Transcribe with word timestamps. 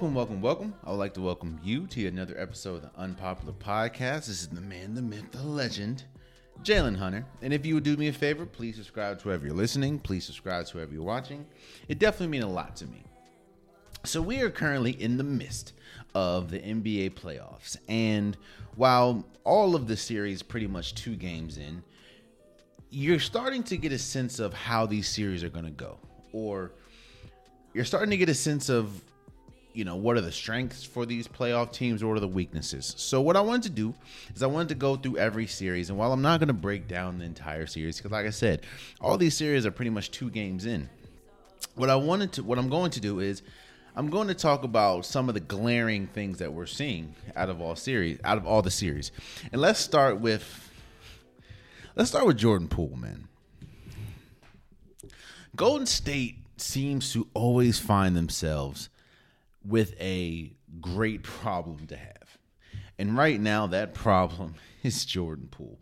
Welcome, 0.00 0.14
welcome, 0.14 0.40
welcome. 0.40 0.74
I 0.82 0.90
would 0.92 0.96
like 0.96 1.12
to 1.12 1.20
welcome 1.20 1.60
you 1.62 1.86
to 1.88 2.06
another 2.06 2.34
episode 2.38 2.76
of 2.76 2.82
the 2.84 2.98
Unpopular 2.98 3.52
Podcast. 3.52 4.28
This 4.28 4.40
is 4.40 4.48
the 4.48 4.62
man, 4.62 4.94
the 4.94 5.02
myth, 5.02 5.30
the 5.30 5.42
legend, 5.42 6.04
Jalen 6.62 6.96
Hunter. 6.96 7.26
And 7.42 7.52
if 7.52 7.66
you 7.66 7.74
would 7.74 7.84
do 7.84 7.98
me 7.98 8.08
a 8.08 8.12
favor, 8.14 8.46
please 8.46 8.76
subscribe 8.76 9.18
to 9.18 9.24
whoever 9.24 9.44
you're 9.44 9.54
listening. 9.54 9.98
Please 9.98 10.24
subscribe 10.24 10.64
to 10.64 10.72
whoever 10.72 10.94
you're 10.94 11.02
watching. 11.02 11.44
It 11.86 11.98
definitely 11.98 12.28
means 12.28 12.44
a 12.44 12.48
lot 12.48 12.76
to 12.76 12.86
me. 12.86 13.04
So 14.04 14.22
we 14.22 14.40
are 14.40 14.48
currently 14.48 14.92
in 14.92 15.18
the 15.18 15.22
midst 15.22 15.74
of 16.14 16.50
the 16.50 16.60
NBA 16.60 17.10
playoffs. 17.10 17.76
And 17.86 18.38
while 18.76 19.22
all 19.44 19.74
of 19.74 19.86
the 19.86 19.98
series 19.98 20.42
pretty 20.42 20.66
much 20.66 20.94
two 20.94 21.14
games 21.14 21.58
in, 21.58 21.82
you're 22.88 23.20
starting 23.20 23.62
to 23.64 23.76
get 23.76 23.92
a 23.92 23.98
sense 23.98 24.38
of 24.38 24.54
how 24.54 24.86
these 24.86 25.08
series 25.08 25.44
are 25.44 25.50
going 25.50 25.66
to 25.66 25.70
go. 25.70 25.98
Or 26.32 26.72
you're 27.74 27.84
starting 27.84 28.08
to 28.08 28.16
get 28.16 28.30
a 28.30 28.34
sense 28.34 28.70
of 28.70 29.02
you 29.72 29.84
know 29.84 29.96
what 29.96 30.16
are 30.16 30.20
the 30.20 30.32
strengths 30.32 30.84
for 30.84 31.06
these 31.06 31.28
playoff 31.28 31.72
teams 31.72 32.02
or 32.02 32.08
what 32.08 32.16
are 32.16 32.20
the 32.20 32.28
weaknesses? 32.28 32.94
So 32.96 33.20
what 33.20 33.36
i 33.36 33.40
wanted 33.40 33.62
to 33.64 33.70
do 33.70 33.94
is 34.34 34.42
i 34.42 34.46
wanted 34.46 34.68
to 34.70 34.74
go 34.74 34.96
through 34.96 35.18
every 35.18 35.46
series 35.46 35.90
and 35.90 35.98
while 35.98 36.12
i'm 36.12 36.22
not 36.22 36.40
going 36.40 36.48
to 36.48 36.52
break 36.54 36.88
down 36.88 37.18
the 37.18 37.24
entire 37.24 37.66
series 37.66 37.96
because 37.96 38.10
like 38.10 38.26
i 38.26 38.30
said 38.30 38.62
all 39.00 39.16
these 39.16 39.36
series 39.36 39.66
are 39.66 39.70
pretty 39.70 39.90
much 39.90 40.10
two 40.10 40.30
games 40.30 40.66
in 40.66 40.88
what 41.74 41.90
i 41.90 41.96
wanted 41.96 42.32
to 42.32 42.42
what 42.42 42.58
i'm 42.58 42.68
going 42.68 42.90
to 42.90 43.00
do 43.00 43.20
is 43.20 43.42
i'm 43.96 44.10
going 44.10 44.28
to 44.28 44.34
talk 44.34 44.64
about 44.64 45.04
some 45.04 45.28
of 45.28 45.34
the 45.34 45.40
glaring 45.40 46.06
things 46.08 46.38
that 46.38 46.52
we're 46.52 46.66
seeing 46.66 47.14
out 47.36 47.48
of 47.48 47.60
all 47.60 47.76
series 47.76 48.18
out 48.24 48.38
of 48.38 48.46
all 48.46 48.62
the 48.62 48.70
series. 48.70 49.12
And 49.52 49.60
let's 49.60 49.80
start 49.80 50.20
with 50.20 50.70
let's 51.96 52.10
start 52.10 52.26
with 52.26 52.36
jordan 52.36 52.68
poole 52.68 52.96
man. 52.96 53.28
Golden 55.56 55.86
state 55.86 56.36
seems 56.56 57.12
to 57.12 57.26
always 57.34 57.78
find 57.78 58.16
themselves 58.16 58.88
with 59.64 59.94
a 60.00 60.52
great 60.80 61.22
problem 61.22 61.86
to 61.88 61.96
have. 61.96 62.38
And 62.98 63.16
right 63.16 63.40
now, 63.40 63.66
that 63.68 63.94
problem 63.94 64.54
is 64.82 65.04
Jordan 65.04 65.48
Poole. 65.50 65.80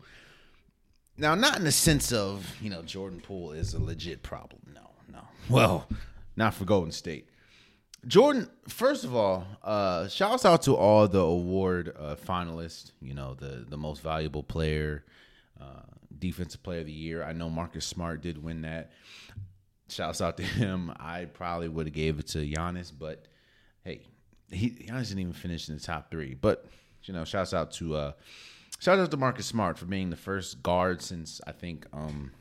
Now, 1.17 1.35
not 1.35 1.57
in 1.57 1.65
the 1.65 1.71
sense 1.71 2.13
of, 2.13 2.55
you 2.61 2.69
know, 2.69 2.81
Jordan 2.81 3.19
Poole 3.19 3.51
is 3.51 3.73
a 3.73 3.83
legit 3.83 4.23
problem. 4.23 4.61
No, 4.73 4.89
no. 5.11 5.19
Well, 5.49 5.87
not 6.37 6.53
for 6.53 6.63
Golden 6.63 6.93
State. 6.93 7.27
Jordan, 8.07 8.49
first 8.69 9.03
of 9.03 9.13
all, 9.13 9.45
uh, 9.61 10.07
shouts 10.07 10.45
out 10.45 10.61
to 10.61 10.75
all 10.75 11.07
the 11.09 11.19
award 11.19 11.93
uh, 11.99 12.15
finalists, 12.15 12.91
you 13.01 13.13
know, 13.13 13.33
the, 13.33 13.65
the 13.67 13.75
most 13.75 14.01
valuable 14.01 14.43
player, 14.43 15.03
uh, 15.59 15.81
defensive 16.17 16.63
player 16.63 16.79
of 16.79 16.85
the 16.85 16.93
year. 16.93 17.23
I 17.23 17.33
know 17.33 17.49
Marcus 17.49 17.85
Smart 17.85 18.21
did 18.21 18.41
win 18.41 18.61
that. 18.61 18.91
Shouts 19.89 20.21
out 20.21 20.37
to 20.37 20.43
him. 20.43 20.93
I 20.97 21.25
probably 21.25 21.67
would 21.67 21.87
have 21.87 21.93
gave 21.93 22.19
it 22.19 22.27
to 22.27 22.37
Giannis, 22.37 22.93
but 22.97 23.25
hey, 23.89 24.01
he 24.51 24.69
Giannis 24.69 25.09
didn't 25.09 25.19
even 25.19 25.33
finish 25.33 25.69
in 25.69 25.75
the 25.75 25.81
top 25.81 26.11
three. 26.11 26.35
But 26.35 26.65
you 27.03 27.13
know, 27.13 27.25
shouts 27.25 27.53
out 27.53 27.71
to 27.73 27.95
uh 27.95 28.11
shout 28.79 28.99
out 28.99 29.11
to 29.11 29.17
Marcus 29.17 29.45
Smart 29.45 29.77
for 29.77 29.85
being 29.85 30.09
the 30.09 30.15
first 30.15 30.61
guard 30.63 31.01
since 31.01 31.41
I 31.45 31.51
think 31.51 31.85
um 31.93 32.31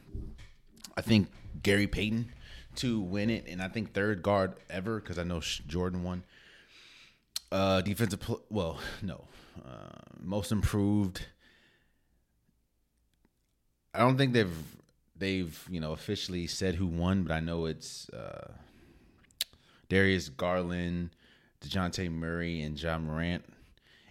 I 0.97 1.01
think 1.01 1.29
Gary 1.63 1.87
Payton 1.87 2.33
to 2.77 3.01
win 3.01 3.31
it, 3.31 3.47
and 3.49 3.63
I 3.63 3.69
think 3.69 3.93
third 3.93 4.23
guard 4.23 4.55
ever 4.71 5.01
because 5.01 5.19
I 5.19 5.25
know 5.25 5.41
Jordan 5.41 6.03
won. 6.03 6.25
Uh, 7.51 7.81
defensive, 7.81 8.21
pl- 8.21 8.43
well, 8.51 8.79
no, 9.01 9.25
uh, 9.65 9.97
most 10.21 10.53
improved. 10.53 11.27
I 13.95 14.01
don't 14.01 14.19
think 14.19 14.33
they've 14.33 14.57
they've 15.17 15.67
you 15.71 15.81
know 15.81 15.93
officially 15.93 16.47
said 16.47 16.75
who 16.75 16.87
won, 16.87 17.23
but 17.23 17.33
I 17.33 17.41
know 17.41 17.67
it's 17.67 18.09
uh, 18.11 18.53
Darius 19.89 20.29
Garland, 20.29 21.11
Dejounte 21.61 22.11
Murray, 22.11 22.63
and 22.63 22.81
Ja 22.81 22.99
Morant. 22.99 23.45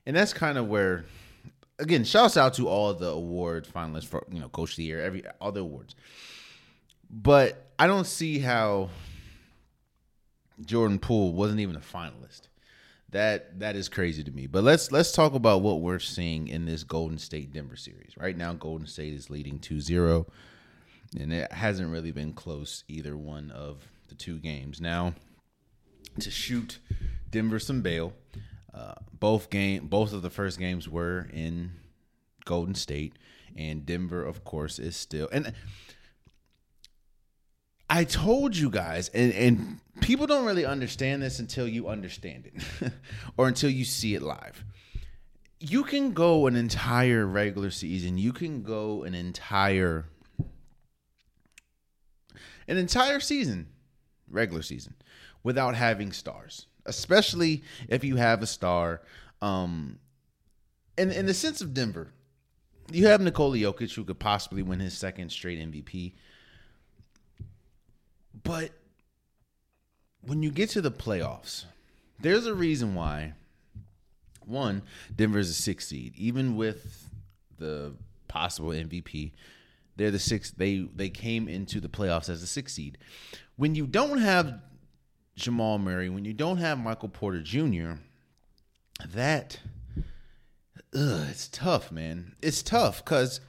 And 0.05 0.15
that's 0.15 0.33
kind 0.33 0.57
of 0.57 0.67
where, 0.67 1.05
again, 1.79 2.03
shouts 2.03 2.37
out 2.37 2.53
to 2.55 2.67
all 2.67 2.93
the 2.93 3.09
award 3.09 3.67
finalists 3.67 4.05
for 4.05 4.25
you 4.31 4.39
know 4.39 4.49
Coach 4.49 4.71
of 4.71 4.77
the 4.77 4.83
Year, 4.83 5.01
every 5.01 5.23
all 5.41 5.51
the 5.51 5.61
awards. 5.61 5.95
But 7.09 7.71
I 7.79 7.87
don't 7.87 8.07
see 8.07 8.39
how 8.39 8.89
Jordan 10.65 10.99
Poole 10.99 11.33
wasn't 11.33 11.59
even 11.59 11.75
a 11.75 11.79
finalist. 11.79 12.41
That 13.11 13.59
that 13.59 13.75
is 13.75 13.87
crazy 13.87 14.23
to 14.23 14.31
me. 14.31 14.47
But 14.47 14.63
let's 14.63 14.91
let's 14.91 15.11
talk 15.11 15.33
about 15.33 15.61
what 15.61 15.81
we're 15.81 15.99
seeing 15.99 16.49
in 16.49 16.65
this 16.65 16.83
Golden 16.83 17.17
State 17.17 17.53
Denver 17.53 17.77
series. 17.77 18.17
Right 18.17 18.35
now, 18.35 18.53
Golden 18.53 18.85
State 18.85 19.13
is 19.13 19.29
leading 19.29 19.59
2-0, 19.59 20.25
and 21.17 21.31
it 21.31 21.51
hasn't 21.53 21.89
really 21.89 22.11
been 22.11 22.33
close 22.33 22.83
either 22.89 23.15
one 23.15 23.51
of 23.51 23.87
the 24.09 24.15
two 24.15 24.39
games. 24.39 24.81
Now, 24.81 25.13
to 26.21 26.31
shoot 26.31 26.79
Denver 27.29 27.59
some 27.59 27.81
bail. 27.81 28.13
Uh, 28.73 28.93
both 29.11 29.49
game, 29.49 29.87
both 29.87 30.13
of 30.13 30.21
the 30.21 30.29
first 30.29 30.59
games 30.59 30.87
were 30.87 31.27
in 31.33 31.71
Golden 32.45 32.75
State, 32.75 33.13
and 33.55 33.85
Denver, 33.85 34.23
of 34.23 34.43
course, 34.43 34.77
is 34.79 34.95
still. 34.95 35.27
And 35.31 35.53
I 37.89 38.03
told 38.03 38.55
you 38.55 38.69
guys, 38.69 39.09
and, 39.09 39.33
and 39.33 39.79
people 40.01 40.27
don't 40.27 40.45
really 40.45 40.65
understand 40.65 41.21
this 41.23 41.39
until 41.39 41.67
you 41.67 41.87
understand 41.87 42.51
it, 42.53 42.91
or 43.37 43.47
until 43.47 43.69
you 43.69 43.85
see 43.85 44.13
it 44.13 44.21
live. 44.21 44.63
You 45.59 45.83
can 45.83 46.13
go 46.13 46.45
an 46.45 46.55
entire 46.55 47.25
regular 47.25 47.71
season. 47.71 48.17
You 48.19 48.31
can 48.31 48.61
go 48.61 49.03
an 49.03 49.15
entire 49.15 50.05
an 52.67 52.77
entire 52.77 53.19
season, 53.19 53.67
regular 54.29 54.61
season, 54.61 54.95
without 55.43 55.75
having 55.75 56.11
stars 56.11 56.67
especially 56.87 57.63
if 57.87 58.03
you 58.03 58.15
have 58.15 58.41
a 58.41 58.47
star. 58.47 59.01
Um, 59.41 59.99
in 60.97 61.11
in 61.11 61.27
the 61.27 61.33
sense 61.33 61.61
of 61.61 61.73
Denver, 61.73 62.07
you 62.91 63.05
have 63.07 63.21
Nikola 63.21 63.57
Jokic 63.57 63.93
who 63.93 64.03
could 64.03 64.19
possibly 64.19 64.63
win 64.63 64.79
his 64.79 64.97
second 64.97 65.29
straight 65.29 65.59
MVP. 65.59 66.13
But 68.43 68.71
when 70.21 70.41
you 70.41 70.49
get 70.49 70.69
to 70.71 70.81
the 70.81 70.91
playoffs, 70.91 71.65
there's 72.19 72.47
a 72.47 72.55
reason 72.55 72.95
why. 72.95 73.33
One, 74.45 74.81
Denver 75.13 75.39
is 75.39 75.49
a 75.49 75.53
six 75.53 75.87
seed, 75.87 76.13
even 76.15 76.55
with 76.55 77.09
the 77.57 77.93
possible 78.29 78.69
MVP. 78.69 79.33
They're 79.97 80.11
the 80.11 80.19
six. 80.19 80.51
They 80.51 80.87
they 80.95 81.09
came 81.09 81.47
into 81.47 81.79
the 81.81 81.89
playoffs 81.89 82.29
as 82.29 82.41
a 82.41 82.47
six 82.47 82.73
seed. 82.73 82.97
When 83.57 83.75
you 83.75 83.85
don't 83.85 84.19
have 84.19 84.61
Jamal 85.37 85.77
Murray, 85.77 86.09
when 86.09 86.25
you 86.25 86.33
don't 86.33 86.57
have 86.57 86.79
Michael 86.79 87.09
Porter 87.09 87.41
Jr., 87.41 87.93
that 89.05 89.59
ugh, 90.95 91.27
it's 91.29 91.47
tough, 91.47 91.91
man. 91.91 92.33
It's 92.41 92.63
tough 92.63 93.05
because 93.05 93.39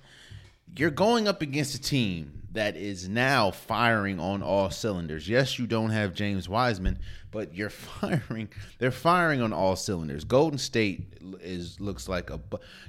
you're 0.76 0.90
going 0.90 1.26
up 1.26 1.40
against 1.40 1.74
a 1.74 1.80
team 1.80 2.42
that 2.52 2.76
is 2.76 3.08
now 3.08 3.50
firing 3.50 4.20
on 4.20 4.42
all 4.42 4.70
cylinders. 4.70 5.28
Yes, 5.28 5.58
you 5.58 5.66
don't 5.66 5.90
have 5.90 6.12
James 6.12 6.46
Wiseman, 6.46 6.98
but 7.30 7.54
you're 7.54 7.70
firing. 7.70 8.50
They're 8.78 8.90
firing 8.90 9.40
on 9.40 9.54
all 9.54 9.74
cylinders. 9.74 10.24
Golden 10.24 10.58
State 10.58 11.14
is 11.40 11.80
looks 11.80 12.06
like 12.06 12.28
a 12.28 12.38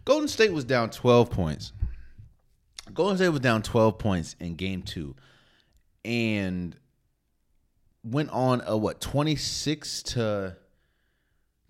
Golden 0.04 0.28
State 0.28 0.52
was 0.52 0.66
down 0.66 0.90
12 0.90 1.30
points. 1.30 1.72
Golden 2.94 3.16
State 3.16 3.30
was 3.30 3.40
down 3.40 3.62
12 3.62 3.98
points 3.98 4.36
in 4.42 4.56
game 4.56 4.82
2. 4.82 5.16
And 6.04 6.76
went 8.12 8.30
on 8.32 8.62
a 8.66 8.78
what 8.78 9.02
26 9.02 10.04
to 10.04 10.56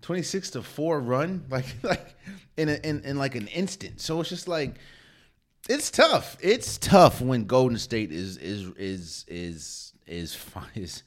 26 0.02 0.50
to 0.50 0.62
4 0.62 1.00
run? 1.00 1.44
Like 1.50 1.66
like 1.82 2.14
in 2.56 2.68
a, 2.68 2.74
in 2.74 3.02
in 3.04 3.18
like 3.18 3.34
an 3.34 3.48
instant. 3.48 4.00
So 4.00 4.20
it's 4.20 4.28
just 4.28 4.48
like 4.48 4.76
it's 5.68 5.90
tough. 5.90 6.36
It's 6.40 6.78
tough 6.78 7.20
when 7.20 7.44
golden 7.44 7.78
state 7.78 8.12
is 8.12 8.36
is 8.38 8.68
is 8.76 9.24
is 9.28 9.92
is 10.06 10.38
is 10.74 11.02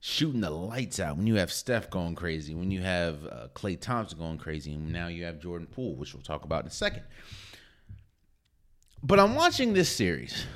shooting 0.00 0.40
the 0.40 0.50
lights 0.50 1.00
out. 1.00 1.16
When 1.16 1.26
you 1.26 1.36
have 1.36 1.52
steph 1.52 1.90
going 1.90 2.14
crazy 2.14 2.54
when 2.54 2.70
you 2.70 2.82
have 2.82 3.24
uh, 3.26 3.48
klay 3.54 3.80
thompson 3.80 4.18
going 4.18 4.38
crazy 4.38 4.74
and 4.74 4.92
now 4.92 5.08
you 5.08 5.24
have 5.24 5.40
jordan 5.40 5.66
poole 5.66 5.96
which 5.96 6.14
we'll 6.14 6.22
talk 6.22 6.44
about 6.44 6.62
in 6.62 6.68
a 6.68 6.70
second. 6.70 7.02
But 9.02 9.18
i'm 9.18 9.34
watching 9.34 9.72
this 9.72 9.88
series 9.88 10.46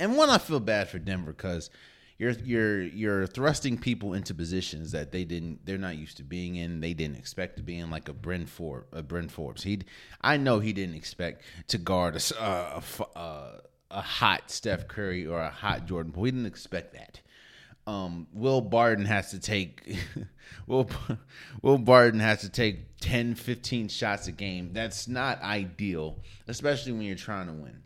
and 0.00 0.16
one 0.16 0.30
i 0.30 0.38
feel 0.38 0.60
bad 0.60 0.88
for 0.88 0.98
denver 0.98 1.32
because 1.32 1.70
you're 2.18 2.32
you're 2.44 2.82
you're 2.82 3.26
thrusting 3.26 3.76
people 3.76 4.14
into 4.14 4.34
positions 4.34 4.92
that 4.92 5.12
they 5.12 5.24
didn't 5.24 5.64
they're 5.66 5.76
not 5.76 5.96
used 5.96 6.16
to 6.16 6.24
being 6.24 6.56
in 6.56 6.80
they 6.80 6.94
didn't 6.94 7.16
expect 7.16 7.56
to 7.56 7.62
be 7.62 7.78
in 7.78 7.90
like 7.90 8.08
a 8.08 8.12
Bryn 8.12 8.46
Forbes 8.46 8.86
a 8.92 9.02
Bryn 9.02 9.28
Forbes. 9.28 9.62
He 9.62 9.80
I 10.22 10.36
know 10.36 10.58
he 10.58 10.72
didn't 10.72 10.94
expect 10.94 11.42
to 11.68 11.78
guard 11.78 12.16
a, 12.16 12.42
a, 12.42 12.82
a, 13.16 13.60
a 13.90 14.00
hot 14.00 14.50
Steph 14.50 14.88
Curry 14.88 15.26
or 15.26 15.40
a 15.40 15.50
hot 15.50 15.86
Jordan 15.86 16.12
Poole 16.12 16.24
he 16.24 16.30
didn't 16.30 16.46
expect 16.46 16.94
that. 16.94 17.20
Um, 17.86 18.26
Will 18.32 18.62
Barton 18.62 19.04
has 19.04 19.30
to 19.30 19.38
take 19.38 19.96
Will 20.66 20.88
Will 21.62 21.78
Barton 21.78 22.20
has 22.20 22.40
to 22.40 22.48
take 22.48 22.98
10 23.00 23.34
15 23.34 23.88
shots 23.88 24.26
a 24.26 24.32
game. 24.32 24.70
That's 24.72 25.06
not 25.06 25.42
ideal 25.42 26.18
especially 26.48 26.92
when 26.92 27.02
you're 27.02 27.16
trying 27.16 27.48
to 27.48 27.52
win. 27.52 27.82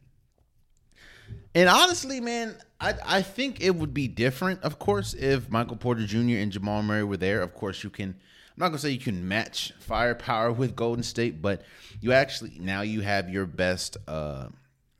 And 1.56 1.68
honestly 1.68 2.20
man 2.20 2.54
I 2.80 2.94
I 3.04 3.22
think 3.22 3.60
it 3.60 3.76
would 3.76 3.94
be 3.94 4.08
different, 4.08 4.62
of 4.62 4.78
course, 4.78 5.14
if 5.14 5.50
Michael 5.50 5.76
Porter 5.76 6.06
Jr. 6.06 6.38
and 6.38 6.50
Jamal 6.50 6.82
Murray 6.82 7.04
were 7.04 7.16
there. 7.16 7.42
Of 7.42 7.54
course, 7.54 7.84
you 7.84 7.90
can. 7.90 8.08
I'm 8.08 8.64
not 8.64 8.68
gonna 8.68 8.78
say 8.78 8.90
you 8.90 8.98
can 8.98 9.26
match 9.26 9.72
firepower 9.80 10.52
with 10.60 10.74
Golden 10.76 11.02
State, 11.02 11.40
but 11.42 11.62
you 12.00 12.12
actually 12.12 12.52
now 12.58 12.80
you 12.82 13.02
have 13.02 13.28
your 13.28 13.46
best 13.46 13.96
uh, 14.08 14.48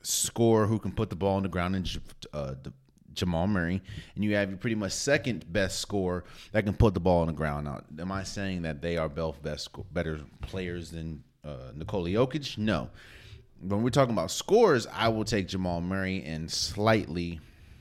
scorer 0.03 0.67
who 0.67 0.79
can 0.79 0.93
put 0.93 1.11
the 1.11 1.17
ball 1.17 1.37
on 1.37 1.43
the 1.43 1.49
ground 1.49 1.75
and 1.75 2.01
uh, 2.33 2.55
Jamal 3.15 3.47
Murray, 3.47 3.83
and 4.15 4.25
you 4.25 4.35
have 4.35 4.49
your 4.51 4.59
pretty 4.59 4.77
much 4.77 4.93
second 4.93 5.51
best 5.53 5.81
scorer 5.81 6.25
that 6.53 6.65
can 6.65 6.75
put 6.75 6.95
the 6.95 7.01
ball 7.01 7.21
on 7.21 7.27
the 7.27 7.33
ground. 7.33 7.65
Now, 7.65 7.83
am 7.99 8.13
I 8.13 8.23
saying 8.23 8.63
that 8.63 8.81
they 8.83 8.97
are 8.97 9.09
both 9.09 9.43
best 9.43 9.71
better 9.93 10.21
players 10.43 10.91
than 10.91 11.23
uh, 11.45 11.73
Nikola 11.75 12.11
Jokic? 12.11 12.57
No. 12.59 12.91
When 13.61 13.83
we're 13.83 13.91
talking 13.91 14.15
about 14.15 14.31
scores, 14.31 14.87
I 14.87 15.09
will 15.09 15.25
take 15.25 15.49
Jamal 15.49 15.83
Murray 15.83 16.23
and 16.25 16.51
slightly 16.51 17.41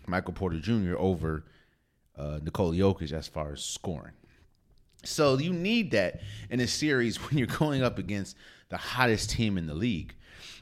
Michael 0.09 0.33
Porter 0.33 0.59
Jr. 0.59 0.95
over 0.97 1.45
uh, 2.17 2.39
Nikola 2.43 2.75
Jokic 2.75 3.11
as 3.11 3.27
far 3.27 3.53
as 3.53 3.63
scoring. 3.63 4.13
So 5.03 5.37
you 5.37 5.53
need 5.53 5.91
that 5.91 6.21
in 6.49 6.59
a 6.59 6.67
series 6.67 7.17
when 7.29 7.37
you're 7.37 7.47
going 7.47 7.83
up 7.83 7.97
against 7.97 8.35
the 8.69 8.77
hottest 8.77 9.31
team 9.31 9.57
in 9.57 9.67
the 9.67 9.73
league. 9.73 10.15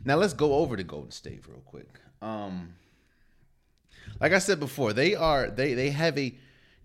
Now 0.05 0.15
let's 0.15 0.33
go 0.33 0.55
over 0.55 0.77
to 0.77 0.83
Golden 0.83 1.11
State 1.11 1.43
real 1.47 1.61
quick. 1.65 1.99
Um, 2.21 2.73
like 4.19 4.33
I 4.33 4.39
said 4.39 4.59
before, 4.59 4.93
they 4.93 5.15
are 5.15 5.49
they 5.49 5.73
they 5.73 5.89
have 5.89 6.17
a 6.17 6.33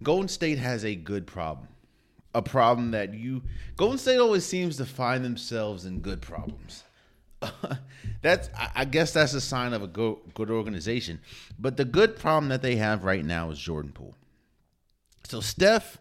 Golden 0.03 0.29
State 0.29 0.59
has 0.59 0.85
a 0.85 0.95
good 0.95 1.27
problem. 1.27 1.69
A 2.35 2.43
problem 2.43 2.93
that 2.93 3.15
you 3.15 3.43
Golden 3.77 3.99
State 3.99 4.19
always 4.19 4.45
seems 4.45 4.77
to 4.79 4.87
find 4.87 5.25
themselves 5.25 5.85
in 5.85 6.01
good 6.01 6.21
problems. 6.23 6.85
that's 8.23 8.49
I 8.75 8.85
guess 8.85 9.13
that's 9.13 9.35
a 9.35 9.41
sign 9.41 9.73
of 9.73 9.83
a 9.83 9.87
good 9.87 10.17
good 10.35 10.51
organization. 10.51 11.21
But 11.59 11.77
the 11.77 11.85
good 11.85 12.17
problem 12.17 12.49
that 12.51 12.63
they 12.63 12.77
have 12.77 13.05
right 13.05 13.25
now 13.25 13.51
is 13.51 13.59
Jordan 13.59 13.93
Poole. 13.93 14.15
So 15.25 15.41
Steph 15.41 15.99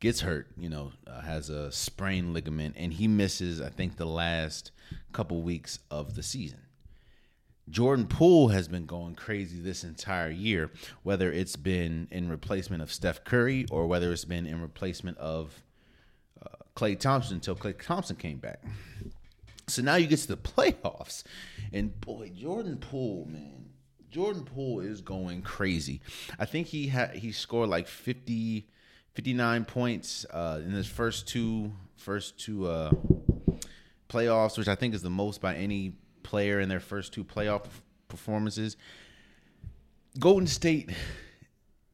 gets 0.00 0.20
hurt, 0.20 0.48
you 0.56 0.68
know, 0.68 0.92
uh, 1.06 1.22
has 1.22 1.48
a 1.48 1.72
sprained 1.72 2.34
ligament, 2.34 2.74
and 2.78 2.92
he 2.92 3.08
misses 3.08 3.60
I 3.60 3.70
think 3.70 3.96
the 3.96 4.06
last 4.06 4.70
couple 5.12 5.42
weeks 5.42 5.78
of 5.90 6.14
the 6.14 6.22
season. 6.22 6.60
Jordan 7.70 8.06
Poole 8.06 8.48
has 8.48 8.68
been 8.68 8.84
going 8.84 9.14
crazy 9.14 9.58
this 9.58 9.84
entire 9.84 10.30
year, 10.30 10.70
whether 11.02 11.32
it's 11.32 11.56
been 11.56 12.08
in 12.10 12.28
replacement 12.28 12.82
of 12.82 12.92
Steph 12.92 13.24
Curry 13.24 13.64
or 13.70 13.86
whether 13.86 14.12
it's 14.12 14.26
been 14.26 14.46
in 14.46 14.60
replacement 14.60 15.16
of 15.16 15.62
uh, 16.44 16.48
Klay 16.76 16.98
Thompson 16.98 17.36
until 17.36 17.56
Klay 17.56 17.80
Thompson 17.82 18.16
came 18.16 18.36
back. 18.36 18.62
So 19.66 19.82
now 19.82 19.96
you 19.96 20.06
get 20.06 20.18
to 20.20 20.28
the 20.28 20.36
playoffs, 20.36 21.24
and 21.72 21.98
boy, 22.00 22.30
Jordan 22.34 22.76
Poole, 22.76 23.26
man, 23.30 23.70
Jordan 24.10 24.44
Poole 24.44 24.80
is 24.80 25.00
going 25.00 25.42
crazy. 25.42 26.00
I 26.38 26.44
think 26.44 26.68
he 26.68 26.86
had 26.88 27.16
he 27.16 27.32
scored 27.32 27.68
like 27.68 27.88
50, 27.88 28.68
59 29.14 29.64
points 29.64 30.24
uh, 30.30 30.60
in 30.64 30.70
his 30.70 30.86
first 30.86 31.26
two 31.26 31.72
first 31.96 32.38
two 32.38 32.66
uh, 32.66 32.92
playoffs, 34.08 34.56
which 34.56 34.68
I 34.68 34.74
think 34.74 34.94
is 34.94 35.02
the 35.02 35.10
most 35.10 35.40
by 35.40 35.56
any 35.56 35.96
player 36.22 36.60
in 36.60 36.68
their 36.68 36.80
first 36.80 37.12
two 37.12 37.24
playoff 37.24 37.64
performances. 38.08 38.76
Golden 40.20 40.46
State, 40.46 40.90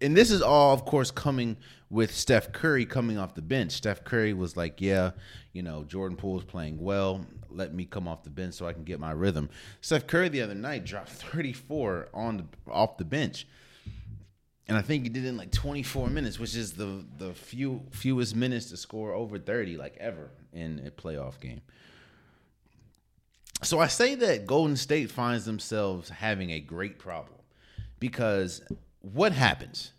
and 0.02 0.14
this 0.14 0.30
is 0.30 0.42
all, 0.42 0.74
of 0.74 0.84
course, 0.84 1.10
coming 1.10 1.56
with 1.88 2.14
Steph 2.14 2.52
Curry 2.52 2.84
coming 2.84 3.16
off 3.16 3.34
the 3.34 3.40
bench. 3.40 3.72
Steph 3.72 4.04
Curry 4.04 4.34
was 4.34 4.56
like, 4.56 4.80
"Yeah, 4.80 5.12
you 5.54 5.62
know, 5.62 5.84
Jordan 5.84 6.18
Poole 6.18 6.38
is 6.38 6.44
playing 6.44 6.78
well. 6.78 7.24
Let 7.52 7.74
me 7.74 7.84
come 7.84 8.08
off 8.08 8.22
the 8.22 8.30
bench 8.30 8.54
so 8.54 8.66
I 8.66 8.72
can 8.72 8.84
get 8.84 9.00
my 9.00 9.12
rhythm." 9.12 9.50
Steph 9.80 10.06
Curry 10.06 10.28
the 10.28 10.42
other 10.42 10.54
night 10.54 10.84
dropped 10.84 11.08
34 11.10 12.08
on 12.14 12.36
the, 12.38 12.72
off 12.72 12.96
the 12.96 13.04
bench, 13.04 13.46
and 14.68 14.76
I 14.76 14.82
think 14.82 15.02
he 15.02 15.08
did 15.08 15.24
it 15.24 15.28
in 15.28 15.36
like 15.36 15.50
24 15.50 16.08
minutes, 16.08 16.38
which 16.38 16.54
is 16.54 16.72
the 16.72 17.04
the 17.18 17.34
few 17.34 17.82
fewest 17.90 18.36
minutes 18.36 18.66
to 18.70 18.76
score 18.76 19.12
over 19.12 19.38
30 19.38 19.76
like 19.76 19.96
ever 19.98 20.30
in 20.52 20.82
a 20.86 20.90
playoff 20.90 21.40
game. 21.40 21.60
So 23.62 23.78
I 23.78 23.88
say 23.88 24.14
that 24.14 24.46
Golden 24.46 24.76
State 24.76 25.10
finds 25.10 25.44
themselves 25.44 26.08
having 26.08 26.50
a 26.50 26.60
great 26.60 26.98
problem 26.98 27.38
because 27.98 28.62
what 29.00 29.32
happens? 29.32 29.92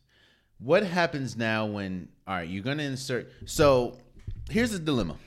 What 0.58 0.84
happens 0.84 1.38
now 1.38 1.66
when 1.68 2.10
all 2.28 2.36
right, 2.36 2.50
you're 2.50 2.64
going 2.64 2.80
to 2.80 2.84
insert 2.84 3.32
So 3.46 3.98
here's 4.50 4.72
the 4.72 4.80
dilemma. 4.80 5.18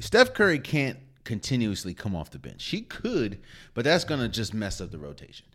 Steph 0.00 0.34
Curry 0.34 0.58
can't 0.58 0.98
continuously 1.24 1.94
come 1.94 2.14
off 2.14 2.30
the 2.30 2.38
bench. 2.38 2.64
He 2.66 2.82
could, 2.82 3.40
but 3.74 3.84
that's 3.84 4.04
going 4.04 4.20
to 4.20 4.28
just 4.28 4.54
mess 4.54 4.80
up 4.80 4.90
the 4.90 4.98
rotation. 4.98 5.46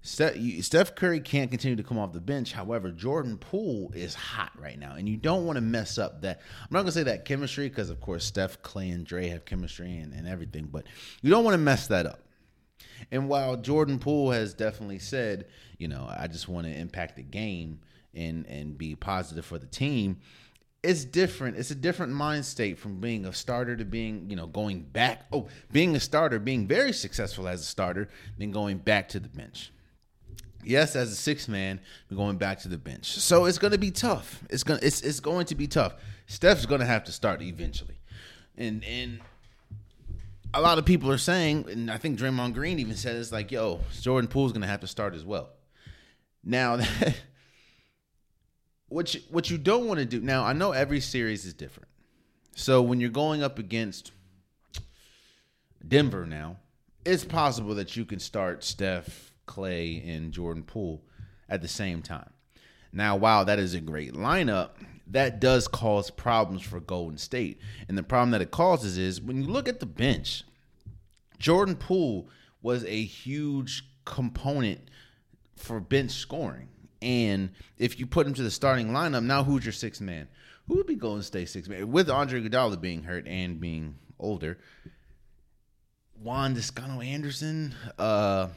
Steph 0.00 0.94
Curry 0.94 1.20
can't 1.20 1.50
continue 1.50 1.76
to 1.76 1.82
come 1.82 1.98
off 1.98 2.12
the 2.12 2.20
bench. 2.20 2.52
However, 2.52 2.90
Jordan 2.90 3.36
Poole 3.36 3.90
is 3.94 4.14
hot 4.14 4.52
right 4.58 4.78
now, 4.78 4.94
and 4.94 5.08
you 5.08 5.16
don't 5.16 5.44
want 5.44 5.56
to 5.56 5.60
mess 5.60 5.98
up 5.98 6.22
that. 6.22 6.40
I'm 6.62 6.68
not 6.70 6.80
gonna 6.80 6.92
say 6.92 7.02
that 7.02 7.24
chemistry 7.24 7.68
because, 7.68 7.90
of 7.90 8.00
course, 8.00 8.24
Steph, 8.24 8.62
Klay, 8.62 8.94
and 8.94 9.04
Dre 9.04 9.28
have 9.28 9.44
chemistry 9.44 9.98
and, 9.98 10.14
and 10.14 10.28
everything, 10.28 10.68
but 10.70 10.84
you 11.20 11.30
don't 11.30 11.44
want 11.44 11.54
to 11.54 11.58
mess 11.58 11.88
that 11.88 12.06
up. 12.06 12.20
And 13.10 13.28
while 13.28 13.56
Jordan 13.56 13.98
Poole 13.98 14.30
has 14.30 14.54
definitely 14.54 15.00
said, 15.00 15.46
you 15.78 15.88
know, 15.88 16.08
I 16.08 16.28
just 16.28 16.48
want 16.48 16.66
to 16.66 16.72
impact 16.72 17.16
the 17.16 17.22
game 17.22 17.80
and 18.14 18.46
and 18.46 18.78
be 18.78 18.94
positive 18.94 19.44
for 19.44 19.58
the 19.58 19.66
team, 19.66 20.18
it's 20.88 21.04
different. 21.04 21.56
It's 21.58 21.70
a 21.70 21.74
different 21.74 22.12
mind 22.12 22.46
state 22.46 22.78
from 22.78 23.00
being 23.00 23.26
a 23.26 23.32
starter 23.32 23.76
to 23.76 23.84
being, 23.84 24.30
you 24.30 24.36
know, 24.36 24.46
going 24.46 24.80
back. 24.80 25.26
Oh, 25.32 25.48
being 25.70 25.94
a 25.94 26.00
starter, 26.00 26.38
being 26.38 26.66
very 26.66 26.92
successful 26.92 27.46
as 27.46 27.60
a 27.60 27.64
starter, 27.64 28.08
then 28.38 28.50
going 28.50 28.78
back 28.78 29.08
to 29.10 29.20
the 29.20 29.28
bench 29.28 29.70
yes, 30.64 30.96
as 30.96 31.10
a 31.10 31.16
six 31.16 31.48
man, 31.48 31.80
going 32.14 32.36
back 32.36 32.60
to 32.60 32.68
the 32.68 32.78
bench. 32.78 33.06
So 33.06 33.46
it's 33.46 33.58
going 33.58 33.72
to 33.72 33.78
be 33.78 33.90
tough. 33.90 34.44
It's 34.50 34.62
going 34.62 34.80
it's 34.82 35.00
it's 35.00 35.20
going 35.20 35.46
to 35.46 35.54
be 35.54 35.66
tough. 35.66 35.94
Steph's 36.26 36.66
going 36.66 36.80
to 36.80 36.86
have 36.86 37.04
to 37.04 37.12
start 37.12 37.42
eventually, 37.42 37.98
and 38.56 38.84
and 38.84 39.20
a 40.54 40.60
lot 40.60 40.78
of 40.78 40.84
people 40.84 41.10
are 41.10 41.18
saying, 41.18 41.66
and 41.70 41.90
I 41.90 41.98
think 41.98 42.18
Draymond 42.18 42.54
Green 42.54 42.78
even 42.78 42.96
said 42.96 43.16
it's 43.16 43.32
like, 43.32 43.52
yo, 43.52 43.80
Jordan 44.00 44.28
Poole's 44.28 44.52
going 44.52 44.62
to 44.62 44.68
have 44.68 44.80
to 44.80 44.86
start 44.86 45.14
as 45.14 45.24
well. 45.24 45.50
Now 46.44 46.76
that. 46.76 47.16
What 48.88 49.14
you, 49.14 49.20
what 49.30 49.50
you 49.50 49.58
don't 49.58 49.86
want 49.86 50.00
to 50.00 50.06
do 50.06 50.20
now, 50.20 50.44
I 50.44 50.52
know 50.52 50.72
every 50.72 51.00
series 51.00 51.44
is 51.44 51.54
different. 51.54 51.88
So 52.54 52.82
when 52.82 53.00
you're 53.00 53.10
going 53.10 53.42
up 53.42 53.58
against 53.58 54.12
Denver 55.86 56.26
now, 56.26 56.56
it's 57.04 57.24
possible 57.24 57.74
that 57.76 57.96
you 57.96 58.04
can 58.04 58.18
start 58.18 58.64
Steph 58.64 59.32
Klay 59.46 60.06
and 60.08 60.32
Jordan 60.32 60.62
Poole 60.62 61.02
at 61.48 61.62
the 61.62 61.68
same 61.68 62.02
time. 62.02 62.30
Now, 62.92 63.16
while 63.16 63.44
that 63.44 63.58
is 63.58 63.74
a 63.74 63.80
great 63.80 64.14
lineup, 64.14 64.70
that 65.06 65.40
does 65.40 65.68
cause 65.68 66.10
problems 66.10 66.62
for 66.62 66.80
Golden 66.80 67.18
State. 67.18 67.60
And 67.88 67.96
the 67.96 68.02
problem 68.02 68.30
that 68.32 68.42
it 68.42 68.50
causes 68.50 68.98
is 68.98 69.20
when 69.20 69.42
you 69.42 69.48
look 69.48 69.68
at 69.68 69.80
the 69.80 69.86
bench, 69.86 70.44
Jordan 71.38 71.76
Poole 71.76 72.28
was 72.62 72.84
a 72.84 73.04
huge 73.04 73.84
component 74.04 74.90
for 75.56 75.80
bench 75.80 76.10
scoring. 76.10 76.68
And 77.00 77.50
if 77.76 77.98
you 77.98 78.06
put 78.06 78.26
him 78.26 78.34
to 78.34 78.42
the 78.42 78.50
starting 78.50 78.88
lineup, 78.88 79.24
now 79.24 79.44
who's 79.44 79.64
your 79.64 79.72
sixth 79.72 80.00
man? 80.00 80.28
Who 80.66 80.76
would 80.76 80.86
be 80.86 80.96
Golden 80.96 81.22
State 81.22 81.48
sixth 81.48 81.70
man? 81.70 81.90
With 81.90 82.10
Andre 82.10 82.42
Iguodala 82.42 82.80
being 82.80 83.02
hurt 83.02 83.26
and 83.26 83.60
being 83.60 83.96
older, 84.18 84.58
Juan 86.20 86.54
Toscano 86.54 87.00
Anderson, 87.00 87.74
uh, 87.98 88.48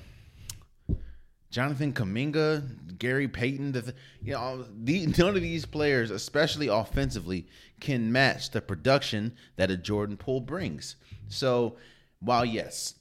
Jonathan 1.52 1.94
Kuminga, 1.94 2.98
Gary 2.98 3.28
Payton, 3.28 3.74
the, 3.74 3.94
you 4.24 4.34
know, 4.34 4.66
the, 4.84 5.06
none 5.18 5.36
of 5.36 5.42
these 5.42 5.66
players, 5.66 6.10
especially 6.10 6.68
offensively, 6.68 7.48
can 7.80 8.12
match 8.12 8.52
the 8.52 8.62
production 8.62 9.36
that 9.58 9.70
a 9.70 9.78
Jordan 9.78 10.18
Poole 10.18 10.40
brings. 10.40 10.96
So, 11.28 11.76
while 12.20 12.46
yes, 12.46 12.96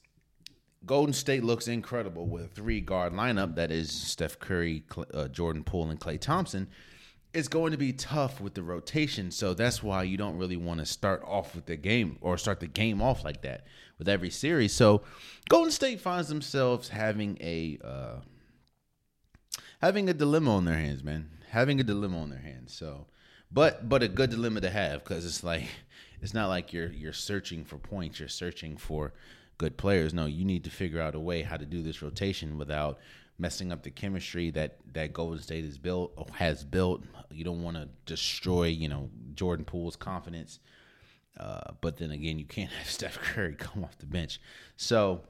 Golden 0.86 1.12
State 1.12 1.44
looks 1.44 1.68
incredible 1.68 2.26
with 2.26 2.44
a 2.44 2.48
three 2.48 2.80
guard 2.80 3.12
lineup 3.12 3.54
that 3.56 3.70
is 3.70 3.90
Steph 3.92 4.38
Curry, 4.38 4.82
uh, 5.12 5.28
Jordan 5.28 5.62
Poole, 5.62 5.90
and 5.90 6.00
Klay 6.00 6.18
Thompson. 6.18 6.68
It's 7.32 7.48
going 7.48 7.70
to 7.72 7.78
be 7.78 7.92
tough 7.92 8.40
with 8.40 8.54
the 8.54 8.62
rotation, 8.62 9.30
so 9.30 9.54
that's 9.54 9.82
why 9.82 10.02
you 10.02 10.16
don't 10.16 10.36
really 10.36 10.56
want 10.56 10.80
to 10.80 10.86
start 10.86 11.22
off 11.24 11.54
with 11.54 11.66
the 11.66 11.76
game 11.76 12.18
or 12.20 12.36
start 12.38 12.58
the 12.58 12.66
game 12.66 13.00
off 13.00 13.24
like 13.24 13.42
that 13.42 13.66
with 13.98 14.08
every 14.08 14.30
series. 14.30 14.72
So, 14.72 15.02
Golden 15.48 15.70
State 15.70 16.00
finds 16.00 16.28
themselves 16.28 16.88
having 16.88 17.36
a 17.40 17.78
uh, 17.84 18.16
having 19.80 20.08
a 20.08 20.14
dilemma 20.14 20.56
on 20.56 20.64
their 20.64 20.74
hands, 20.74 21.04
man. 21.04 21.30
Having 21.50 21.80
a 21.80 21.84
dilemma 21.84 22.20
on 22.20 22.30
their 22.30 22.40
hands. 22.40 22.74
So, 22.74 23.06
but 23.52 23.88
but 23.88 24.02
a 24.02 24.08
good 24.08 24.30
dilemma 24.30 24.62
to 24.62 24.70
have 24.70 25.04
because 25.04 25.24
it's 25.24 25.44
like 25.44 25.68
it's 26.22 26.34
not 26.34 26.48
like 26.48 26.72
you're 26.72 26.90
you're 26.90 27.12
searching 27.12 27.64
for 27.64 27.76
points. 27.76 28.18
You're 28.18 28.28
searching 28.28 28.76
for 28.76 29.12
good 29.60 29.76
players. 29.76 30.14
No, 30.14 30.24
you 30.24 30.46
need 30.46 30.64
to 30.64 30.70
figure 30.70 31.02
out 31.02 31.14
a 31.14 31.20
way 31.20 31.42
how 31.42 31.58
to 31.58 31.66
do 31.66 31.82
this 31.82 32.00
rotation 32.00 32.56
without 32.56 32.98
messing 33.38 33.70
up 33.70 33.82
the 33.82 33.90
chemistry 33.90 34.50
that 34.50 34.78
that 34.94 35.12
Golden 35.12 35.38
State 35.38 35.66
has 35.66 35.76
built 35.76 36.14
has 36.32 36.64
built. 36.64 37.04
You 37.30 37.44
don't 37.44 37.62
want 37.62 37.76
to 37.76 37.90
destroy, 38.06 38.68
you 38.68 38.88
know, 38.88 39.10
Jordan 39.34 39.66
Poole's 39.66 39.96
confidence. 39.96 40.60
Uh, 41.38 41.72
but 41.82 41.98
then 41.98 42.10
again, 42.10 42.38
you 42.38 42.46
can't 42.46 42.70
have 42.78 42.88
Steph 42.88 43.18
Curry 43.18 43.54
come 43.54 43.84
off 43.84 43.98
the 43.98 44.06
bench. 44.06 44.40
So 44.78 45.20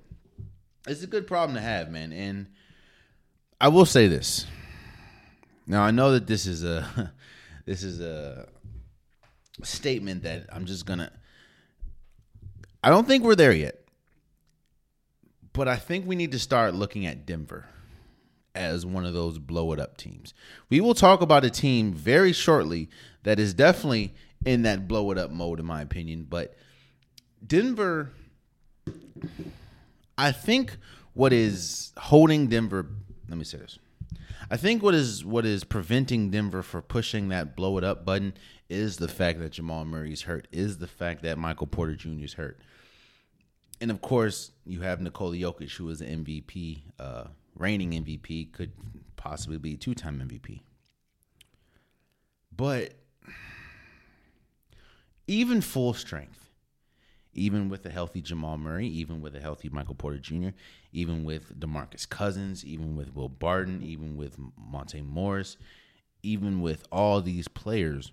it's 0.87 1.03
a 1.03 1.09
good 1.09 1.27
problem 1.27 1.57
to 1.57 1.61
have, 1.61 1.91
man. 1.91 2.13
And 2.13 2.47
I 3.61 3.67
will 3.67 3.87
say 3.87 4.07
this. 4.07 4.47
Now 5.67 5.83
I 5.83 5.91
know 5.91 6.13
that 6.13 6.29
this 6.29 6.47
is 6.47 6.63
a 6.63 7.13
this 7.67 7.83
is 7.83 8.01
a 8.01 8.47
statement 9.65 10.23
that 10.23 10.47
I'm 10.53 10.67
just 10.67 10.87
gonna. 10.87 11.11
I 12.81 12.91
don't 12.91 13.09
think 13.09 13.25
we're 13.25 13.35
there 13.35 13.53
yet, 13.53 13.80
but 15.61 15.69
I 15.69 15.77
think 15.77 16.07
we 16.07 16.17
need 16.17 16.33
to 16.33 16.39
start 16.39 16.75
looking 16.75 17.05
at 17.05 17.27
Denver 17.27 17.67
as 18.55 18.87
one 18.87 19.05
of 19.05 19.13
those 19.13 19.39
blow 19.39 19.75
it 19.75 19.79
up 19.79 19.99
teams. 19.99 20.33
We 20.71 20.81
will 20.81 20.95
talk 20.95 21.21
about 21.21 21.45
a 21.45 21.51
team 21.51 21.93
very 21.93 22.33
shortly 22.33 22.89
that 23.25 23.39
is 23.39 23.53
definitely 23.53 24.15
in 24.47 24.63
that 24.63 24.89
blow 24.89 25.11
it 25.11 25.19
up 25.19 25.31
mode, 25.31 25.61
in 25.61 25.67
my 25.67 25.83
opinion. 25.83 26.27
But 26.31 26.57
Denver, 27.47 28.11
I 30.17 30.33
think 30.33 30.79
what 31.13 31.35
is 31.35 31.93
holding 31.99 32.47
Denver. 32.47 32.87
Let 33.29 33.37
me 33.37 33.45
say 33.45 33.59
this. 33.59 33.79
I 34.51 34.57
think 34.57 34.83
what 34.83 34.95
is 34.95 35.27
what 35.27 35.45
is 35.45 35.65
preventing 35.65 36.31
Denver 36.31 36.63
for 36.63 36.81
pushing 36.81 37.29
that 37.29 37.55
blow 37.55 37.77
it 37.77 37.85
up 37.85 38.07
button 38.07 38.33
is 38.71 38.97
the 38.97 39.09
fact 39.09 39.39
that 39.41 39.53
Jamal 39.53 39.85
Murray's 39.85 40.23
hurt, 40.23 40.49
is 40.51 40.79
the 40.79 40.87
fact 40.87 41.23
that 41.25 41.37
Michael 41.37 41.67
Porter 41.67 41.97
Jr. 41.97 42.25
is 42.25 42.33
hurt. 42.33 42.59
And 43.81 43.91
of 43.91 44.01
course, 44.03 44.53
you 44.67 44.83
have 44.83 45.01
Nikola 45.01 45.37
Jokic, 45.37 45.77
who 45.77 45.89
is 45.89 46.01
an 46.01 46.25
MVP, 46.25 46.83
uh, 46.99 47.25
reigning 47.57 47.93
MVP, 47.93 48.53
could 48.53 48.73
possibly 49.17 49.59
be 49.59 49.77
two 49.77 49.95
time 49.95 50.21
MVP. 50.21 50.61
But 52.55 52.93
even 55.27 55.61
full 55.61 55.95
strength, 55.95 56.51
even 57.33 57.69
with 57.69 57.87
a 57.87 57.91
healthy 57.91 58.21
Jamal 58.21 58.59
Murray, 58.59 58.89
even 58.89 59.21
with 59.21 59.35
a 59.35 59.41
healthy 59.41 59.69
Michael 59.71 59.95
Porter 59.95 60.19
Jr., 60.19 60.49
even 60.93 61.25
with 61.25 61.59
DeMarcus 61.59 62.09
Cousins, 62.09 62.65
even 62.65 62.97
with 62.97 63.15
Will 63.15 63.29
Barton, 63.29 63.83
even 63.83 64.17
with 64.17 64.37
Monte 64.59 65.01
Morris, 65.03 65.57
even 66.23 66.61
with 66.61 66.85
all 66.91 67.23
these 67.23 67.49
players, 67.49 68.13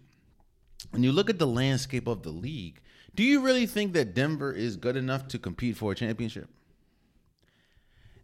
when 0.92 1.04
you 1.04 1.12
look 1.12 1.30
at 1.30 1.40
the 1.40 1.48
landscape 1.48 2.08
of 2.08 2.24
the 2.24 2.30
league, 2.30 2.80
do 3.18 3.24
you 3.24 3.42
really 3.42 3.66
think 3.66 3.94
that 3.94 4.14
Denver 4.14 4.54
is 4.54 4.78
good 4.78 4.96
enough 4.96 5.28
to 5.30 5.40
compete 5.40 5.76
for 5.76 5.92
a 5.92 5.96
championship? 5.96 6.48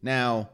Now, 0.03 0.50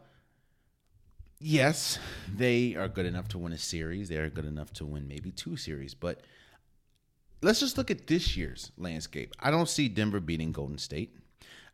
yes, 1.41 1.99
they 2.33 2.73
are 2.75 2.87
good 2.87 3.05
enough 3.05 3.27
to 3.29 3.37
win 3.37 3.51
a 3.51 3.57
series. 3.57 4.07
They 4.07 4.15
are 4.15 4.29
good 4.29 4.45
enough 4.45 4.71
to 4.75 4.85
win 4.85 5.09
maybe 5.09 5.31
two 5.31 5.57
series, 5.57 5.93
but 5.93 6.21
let's 7.41 7.59
just 7.59 7.77
look 7.77 7.91
at 7.91 8.07
this 8.07 8.37
year's 8.37 8.71
landscape. 8.77 9.35
I 9.41 9.51
don't 9.51 9.67
see 9.67 9.89
Denver 9.89 10.21
beating 10.21 10.53
Golden 10.53 10.77
State. 10.77 11.17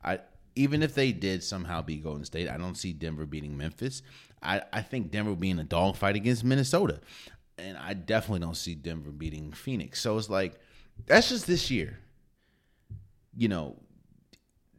I 0.03 0.21
even 0.55 0.81
if 0.81 0.95
they 0.95 1.11
did 1.11 1.43
somehow 1.43 1.83
beat 1.83 2.03
Golden 2.03 2.25
State, 2.25 2.49
I 2.49 2.57
don't 2.57 2.75
see 2.75 2.93
Denver 2.93 3.27
beating 3.27 3.55
Memphis. 3.55 4.01
I, 4.41 4.63
I 4.73 4.81
think 4.81 5.11
Denver 5.11 5.35
being 5.35 5.59
a 5.59 5.63
dogfight 5.63 6.15
against 6.15 6.43
Minnesota. 6.43 7.01
And 7.59 7.77
I 7.77 7.93
definitely 7.93 8.39
don't 8.39 8.57
see 8.57 8.73
Denver 8.73 9.11
beating 9.11 9.51
Phoenix. 9.51 10.01
So 10.01 10.17
it's 10.17 10.29
like 10.29 10.59
that's 11.05 11.29
just 11.29 11.45
this 11.45 11.69
year. 11.69 11.99
You 13.35 13.49
know, 13.49 13.75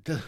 the 0.05 0.23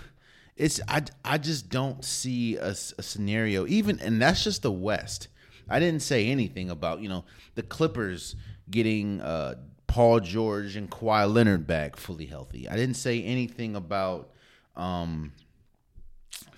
it's 0.56 0.80
I 0.88 1.02
I 1.24 1.38
just 1.38 1.68
don't 1.70 2.04
see 2.04 2.56
a, 2.56 2.70
a 2.70 3.02
scenario 3.02 3.66
even 3.66 4.00
and 4.00 4.20
that's 4.20 4.44
just 4.44 4.62
the 4.62 4.72
West. 4.72 5.28
I 5.70 5.78
didn't 5.80 6.00
say 6.00 6.28
anything 6.28 6.70
about, 6.70 7.00
you 7.00 7.08
know, 7.08 7.24
the 7.54 7.62
Clippers 7.62 8.36
getting 8.70 9.20
uh 9.20 9.54
Paul 9.86 10.20
George 10.20 10.76
and 10.76 10.90
Kawhi 10.90 11.32
Leonard 11.32 11.66
back 11.66 11.96
fully 11.96 12.26
healthy. 12.26 12.68
I 12.68 12.76
didn't 12.76 12.96
say 12.96 13.22
anything 13.22 13.76
about 13.76 14.30
um 14.76 15.32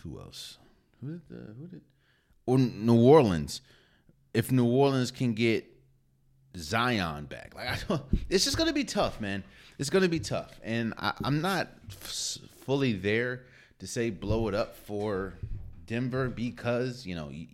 who 0.02 0.18
else? 0.18 0.58
Who 1.00 1.12
did 1.12 1.28
the, 1.28 1.54
who 1.54 1.66
did 1.66 1.80
or 2.50 2.58
New 2.58 3.00
Orleans. 3.00 3.60
If 4.34 4.50
New 4.50 4.66
Orleans 4.66 5.10
can 5.10 5.34
get 5.34 5.66
Zion 6.56 7.26
back, 7.26 7.54
like 7.54 7.68
I 7.68 7.78
don't, 7.88 8.02
it's 8.28 8.44
just 8.44 8.56
gonna 8.56 8.72
be 8.72 8.84
tough, 8.84 9.20
man. 9.20 9.44
It's 9.80 9.88
gonna 9.88 10.10
be 10.10 10.20
tough, 10.20 10.60
and 10.62 10.92
I, 10.98 11.14
am 11.24 11.40
not 11.40 11.68
f- 11.88 12.36
fully 12.66 12.92
there 12.92 13.46
to 13.78 13.86
say 13.86 14.10
blow 14.10 14.46
it 14.48 14.54
up 14.54 14.76
for 14.76 15.32
Denver 15.86 16.28
because 16.28 17.06
you 17.06 17.14
know 17.14 17.30
you 17.30 17.46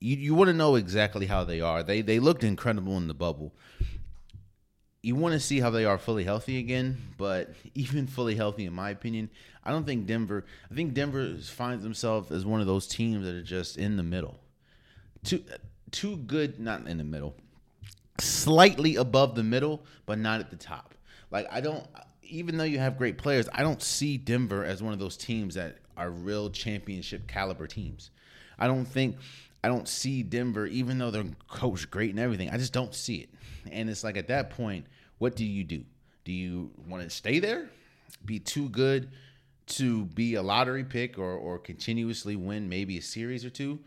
you, 0.00 0.16
you 0.16 0.34
want 0.34 0.48
to 0.48 0.54
know 0.54 0.76
exactly 0.76 1.26
how 1.26 1.44
they 1.44 1.60
are. 1.60 1.82
They 1.82 2.00
they 2.00 2.18
looked 2.18 2.44
incredible 2.44 2.96
in 2.96 3.08
the 3.08 3.14
bubble, 3.14 3.52
you 5.02 5.16
want 5.16 5.34
to 5.34 5.40
see 5.40 5.60
how 5.60 5.68
they 5.68 5.84
are 5.84 5.98
fully 5.98 6.24
healthy 6.24 6.58
again, 6.58 6.96
but 7.18 7.50
even 7.74 8.06
fully 8.06 8.34
healthy, 8.34 8.64
in 8.64 8.72
my 8.72 8.90
opinion, 8.90 9.28
I 9.64 9.70
don't 9.70 9.84
think 9.84 10.06
Denver. 10.06 10.46
I 10.70 10.74
think 10.74 10.94
Denver 10.94 11.36
finds 11.36 11.82
themselves 11.82 12.30
as 12.30 12.46
one 12.46 12.62
of 12.62 12.66
those 12.66 12.86
teams 12.86 13.26
that 13.26 13.34
are 13.34 13.42
just 13.42 13.76
in 13.76 13.98
the 13.98 14.02
middle, 14.02 14.40
too 15.24 15.44
too 15.90 16.16
good, 16.16 16.58
not 16.58 16.86
in 16.86 16.96
the 16.96 17.04
middle, 17.04 17.34
slightly 18.18 18.96
above 18.96 19.34
the 19.34 19.42
middle, 19.42 19.84
but 20.06 20.18
not 20.18 20.40
at 20.40 20.48
the 20.48 20.56
top. 20.56 20.94
Like 21.32 21.46
I 21.50 21.60
don't, 21.60 21.84
even 22.22 22.56
though 22.56 22.64
you 22.64 22.78
have 22.78 22.98
great 22.98 23.18
players, 23.18 23.48
I 23.52 23.62
don't 23.62 23.82
see 23.82 24.18
Denver 24.18 24.64
as 24.64 24.82
one 24.82 24.92
of 24.92 24.98
those 24.98 25.16
teams 25.16 25.54
that 25.54 25.78
are 25.96 26.10
real 26.10 26.50
championship 26.50 27.26
caliber 27.26 27.66
teams. 27.66 28.10
I 28.58 28.66
don't 28.66 28.84
think 28.84 29.16
I 29.64 29.68
don't 29.68 29.88
see 29.88 30.22
Denver, 30.22 30.66
even 30.66 30.98
though 30.98 31.10
they're 31.10 31.24
coached 31.48 31.90
great 31.90 32.10
and 32.10 32.18
everything. 32.20 32.50
I 32.50 32.58
just 32.58 32.72
don't 32.72 32.94
see 32.94 33.16
it. 33.16 33.30
And 33.70 33.88
it's 33.88 34.04
like 34.04 34.16
at 34.16 34.28
that 34.28 34.50
point, 34.50 34.86
what 35.18 35.36
do 35.36 35.44
you 35.44 35.64
do? 35.64 35.84
Do 36.24 36.32
you 36.32 36.70
want 36.88 37.02
to 37.02 37.10
stay 37.10 37.38
there, 37.38 37.68
be 38.24 38.38
too 38.38 38.68
good 38.68 39.08
to 39.64 40.04
be 40.06 40.34
a 40.34 40.42
lottery 40.42 40.84
pick 40.84 41.18
or 41.18 41.32
or 41.32 41.58
continuously 41.58 42.36
win 42.36 42.68
maybe 42.68 42.98
a 42.98 43.02
series 43.02 43.44
or 43.44 43.50
two, 43.50 43.78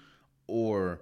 or 0.48 1.02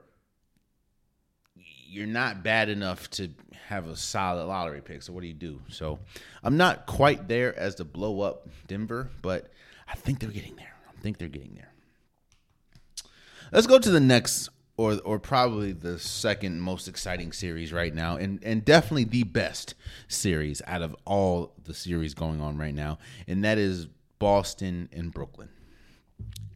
you're 1.94 2.08
not 2.08 2.44
bad 2.44 2.70
enough 2.70 3.10
to 3.12 3.30
have 3.68 3.88
a 3.88 3.96
solid 3.96 4.46
lottery 4.46 4.82
pick. 4.82 5.04
So 5.04 5.14
what 5.14 5.22
do 5.22 5.28
you 5.28 5.34
do? 5.34 5.62
So 5.70 6.00
I'm 6.44 6.58
not 6.58 6.86
quite 6.86 7.28
there 7.28 7.58
as 7.58 7.76
to 7.76 7.86
blow 7.86 8.22
up 8.22 8.48
Denver, 8.68 9.10
but 9.22 9.52
I 9.88 9.96
think 9.96 10.20
they're 10.20 10.30
getting 10.30 10.56
there. 10.56 10.74
I 10.90 11.02
think 11.02 11.18
they're 11.18 11.28
getting 11.28 11.56
there. 11.56 11.72
Let's 13.52 13.68
go 13.68 13.78
to 13.78 13.92
the 13.92 14.00
next 14.00 14.50
or 14.76 15.00
or 15.06 15.20
probably 15.20 15.72
the 15.72 16.00
second 16.00 16.60
most 16.60 16.88
exciting 16.88 17.32
series 17.32 17.72
right 17.72 17.94
now 17.94 18.18
and 18.18 18.40
and 18.44 18.66
definitely 18.66 19.04
the 19.04 19.22
best 19.22 19.76
series 20.08 20.64
out 20.66 20.82
of 20.82 20.96
all 21.06 21.54
the 21.64 21.76
series 21.76 22.16
going 22.16 22.42
on 22.42 22.58
right 22.58 22.74
now 22.74 22.98
and 23.28 23.44
that 23.44 23.60
is 23.60 23.88
Boston 24.18 24.90
and 24.92 25.14
Brooklyn. 25.14 25.50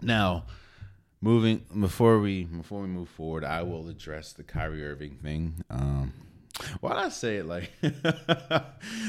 Now, 0.01 0.45
moving 1.21 1.65
before 1.79 2.19
we 2.19 2.43
before 2.43 2.81
we 2.81 2.87
move 2.87 3.09
forward, 3.09 3.43
I 3.43 3.63
will 3.63 3.89
address 3.89 4.33
the 4.33 4.43
Kyrie 4.43 4.85
Irving 4.85 5.17
thing. 5.21 5.63
Um 5.69 6.13
why 6.79 6.93
did 6.93 6.99
I 6.99 7.09
say 7.09 7.37
it 7.37 7.45
like 7.45 7.71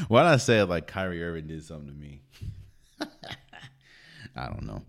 why 0.09 0.23
did 0.23 0.33
I 0.33 0.37
say 0.37 0.59
it 0.61 0.67
like 0.67 0.87
Kyrie 0.87 1.23
Irving 1.23 1.47
did 1.47 1.65
something 1.65 1.88
to 1.88 1.95
me? 1.95 2.21
I 4.37 4.47
don't 4.47 4.65
know. 4.67 4.83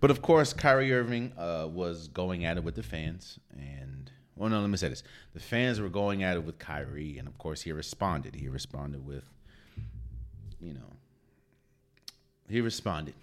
But 0.00 0.10
of 0.10 0.20
course, 0.20 0.52
Kyrie 0.52 0.92
Irving 0.92 1.32
uh, 1.38 1.66
was 1.70 2.08
going 2.08 2.44
at 2.44 2.56
it 2.56 2.64
with 2.64 2.74
the 2.74 2.82
fans, 2.82 3.38
and 3.52 4.10
well, 4.36 4.50
no, 4.50 4.60
let 4.60 4.68
me 4.68 4.76
say 4.76 4.88
this: 4.88 5.02
the 5.32 5.40
fans 5.40 5.80
were 5.80 5.88
going 5.88 6.22
at 6.22 6.36
it 6.36 6.44
with 6.44 6.58
Kyrie, 6.58 7.18
and 7.18 7.26
of 7.26 7.38
course, 7.38 7.62
he 7.62 7.72
responded. 7.72 8.34
He 8.34 8.48
responded 8.48 9.06
with, 9.06 9.24
you 10.60 10.74
know, 10.74 10.92
he 12.48 12.60
responded, 12.60 13.14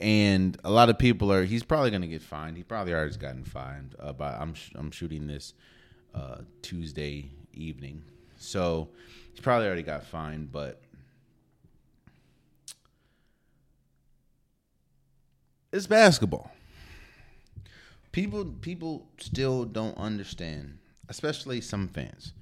and 0.00 0.56
a 0.64 0.70
lot 0.70 0.88
of 0.88 0.98
people 0.98 1.32
are. 1.32 1.44
He's 1.44 1.62
probably 1.62 1.90
going 1.90 2.02
to 2.02 2.08
get 2.08 2.22
fined. 2.22 2.56
He 2.56 2.62
probably 2.62 2.94
already 2.94 3.16
gotten 3.16 3.44
fined. 3.44 3.94
Uh, 3.98 4.12
but 4.12 4.40
I'm 4.40 4.54
I'm 4.74 4.90
shooting 4.90 5.26
this 5.26 5.54
uh, 6.14 6.38
Tuesday 6.62 7.30
evening, 7.52 8.02
so 8.36 8.88
he's 9.32 9.40
probably 9.40 9.66
already 9.66 9.82
got 9.82 10.04
fined, 10.04 10.52
but 10.52 10.80
it's 15.72 15.86
basketball. 15.86 16.50
People 18.12 18.44
people 18.44 19.08
still 19.18 19.64
don't 19.64 19.96
understand, 19.98 20.78
especially 21.08 21.60
some 21.60 21.88
fans. 21.88 22.32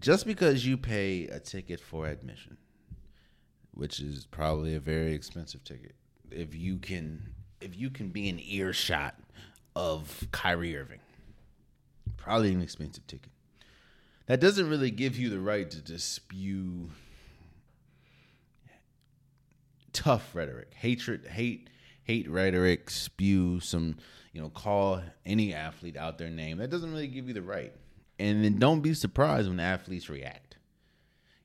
Just 0.00 0.26
because 0.26 0.66
you 0.66 0.76
pay 0.76 1.28
a 1.28 1.38
ticket 1.38 1.78
for 1.78 2.08
admission, 2.08 2.56
which 3.72 4.00
is 4.00 4.26
probably 4.26 4.74
a 4.74 4.80
very 4.80 5.12
expensive 5.12 5.62
ticket, 5.62 5.94
if 6.34 6.54
you 6.54 6.78
can 6.78 7.32
if 7.60 7.76
you 7.76 7.90
can 7.90 8.08
be 8.08 8.28
an 8.28 8.40
earshot 8.40 9.14
of 9.76 10.26
Kyrie 10.32 10.76
Irving, 10.76 11.00
probably 12.16 12.52
an 12.52 12.60
expensive 12.60 13.06
ticket. 13.06 13.30
That 14.26 14.40
doesn't 14.40 14.68
really 14.68 14.90
give 14.90 15.16
you 15.16 15.30
the 15.30 15.40
right 15.40 15.70
to 15.70 15.82
just 15.82 16.12
spew 16.12 16.90
tough 19.92 20.34
rhetoric, 20.34 20.72
hatred, 20.74 21.26
hate 21.26 21.68
hate 22.04 22.28
rhetoric, 22.28 22.90
spew 22.90 23.60
some, 23.60 23.96
you 24.32 24.40
know, 24.40 24.48
call 24.50 25.00
any 25.24 25.54
athlete 25.54 25.96
out 25.96 26.18
their 26.18 26.30
name. 26.30 26.58
That 26.58 26.70
doesn't 26.70 26.90
really 26.90 27.06
give 27.06 27.28
you 27.28 27.34
the 27.34 27.42
right. 27.42 27.72
And 28.18 28.44
then 28.44 28.58
don't 28.58 28.80
be 28.80 28.94
surprised 28.94 29.48
when 29.48 29.60
athletes 29.60 30.08
react. 30.08 30.41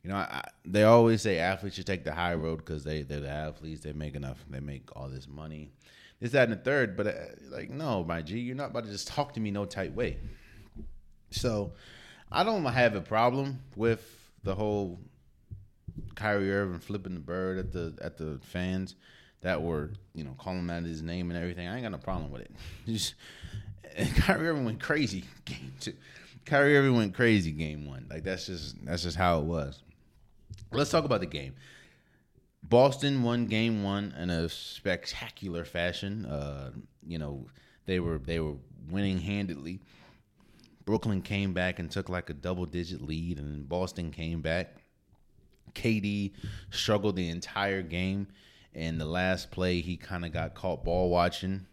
You 0.08 0.14
know, 0.14 0.20
I, 0.20 0.42
they 0.64 0.84
always 0.84 1.22
say 1.22 1.38
athletes 1.38 1.76
should 1.76 1.86
take 1.86 2.06
the 2.06 2.14
high 2.14 2.34
road 2.34 2.60
because 2.60 2.86
they 2.86 3.02
they're 3.02 3.20
the 3.20 3.30
athletes. 3.30 3.82
They 3.82 3.92
make 3.92 4.16
enough. 4.16 4.38
They 4.50 4.62
make 4.62 4.84
all 4.96 5.10
this 5.10 5.28
money. 5.28 5.70
Is 6.22 6.32
that, 6.32 6.44
and 6.44 6.54
the 6.54 6.64
third. 6.64 6.96
But 6.96 7.08
uh, 7.08 7.12
like, 7.50 7.70
no, 7.70 8.06
my 8.06 8.22
G, 8.22 8.40
you're 8.40 8.56
not 8.56 8.70
about 8.70 8.86
to 8.86 8.90
just 8.90 9.10
talk 9.10 9.34
to 9.34 9.42
me 9.42 9.52
no 9.52 9.66
tight 9.66 9.94
way. 9.94 10.16
So 11.32 11.74
I 12.32 12.46
don't 12.46 12.64
have 12.64 12.96
a 12.96 13.02
problem 13.02 13.60
with 13.76 14.02
the 14.44 14.56
whole 14.56 14.98
Kyrie 16.16 16.54
Irving 16.54 16.80
flipping 16.80 17.16
the 17.16 17.20
bird 17.20 17.58
at 17.58 17.74
the 17.74 17.94
at 18.02 18.18
the 18.18 18.40
fans 18.44 18.96
that 19.42 19.62
were 19.62 19.92
you 20.16 20.24
know 20.24 20.36
calling 20.38 20.70
out 20.70 20.84
his 20.84 21.02
name 21.02 21.32
and 21.32 21.38
everything. 21.38 21.68
I 21.68 21.74
ain't 21.74 21.84
got 21.84 21.92
no 21.92 21.98
problem 21.98 22.32
with 22.32 22.44
it. 22.44 22.52
Just 22.86 23.16
Kyrie 24.20 24.48
Irving 24.48 24.64
went 24.64 24.80
crazy 24.80 25.26
game 25.44 25.74
two. 25.82 25.96
Kyrie 26.46 26.78
Irving 26.78 26.96
went 26.96 27.14
crazy 27.14 27.52
game 27.52 27.86
one. 27.86 28.08
Like 28.10 28.24
that's 28.24 28.46
just 28.46 28.86
that's 28.86 29.04
just 29.04 29.18
how 29.18 29.40
it 29.40 29.44
was. 29.44 29.84
Let's 30.72 30.92
talk 30.92 31.06
about 31.06 31.22
the 31.22 31.28
game. 31.28 31.56
Boston 32.64 33.24
won 33.24 33.46
game 33.46 33.84
one 33.84 34.14
in 34.18 34.30
a 34.30 34.50
spectacular 34.50 35.64
fashion. 35.64 36.26
Uh, 36.26 36.72
you 37.06 37.18
know, 37.18 37.48
they 37.86 38.00
were 38.00 38.18
they 38.18 38.40
were 38.40 38.56
winning 38.90 39.20
handedly. 39.20 39.80
Brooklyn 40.86 41.22
came 41.22 41.54
back 41.54 41.80
and 41.80 41.92
took 41.92 42.10
like 42.10 42.30
a 42.30 42.34
double 42.34 42.66
digit 42.66 43.02
lead, 43.02 43.40
and 43.40 43.68
Boston 43.68 44.12
came 44.12 44.42
back. 44.42 44.76
KD 45.74 46.34
struggled 46.72 47.16
the 47.16 47.30
entire 47.30 47.82
game. 47.82 48.28
And 48.74 49.02
the 49.02 49.06
last 49.06 49.50
play, 49.50 49.82
he 49.82 49.98
kind 49.98 50.24
of 50.24 50.32
got 50.32 50.54
caught 50.54 50.84
ball 50.84 51.10
watching. 51.10 51.66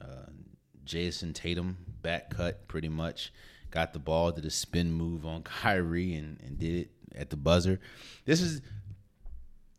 Uh, 0.00 0.30
Jayson 0.84 1.32
Tatum 1.32 1.76
back 2.02 2.30
cut 2.30 2.68
pretty 2.68 2.88
much. 2.88 3.32
Got 3.70 3.92
the 3.92 3.98
ball, 3.98 4.30
did 4.30 4.44
a 4.44 4.50
spin 4.50 4.92
move 4.92 5.26
on 5.26 5.42
Kyrie 5.62 6.14
and, 6.14 6.38
and 6.40 6.58
did 6.58 6.74
it 6.74 6.90
at 7.14 7.30
the 7.30 7.36
buzzer. 7.36 7.80
This 8.24 8.40
is 8.40 8.62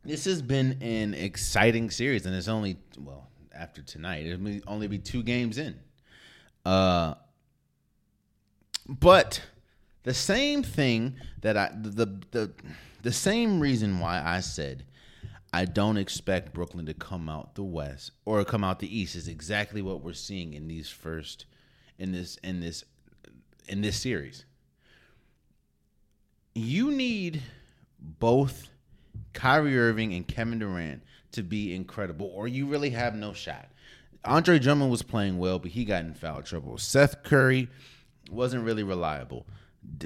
this 0.03 0.25
has 0.25 0.41
been 0.41 0.77
an 0.81 1.13
exciting 1.13 1.89
series, 1.89 2.25
and 2.25 2.36
it's 2.36 2.48
only 2.48 2.77
well 2.98 3.27
after 3.53 3.81
tonight. 3.81 4.25
It'll 4.25 4.62
only 4.67 4.88
be 4.88 4.98
two 4.98 5.24
games 5.24 5.57
in. 5.57 5.79
Uh, 6.65 7.15
but 8.88 9.41
the 10.03 10.13
same 10.13 10.63
thing 10.63 11.15
that 11.41 11.57
I 11.57 11.71
the 11.79 12.19
the 12.31 12.51
the 13.01 13.12
same 13.12 13.59
reason 13.59 14.00
why 14.00 14.21
I 14.24 14.39
said 14.39 14.86
I 15.51 15.65
don't 15.65 15.98
expect 15.98 16.53
Brooklyn 16.53 16.86
to 16.86 16.93
come 16.93 17.27
out 17.27 17.55
the 17.55 17.63
West 17.63 18.12
or 18.25 18.43
come 18.45 18.63
out 18.63 18.79
the 18.79 18.98
East 18.98 19.15
is 19.15 19.27
exactly 19.27 19.81
what 19.81 20.01
we're 20.01 20.13
seeing 20.13 20.53
in 20.53 20.67
these 20.67 20.89
first 20.89 21.45
in 21.98 22.12
this 22.12 22.38
in 22.38 22.59
this 22.59 22.83
in 23.67 23.81
this 23.81 24.00
series. 24.00 24.45
You 26.59 26.91
need 26.91 27.41
both 27.99 28.67
Kyrie 29.33 29.79
Irving 29.79 30.13
and 30.13 30.27
Kevin 30.27 30.59
Durant 30.59 31.03
to 31.31 31.41
be 31.41 31.73
incredible, 31.73 32.29
or 32.35 32.49
you 32.49 32.65
really 32.65 32.89
have 32.89 33.15
no 33.15 33.31
shot. 33.31 33.69
Andre 34.25 34.59
Drummond 34.59 34.91
was 34.91 35.01
playing 35.01 35.37
well, 35.37 35.57
but 35.57 35.71
he 35.71 35.85
got 35.85 36.03
in 36.03 36.13
foul 36.13 36.41
trouble. 36.41 36.77
Seth 36.77 37.23
Curry 37.23 37.69
wasn't 38.29 38.65
really 38.65 38.83
reliable. 38.83 39.45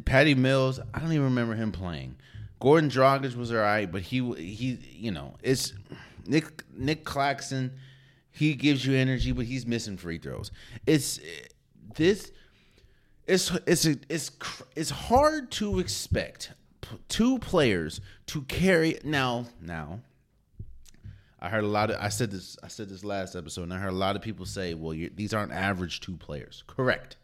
Patty 0.06 0.36
Mills, 0.36 0.80
I 0.94 1.00
don't 1.00 1.12
even 1.12 1.24
remember 1.24 1.56
him 1.56 1.72
playing. 1.72 2.18
Goran 2.62 2.90
Dragic 2.90 3.36
was 3.36 3.52
all 3.52 3.58
right, 3.58 3.92
but 3.92 4.04
he 4.04 4.20
he 4.36 4.78
you 4.92 5.12
know 5.12 5.34
it's 5.42 5.74
Nick 6.28 6.64
Nick 6.72 7.04
Claxton. 7.04 7.72
He 8.30 8.54
gives 8.54 8.86
you 8.86 8.96
energy, 8.96 9.32
but 9.32 9.46
he's 9.46 9.66
missing 9.66 9.98
free 9.98 10.20
throws. 10.20 10.52
It's 10.86 11.18
eh, 11.18 11.48
this. 11.96 12.32
It's 13.26 13.52
it's 13.66 13.86
it's 13.86 14.32
it's 14.76 14.90
hard 14.90 15.52
to 15.52 15.80
expect 15.80 16.52
two 17.08 17.40
players 17.40 18.02
to 18.28 18.42
carry 18.44 19.00
now 19.04 19.46
now 19.62 20.02
I 21.44 21.50
heard 21.50 21.66
a 21.66 21.68
lot 21.68 21.90
of 21.90 21.98
I 22.00 22.08
said 22.08 22.32
this 22.32 22.58
I 22.64 22.70
said 22.70 22.88
this 22.88 23.04
last 23.04 23.36
episode 23.36 23.64
and 23.64 23.74
I 23.74 23.78
heard 23.78 23.92
a 23.92 23.96
lot 23.96 24.16
of 24.16 24.22
people 24.22 24.46
say 24.46 24.74
well 24.74 24.98
these 25.16 25.34
aren't 25.34 25.52
average 25.52 26.00
two 26.00 26.16
players. 26.16 26.64
Correct. 26.68 27.18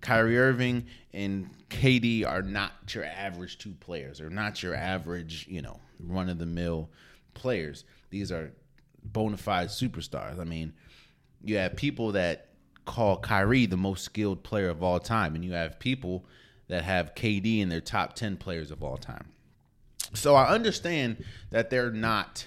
Kyrie 0.00 0.38
Irving 0.38 0.86
and 1.12 1.50
KD 1.68 2.24
are 2.24 2.42
not 2.42 2.72
your 2.94 3.04
average 3.04 3.58
two 3.58 3.72
players. 3.80 4.18
They're 4.18 4.30
not 4.30 4.62
your 4.62 4.76
average 4.76 5.48
you 5.48 5.62
know 5.62 5.80
run 5.98 6.28
of 6.28 6.38
the 6.38 6.46
mill 6.46 6.90
players. 7.34 7.84
These 8.10 8.30
are 8.30 8.52
bona 9.02 9.36
fide 9.36 9.68
superstars. 9.68 10.38
I 10.38 10.44
mean 10.44 10.72
you 11.42 11.58
have 11.58 11.74
people 11.74 12.12
that 12.12 12.45
call 12.86 13.18
Kyrie 13.18 13.66
the 13.66 13.76
most 13.76 14.04
skilled 14.04 14.42
player 14.42 14.70
of 14.70 14.82
all 14.82 14.98
time 14.98 15.34
and 15.34 15.44
you 15.44 15.52
have 15.52 15.78
people 15.78 16.24
that 16.68 16.84
have 16.84 17.14
KD 17.14 17.60
in 17.60 17.68
their 17.68 17.80
top 17.80 18.14
10 18.14 18.38
players 18.38 18.70
of 18.70 18.82
all 18.82 18.96
time. 18.96 19.26
So 20.14 20.34
I 20.34 20.48
understand 20.48 21.24
that 21.50 21.68
they're 21.68 21.90
not 21.90 22.46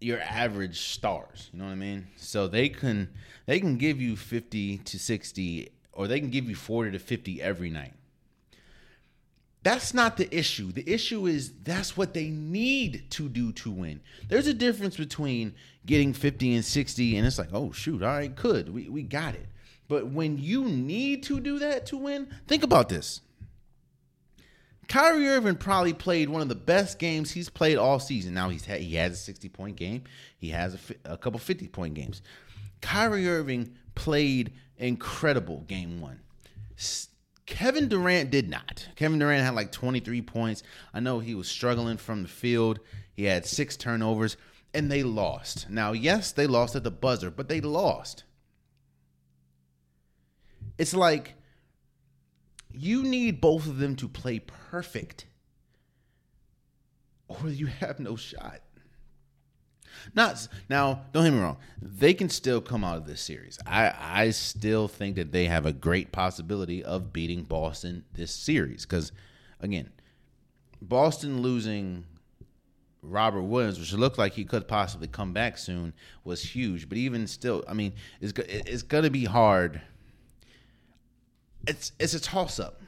your 0.00 0.20
average 0.20 0.80
stars, 0.80 1.50
you 1.52 1.58
know 1.58 1.66
what 1.66 1.72
I 1.72 1.76
mean? 1.76 2.08
So 2.16 2.46
they 2.46 2.68
can 2.68 3.08
they 3.46 3.58
can 3.58 3.76
give 3.76 4.00
you 4.00 4.16
50 4.16 4.78
to 4.78 4.98
60 4.98 5.70
or 5.92 6.06
they 6.06 6.20
can 6.20 6.30
give 6.30 6.48
you 6.48 6.54
40 6.54 6.92
to 6.92 6.98
50 6.98 7.42
every 7.42 7.70
night. 7.70 7.94
That's 9.62 9.94
not 9.94 10.16
the 10.16 10.34
issue. 10.36 10.72
The 10.72 10.88
issue 10.88 11.26
is 11.26 11.52
that's 11.62 11.96
what 11.96 12.14
they 12.14 12.28
need 12.28 13.10
to 13.10 13.28
do 13.28 13.52
to 13.52 13.70
win. 13.70 14.00
There's 14.28 14.48
a 14.48 14.54
difference 14.54 14.96
between 14.96 15.54
getting 15.86 16.12
50 16.12 16.54
and 16.54 16.64
60 16.64 17.16
and 17.16 17.26
it's 17.26 17.38
like, 17.38 17.52
"Oh 17.52 17.70
shoot, 17.70 18.02
all 18.02 18.08
right, 18.08 18.34
good. 18.34 18.72
We 18.72 18.88
we 18.88 19.02
got 19.02 19.34
it." 19.34 19.46
But 19.88 20.08
when 20.08 20.38
you 20.38 20.64
need 20.64 21.22
to 21.24 21.38
do 21.38 21.58
that 21.60 21.86
to 21.86 21.96
win, 21.96 22.28
think 22.48 22.62
about 22.62 22.88
this. 22.88 23.20
Kyrie 24.88 25.28
Irving 25.28 25.56
probably 25.56 25.92
played 25.92 26.28
one 26.28 26.42
of 26.42 26.48
the 26.48 26.54
best 26.54 26.98
games 26.98 27.30
he's 27.30 27.48
played 27.48 27.78
all 27.78 27.98
season. 27.98 28.34
Now 28.34 28.48
he's 28.48 28.64
had, 28.64 28.80
he 28.80 28.96
has 28.96 29.12
a 29.12 29.16
60 29.16 29.48
point 29.48 29.76
game. 29.76 30.04
He 30.38 30.50
has 30.50 30.74
a, 30.74 31.12
a 31.12 31.16
couple 31.16 31.38
50 31.38 31.68
point 31.68 31.94
games. 31.94 32.20
Kyrie 32.80 33.28
Irving 33.28 33.74
played 33.94 34.52
incredible 34.76 35.60
game 35.68 36.00
one. 36.00 36.20
Kevin 37.52 37.86
Durant 37.86 38.30
did 38.30 38.48
not. 38.48 38.88
Kevin 38.96 39.18
Durant 39.18 39.44
had 39.44 39.54
like 39.54 39.70
23 39.72 40.22
points. 40.22 40.62
I 40.94 41.00
know 41.00 41.18
he 41.18 41.34
was 41.34 41.48
struggling 41.48 41.98
from 41.98 42.22
the 42.22 42.28
field. 42.28 42.80
He 43.12 43.24
had 43.24 43.44
six 43.44 43.76
turnovers 43.76 44.38
and 44.72 44.90
they 44.90 45.02
lost. 45.02 45.68
Now, 45.68 45.92
yes, 45.92 46.32
they 46.32 46.46
lost 46.46 46.74
at 46.76 46.82
the 46.82 46.90
buzzer, 46.90 47.30
but 47.30 47.50
they 47.50 47.60
lost. 47.60 48.24
It's 50.78 50.94
like 50.94 51.34
you 52.72 53.02
need 53.02 53.42
both 53.42 53.66
of 53.66 53.76
them 53.76 53.96
to 53.96 54.08
play 54.08 54.38
perfect, 54.38 55.26
or 57.28 57.50
you 57.50 57.66
have 57.66 58.00
no 58.00 58.16
shot. 58.16 58.62
Not 60.14 60.48
now. 60.68 61.02
Don't 61.12 61.24
get 61.24 61.32
me 61.32 61.40
wrong; 61.40 61.56
they 61.80 62.14
can 62.14 62.28
still 62.28 62.60
come 62.60 62.84
out 62.84 62.96
of 62.96 63.06
this 63.06 63.20
series. 63.20 63.58
I 63.66 63.94
I 63.98 64.30
still 64.30 64.88
think 64.88 65.16
that 65.16 65.32
they 65.32 65.46
have 65.46 65.66
a 65.66 65.72
great 65.72 66.12
possibility 66.12 66.82
of 66.82 67.12
beating 67.12 67.42
Boston 67.42 68.04
this 68.14 68.32
series 68.32 68.84
because, 68.84 69.12
again, 69.60 69.90
Boston 70.80 71.42
losing 71.42 72.04
Robert 73.02 73.42
Williams, 73.42 73.78
which 73.78 73.92
looked 73.92 74.18
like 74.18 74.34
he 74.34 74.44
could 74.44 74.68
possibly 74.68 75.08
come 75.08 75.32
back 75.32 75.58
soon, 75.58 75.92
was 76.24 76.42
huge. 76.42 76.88
But 76.88 76.98
even 76.98 77.26
still, 77.26 77.64
I 77.68 77.74
mean, 77.74 77.92
it's 78.20 78.32
it's 78.38 78.82
to 78.82 79.10
be 79.10 79.24
hard 79.24 79.80
it's 81.66 81.92
it's 81.98 82.14
a 82.14 82.20
toss 82.20 82.58
up. 82.58 82.80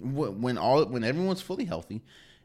When 0.00 0.58
all 0.58 0.84
when 0.86 1.04
everyone's 1.04 1.42
fully 1.42 1.64
healthy, 1.64 2.02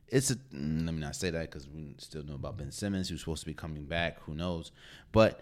it's 0.07 0.31
a 0.31 0.35
mm, 0.35 0.85
let 0.85 0.93
me 0.93 1.01
not 1.01 1.15
say 1.15 1.29
that 1.29 1.51
because 1.51 1.67
we 1.67 1.95
still 1.97 2.23
know 2.23 2.35
about 2.35 2.57
Ben 2.57 2.71
Simmons 2.71 3.09
who's 3.09 3.19
supposed 3.21 3.41
to 3.41 3.47
be 3.47 3.53
coming 3.53 3.85
back. 3.85 4.19
Who 4.23 4.35
knows? 4.35 4.71
But 5.11 5.41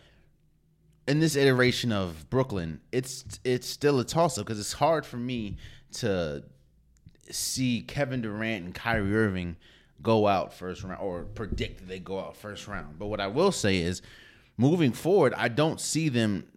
in 1.07 1.19
this 1.19 1.35
iteration 1.35 1.91
of 1.91 2.29
Brooklyn, 2.29 2.81
it's 2.91 3.25
it's 3.43 3.67
still 3.67 3.99
a 3.99 4.05
toss 4.05 4.37
up 4.37 4.45
because 4.45 4.59
it's 4.59 4.73
hard 4.73 5.05
for 5.05 5.17
me 5.17 5.57
to 5.93 6.43
see 7.29 7.81
Kevin 7.81 8.21
Durant 8.21 8.65
and 8.65 8.75
Kyrie 8.75 9.15
Irving 9.15 9.57
go 10.01 10.27
out 10.27 10.53
first 10.53 10.83
round 10.83 11.01
or 11.01 11.23
predict 11.23 11.79
that 11.79 11.87
they 11.87 11.99
go 11.99 12.19
out 12.19 12.35
first 12.35 12.67
round. 12.67 12.97
But 12.97 13.07
what 13.07 13.19
I 13.19 13.27
will 13.27 13.51
say 13.51 13.77
is, 13.77 14.01
moving 14.57 14.91
forward, 14.91 15.33
I 15.35 15.47
don't 15.47 15.79
see 15.79 16.09
them 16.09 16.47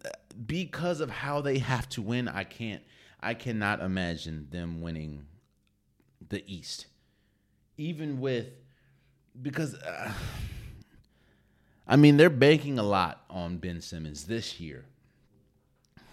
because 0.45 0.99
of 0.99 1.09
how 1.09 1.41
they 1.41 1.59
have 1.59 1.87
to 1.89 2.01
win. 2.01 2.27
I 2.27 2.43
can't 2.43 2.81
I 3.21 3.33
cannot 3.33 3.81
imagine 3.81 4.47
them 4.51 4.81
winning 4.81 5.25
the 6.29 6.43
East, 6.51 6.85
even 7.77 8.19
with 8.19 8.47
because 9.41 9.75
uh, 9.75 10.11
I 11.87 11.95
mean 11.95 12.17
they're 12.17 12.29
banking 12.29 12.79
a 12.79 12.83
lot 12.83 13.23
on 13.29 13.57
Ben 13.57 13.81
Simmons 13.81 14.25
this 14.25 14.59
year, 14.59 14.85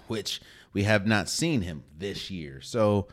which 0.09 0.40
we 0.72 0.85
have 0.85 1.07
not 1.07 1.29
seen 1.29 1.62
him 1.62 1.85
this 1.96 2.31
year. 2.31 2.61
So 2.61 3.09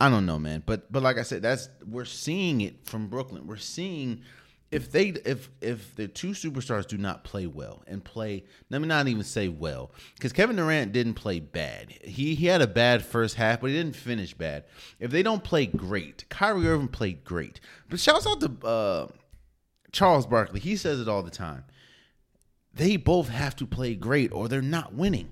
I 0.00 0.08
don't 0.08 0.26
know, 0.26 0.38
man. 0.38 0.62
But 0.64 0.90
but 0.92 1.02
like 1.02 1.18
I 1.18 1.22
said, 1.22 1.42
that's 1.42 1.68
we're 1.86 2.04
seeing 2.04 2.60
it 2.60 2.86
from 2.86 3.08
Brooklyn. 3.08 3.46
We're 3.46 3.56
seeing 3.56 4.22
if 4.70 4.92
they 4.92 5.08
if 5.24 5.50
if 5.60 5.94
the 5.96 6.08
two 6.08 6.30
superstars 6.30 6.86
do 6.86 6.98
not 6.98 7.24
play 7.24 7.46
well 7.46 7.82
and 7.86 8.04
play 8.04 8.44
let 8.70 8.80
me 8.80 8.88
not 8.88 9.08
even 9.08 9.24
say 9.24 9.48
well 9.48 9.90
because 10.14 10.32
Kevin 10.32 10.56
Durant 10.56 10.92
didn't 10.92 11.14
play 11.14 11.40
bad 11.40 11.90
he 12.02 12.34
he 12.34 12.46
had 12.46 12.60
a 12.60 12.66
bad 12.66 13.04
first 13.04 13.36
half 13.36 13.60
but 13.60 13.70
he 13.70 13.76
didn't 13.76 13.96
finish 13.96 14.34
bad 14.34 14.64
if 15.00 15.10
they 15.10 15.22
don't 15.22 15.42
play 15.42 15.66
great 15.66 16.24
Kyrie 16.28 16.68
Irving 16.68 16.88
played 16.88 17.24
great 17.24 17.60
but 17.88 17.98
shouts 17.98 18.26
out 18.26 18.40
to 18.40 18.66
uh, 18.66 19.06
Charles 19.92 20.26
Barkley 20.26 20.60
he 20.60 20.76
says 20.76 21.00
it 21.00 21.08
all 21.08 21.22
the 21.22 21.30
time 21.30 21.64
they 22.78 22.96
both 22.96 23.28
have 23.28 23.56
to 23.56 23.66
play 23.66 23.94
great 23.94 24.32
or 24.32 24.48
they're 24.48 24.62
not 24.62 24.94
winning. 24.94 25.28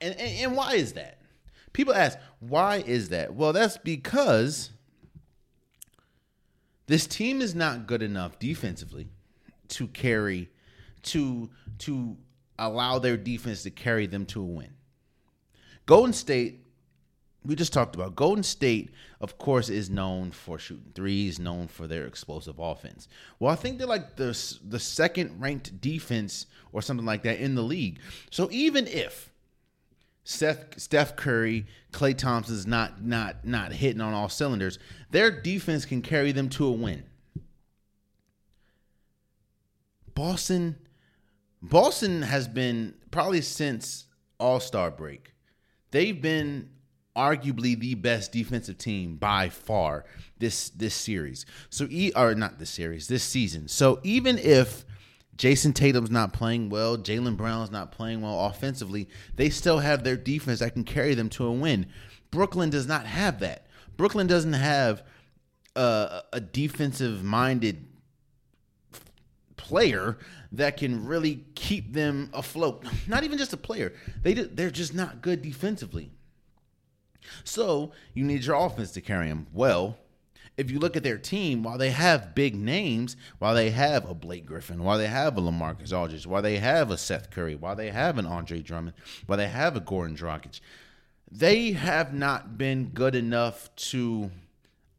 And, 0.00 0.14
and, 0.18 0.38
and 0.44 0.56
why 0.56 0.74
is 0.74 0.94
that? 0.94 1.18
People 1.72 1.94
ask, 1.94 2.18
why 2.40 2.78
is 2.78 3.10
that? 3.10 3.34
Well, 3.34 3.52
that's 3.52 3.76
because 3.76 4.70
this 6.90 7.06
team 7.06 7.40
is 7.40 7.54
not 7.54 7.86
good 7.86 8.02
enough 8.02 8.40
defensively 8.40 9.06
to 9.68 9.86
carry 9.86 10.48
to 11.02 11.48
to 11.78 12.16
allow 12.58 12.98
their 12.98 13.16
defense 13.16 13.62
to 13.62 13.70
carry 13.70 14.08
them 14.08 14.26
to 14.26 14.40
a 14.40 14.44
win. 14.44 14.72
Golden 15.86 16.12
State, 16.12 16.66
we 17.44 17.54
just 17.54 17.72
talked 17.72 17.94
about 17.94 18.16
Golden 18.16 18.42
State, 18.42 18.90
of 19.20 19.38
course, 19.38 19.68
is 19.68 19.88
known 19.88 20.32
for 20.32 20.58
shooting 20.58 20.90
threes, 20.92 21.38
known 21.38 21.68
for 21.68 21.86
their 21.86 22.06
explosive 22.06 22.58
offense. 22.58 23.06
Well, 23.38 23.52
I 23.52 23.54
think 23.54 23.78
they're 23.78 23.86
like 23.86 24.16
the 24.16 24.36
the 24.68 24.80
second 24.80 25.40
ranked 25.40 25.80
defense 25.80 26.46
or 26.72 26.82
something 26.82 27.06
like 27.06 27.22
that 27.22 27.38
in 27.38 27.54
the 27.54 27.62
league. 27.62 28.00
So 28.32 28.48
even 28.50 28.88
if 28.88 29.29
Steph, 30.30 30.58
Steph 30.76 31.16
Curry, 31.16 31.66
Klay 31.92 32.16
Thompson's 32.16 32.64
not 32.64 33.04
not 33.04 33.44
not 33.44 33.72
hitting 33.72 34.00
on 34.00 34.14
all 34.14 34.28
cylinders. 34.28 34.78
Their 35.10 35.28
defense 35.28 35.84
can 35.84 36.02
carry 36.02 36.30
them 36.30 36.48
to 36.50 36.66
a 36.66 36.70
win. 36.70 37.02
Boston 40.14 40.76
Boston 41.60 42.22
has 42.22 42.46
been 42.46 42.94
probably 43.10 43.40
since 43.40 44.06
All-Star 44.38 44.92
break. 44.92 45.34
They've 45.90 46.22
been 46.22 46.70
arguably 47.16 47.78
the 47.78 47.96
best 47.96 48.30
defensive 48.30 48.78
team 48.78 49.16
by 49.16 49.48
far 49.48 50.04
this 50.38 50.70
this 50.70 50.94
series. 50.94 51.44
So 51.70 51.88
e 51.90 52.12
or 52.14 52.36
not 52.36 52.60
this 52.60 52.70
series, 52.70 53.08
this 53.08 53.24
season. 53.24 53.66
So 53.66 53.98
even 54.04 54.38
if 54.38 54.84
Jayson 55.40 55.72
Tatum's 55.72 56.10
not 56.10 56.34
playing 56.34 56.68
well. 56.68 56.98
Jaylen 56.98 57.34
Brown's 57.34 57.70
not 57.70 57.92
playing 57.92 58.20
well 58.20 58.44
offensively. 58.44 59.08
They 59.36 59.48
still 59.48 59.78
have 59.78 60.04
their 60.04 60.18
defense 60.18 60.58
that 60.58 60.74
can 60.74 60.84
carry 60.84 61.14
them 61.14 61.30
to 61.30 61.46
a 61.46 61.50
win. 61.50 61.86
Brooklyn 62.30 62.68
does 62.68 62.86
not 62.86 63.06
have 63.06 63.40
that. 63.40 63.66
Brooklyn 63.96 64.26
doesn't 64.26 64.52
have 64.52 65.02
a, 65.74 66.20
a 66.34 66.40
defensive 66.42 67.24
minded 67.24 67.86
player 69.56 70.18
that 70.52 70.76
can 70.76 71.06
really 71.06 71.46
keep 71.54 71.94
them 71.94 72.28
afloat. 72.34 72.84
Not 73.08 73.24
even 73.24 73.38
just 73.38 73.54
a 73.54 73.56
player. 73.56 73.94
They 74.22 74.34
they're 74.34 74.70
just 74.70 74.92
not 74.92 75.22
good 75.22 75.40
defensively. 75.40 76.10
So 77.44 77.92
you 78.12 78.24
need 78.24 78.44
your 78.44 78.56
offense 78.56 78.90
to 78.92 79.00
carry 79.00 79.28
them. 79.28 79.46
Well, 79.54 79.96
if 80.60 80.70
you 80.70 80.78
look 80.78 80.94
at 80.94 81.02
their 81.02 81.16
team, 81.16 81.62
while 81.62 81.78
they 81.78 81.90
have 81.90 82.34
big 82.34 82.54
names, 82.54 83.16
while 83.38 83.54
they 83.54 83.70
have 83.70 84.08
a 84.08 84.14
Blake 84.14 84.44
Griffin, 84.44 84.84
while 84.84 84.98
they 84.98 85.06
have 85.06 85.38
a 85.38 85.40
LaMarcus 85.40 85.90
Aldridge, 85.90 86.26
while 86.26 86.42
they 86.42 86.58
have 86.58 86.90
a 86.90 86.98
Seth 86.98 87.30
Curry, 87.30 87.54
while 87.54 87.74
they 87.74 87.90
have 87.90 88.18
an 88.18 88.26
Andre 88.26 88.60
Drummond, 88.60 88.94
while 89.24 89.38
they 89.38 89.48
have 89.48 89.74
a 89.74 89.80
Goran 89.80 90.14
Dragic, 90.14 90.60
they 91.32 91.72
have 91.72 92.12
not 92.12 92.58
been 92.58 92.90
good 92.92 93.14
enough 93.14 93.74
to 93.76 94.30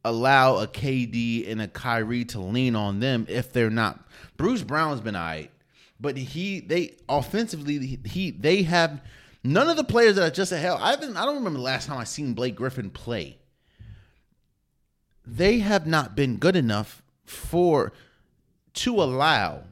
allow 0.03 0.57
a 0.57 0.65
KD 0.65 1.47
and 1.49 1.61
a 1.61 1.67
Kyrie 1.67 2.25
to 2.25 2.39
lean 2.39 2.75
on 2.75 2.99
them 2.99 3.27
if 3.29 3.53
they're 3.53 3.69
not. 3.69 4.07
Bruce 4.37 4.63
Brown's 4.63 4.99
been 4.99 5.15
alright, 5.15 5.51
but 5.99 6.17
he 6.17 6.59
they 6.59 6.95
offensively 7.07 7.99
he 8.05 8.31
they 8.31 8.63
have 8.63 8.99
none 9.43 9.69
of 9.69 9.77
the 9.77 9.83
players 9.83 10.15
that 10.15 10.23
are 10.23 10.33
just 10.33 10.51
a 10.51 10.57
hell. 10.57 10.79
I 10.81 10.89
haven't 10.89 11.15
I 11.15 11.25
don't 11.25 11.35
remember 11.35 11.59
the 11.59 11.65
last 11.65 11.85
time 11.85 11.99
I 11.99 12.05
seen 12.05 12.33
Blake 12.33 12.55
Griffin 12.55 12.89
play 12.89 13.37
they 15.25 15.59
have 15.59 15.85
not 15.85 16.15
been 16.15 16.37
good 16.37 16.55
enough 16.55 17.03
for 17.23 17.93
to 18.73 19.01
allow 19.01 19.63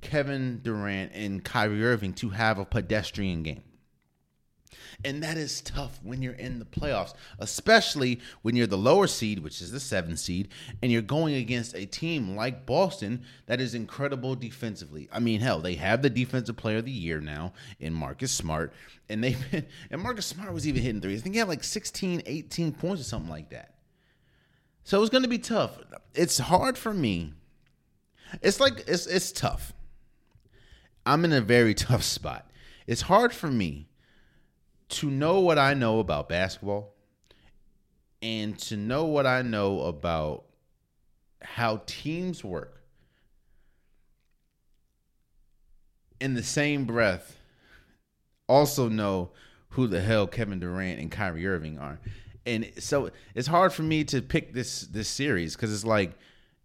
Kevin 0.00 0.60
Durant 0.62 1.12
and 1.14 1.44
Kyrie 1.44 1.84
Irving 1.84 2.14
to 2.14 2.30
have 2.30 2.58
a 2.58 2.64
pedestrian 2.64 3.42
game. 3.42 3.62
And 5.04 5.22
that 5.22 5.38
is 5.38 5.62
tough 5.62 5.98
when 6.02 6.20
you're 6.20 6.34
in 6.34 6.58
the 6.58 6.64
playoffs, 6.64 7.14
especially 7.38 8.20
when 8.42 8.54
you're 8.54 8.66
the 8.66 8.76
lower 8.76 9.06
seed, 9.06 9.38
which 9.38 9.62
is 9.62 9.72
the 9.72 9.80
seventh 9.80 10.18
seed, 10.18 10.48
and 10.82 10.92
you're 10.92 11.00
going 11.00 11.34
against 11.36 11.74
a 11.74 11.86
team 11.86 12.36
like 12.36 12.66
Boston 12.66 13.22
that 13.46 13.60
is 13.60 13.74
incredible 13.74 14.34
defensively. 14.34 15.08
I 15.10 15.20
mean, 15.20 15.40
hell, 15.40 15.60
they 15.60 15.74
have 15.74 16.02
the 16.02 16.10
defensive 16.10 16.56
player 16.56 16.78
of 16.78 16.84
the 16.84 16.90
year 16.90 17.20
now 17.20 17.54
in 17.78 17.94
Marcus 17.94 18.30
Smart, 18.30 18.74
and 19.08 19.22
been, 19.22 19.66
and 19.90 20.02
Marcus 20.02 20.26
Smart 20.26 20.52
was 20.52 20.68
even 20.68 20.82
hitting 20.82 21.00
threes. 21.00 21.20
I 21.20 21.22
think 21.22 21.34
he 21.34 21.38
had 21.38 21.48
like 21.48 21.64
16, 21.64 22.22
18 22.26 22.72
points 22.72 23.00
or 23.00 23.04
something 23.04 23.30
like 23.30 23.50
that. 23.50 23.74
So 24.90 25.00
it's 25.00 25.10
going 25.10 25.22
to 25.22 25.28
be 25.28 25.38
tough. 25.38 25.78
It's 26.16 26.38
hard 26.38 26.76
for 26.76 26.92
me. 26.92 27.32
It's 28.42 28.58
like 28.58 28.82
it's 28.88 29.06
it's 29.06 29.30
tough. 29.30 29.72
I'm 31.06 31.24
in 31.24 31.32
a 31.32 31.40
very 31.40 31.74
tough 31.88 32.02
spot. 32.02 32.50
It's 32.88 33.02
hard 33.02 33.32
for 33.32 33.46
me 33.46 33.88
to 34.88 35.08
know 35.08 35.38
what 35.38 35.60
I 35.60 35.74
know 35.74 36.00
about 36.00 36.28
basketball 36.28 36.92
and 38.20 38.58
to 38.62 38.76
know 38.76 39.04
what 39.04 39.28
I 39.28 39.42
know 39.42 39.82
about 39.82 40.46
how 41.40 41.82
teams 41.86 42.42
work. 42.42 42.82
In 46.20 46.34
the 46.34 46.42
same 46.42 46.84
breath, 46.84 47.38
also 48.48 48.88
know 48.88 49.30
who 49.68 49.86
the 49.86 50.00
hell 50.00 50.26
Kevin 50.26 50.58
Durant 50.58 50.98
and 50.98 51.12
Kyrie 51.12 51.46
Irving 51.46 51.78
are 51.78 52.00
and 52.46 52.70
so 52.78 53.10
it's 53.34 53.48
hard 53.48 53.72
for 53.72 53.82
me 53.82 54.04
to 54.04 54.22
pick 54.22 54.52
this 54.52 54.82
this 54.82 55.08
series 55.08 55.54
because 55.54 55.72
it's 55.72 55.84
like 55.84 56.12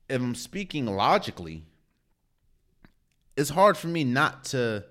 if 0.09 0.21
I'm 0.21 0.35
speaking 0.35 0.85
logically, 0.85 1.63
it's 3.35 3.49
hard 3.49 3.77
for 3.77 3.88
me 3.88 4.03
not 4.03 4.45
to. 4.45 4.85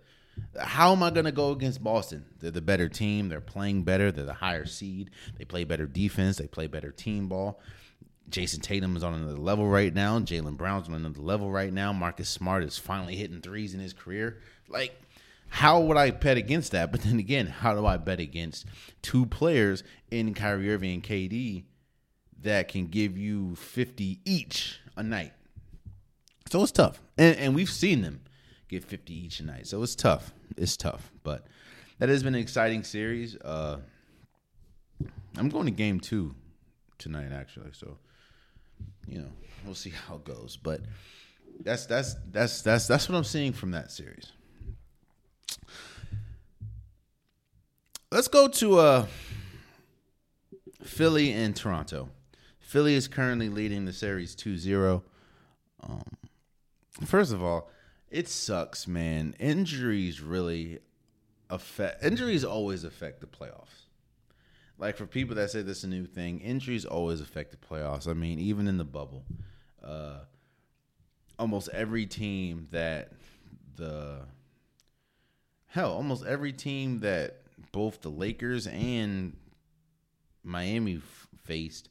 How 0.60 0.90
am 0.90 1.02
I 1.04 1.10
going 1.10 1.26
to 1.26 1.32
go 1.32 1.52
against 1.52 1.82
Boston? 1.84 2.24
They're 2.40 2.50
the 2.50 2.60
better 2.60 2.88
team. 2.88 3.28
They're 3.28 3.40
playing 3.40 3.84
better. 3.84 4.10
They're 4.10 4.24
the 4.24 4.34
higher 4.34 4.66
seed. 4.66 5.10
They 5.38 5.44
play 5.44 5.62
better 5.62 5.86
defense. 5.86 6.38
They 6.38 6.48
play 6.48 6.66
better 6.66 6.90
team 6.90 7.28
ball. 7.28 7.60
Jayson 8.28 8.60
Tatum 8.60 8.96
is 8.96 9.04
on 9.04 9.14
another 9.14 9.38
level 9.38 9.68
right 9.68 9.94
now. 9.94 10.18
Jaylen 10.18 10.56
Brown's 10.56 10.88
on 10.88 10.94
another 10.94 11.20
level 11.20 11.52
right 11.52 11.72
now. 11.72 11.92
Marcus 11.92 12.28
Smart 12.28 12.64
is 12.64 12.76
finally 12.76 13.14
hitting 13.14 13.40
threes 13.40 13.74
in 13.74 13.80
his 13.80 13.92
career. 13.92 14.38
Like 14.68 15.00
how 15.54 15.78
would 15.78 15.96
I 15.96 16.10
bet 16.10 16.36
against 16.36 16.72
that? 16.72 16.90
But 16.90 17.02
then 17.02 17.20
again, 17.20 17.46
how 17.46 17.76
do 17.76 17.86
I 17.86 17.96
bet 17.96 18.18
against 18.18 18.66
two 19.02 19.24
players 19.24 19.84
in 20.10 20.34
Kyrie 20.34 20.68
Irving 20.74 20.94
and 20.94 21.02
KD 21.04 21.62
that 22.42 22.66
can 22.66 22.88
give 22.88 23.16
you 23.16 23.54
50 23.54 24.18
each 24.24 24.80
a 24.96 25.04
night? 25.04 25.32
So 26.50 26.60
it's 26.60 26.72
tough. 26.72 27.00
And, 27.16 27.36
and 27.36 27.54
we've 27.54 27.70
seen 27.70 28.02
them 28.02 28.22
get 28.68 28.82
50 28.82 29.14
each 29.14 29.38
a 29.38 29.44
night. 29.44 29.68
So 29.68 29.80
it's 29.84 29.94
tough. 29.94 30.34
It's 30.56 30.76
tough. 30.76 31.12
But 31.22 31.46
that 32.00 32.08
has 32.08 32.24
been 32.24 32.34
an 32.34 32.40
exciting 32.40 32.82
series. 32.82 33.36
Uh, 33.36 33.76
I'm 35.36 35.50
going 35.50 35.66
to 35.66 35.70
game 35.70 36.00
two 36.00 36.34
tonight, 36.98 37.30
actually. 37.32 37.70
So, 37.74 37.96
you 39.06 39.20
know, 39.20 39.30
we'll 39.64 39.76
see 39.76 39.90
how 39.90 40.16
it 40.16 40.24
goes. 40.24 40.58
But 40.60 40.80
that's 41.60 41.86
that's 41.86 42.16
that's 42.32 42.62
that's 42.62 42.88
that's 42.88 43.08
what 43.08 43.16
I'm 43.16 43.22
seeing 43.22 43.52
from 43.52 43.70
that 43.70 43.92
series. 43.92 44.32
Let's 48.10 48.28
go 48.28 48.48
to 48.48 48.78
uh, 48.78 49.06
Philly 50.82 51.32
and 51.32 51.56
Toronto. 51.56 52.10
Philly 52.60 52.94
is 52.94 53.08
currently 53.08 53.48
leading 53.48 53.84
the 53.84 53.92
series 53.92 54.34
2 54.34 54.56
0. 54.56 55.02
Um, 55.82 56.02
first 57.04 57.32
of 57.32 57.42
all, 57.42 57.70
it 58.10 58.28
sucks, 58.28 58.86
man. 58.86 59.34
Injuries 59.40 60.20
really 60.20 60.78
affect, 61.50 62.04
injuries 62.04 62.44
always 62.44 62.84
affect 62.84 63.20
the 63.20 63.26
playoffs. 63.26 63.86
Like 64.78 64.96
for 64.96 65.06
people 65.06 65.36
that 65.36 65.50
say 65.50 65.62
this 65.62 65.78
is 65.78 65.84
a 65.84 65.88
new 65.88 66.06
thing, 66.06 66.40
injuries 66.40 66.84
always 66.84 67.20
affect 67.20 67.50
the 67.50 67.56
playoffs. 67.56 68.08
I 68.08 68.12
mean, 68.12 68.38
even 68.38 68.66
in 68.66 68.76
the 68.76 68.84
bubble, 68.84 69.24
uh, 69.82 70.20
almost 71.38 71.68
every 71.70 72.06
team 72.06 72.68
that 72.70 73.12
the 73.76 74.22
hell, 75.74 75.92
almost 75.92 76.24
every 76.24 76.52
team 76.52 77.00
that 77.00 77.40
both 77.72 78.00
the 78.00 78.08
Lakers 78.08 78.68
and 78.68 79.36
Miami 80.44 80.98
f- 80.98 81.28
faced 81.42 81.88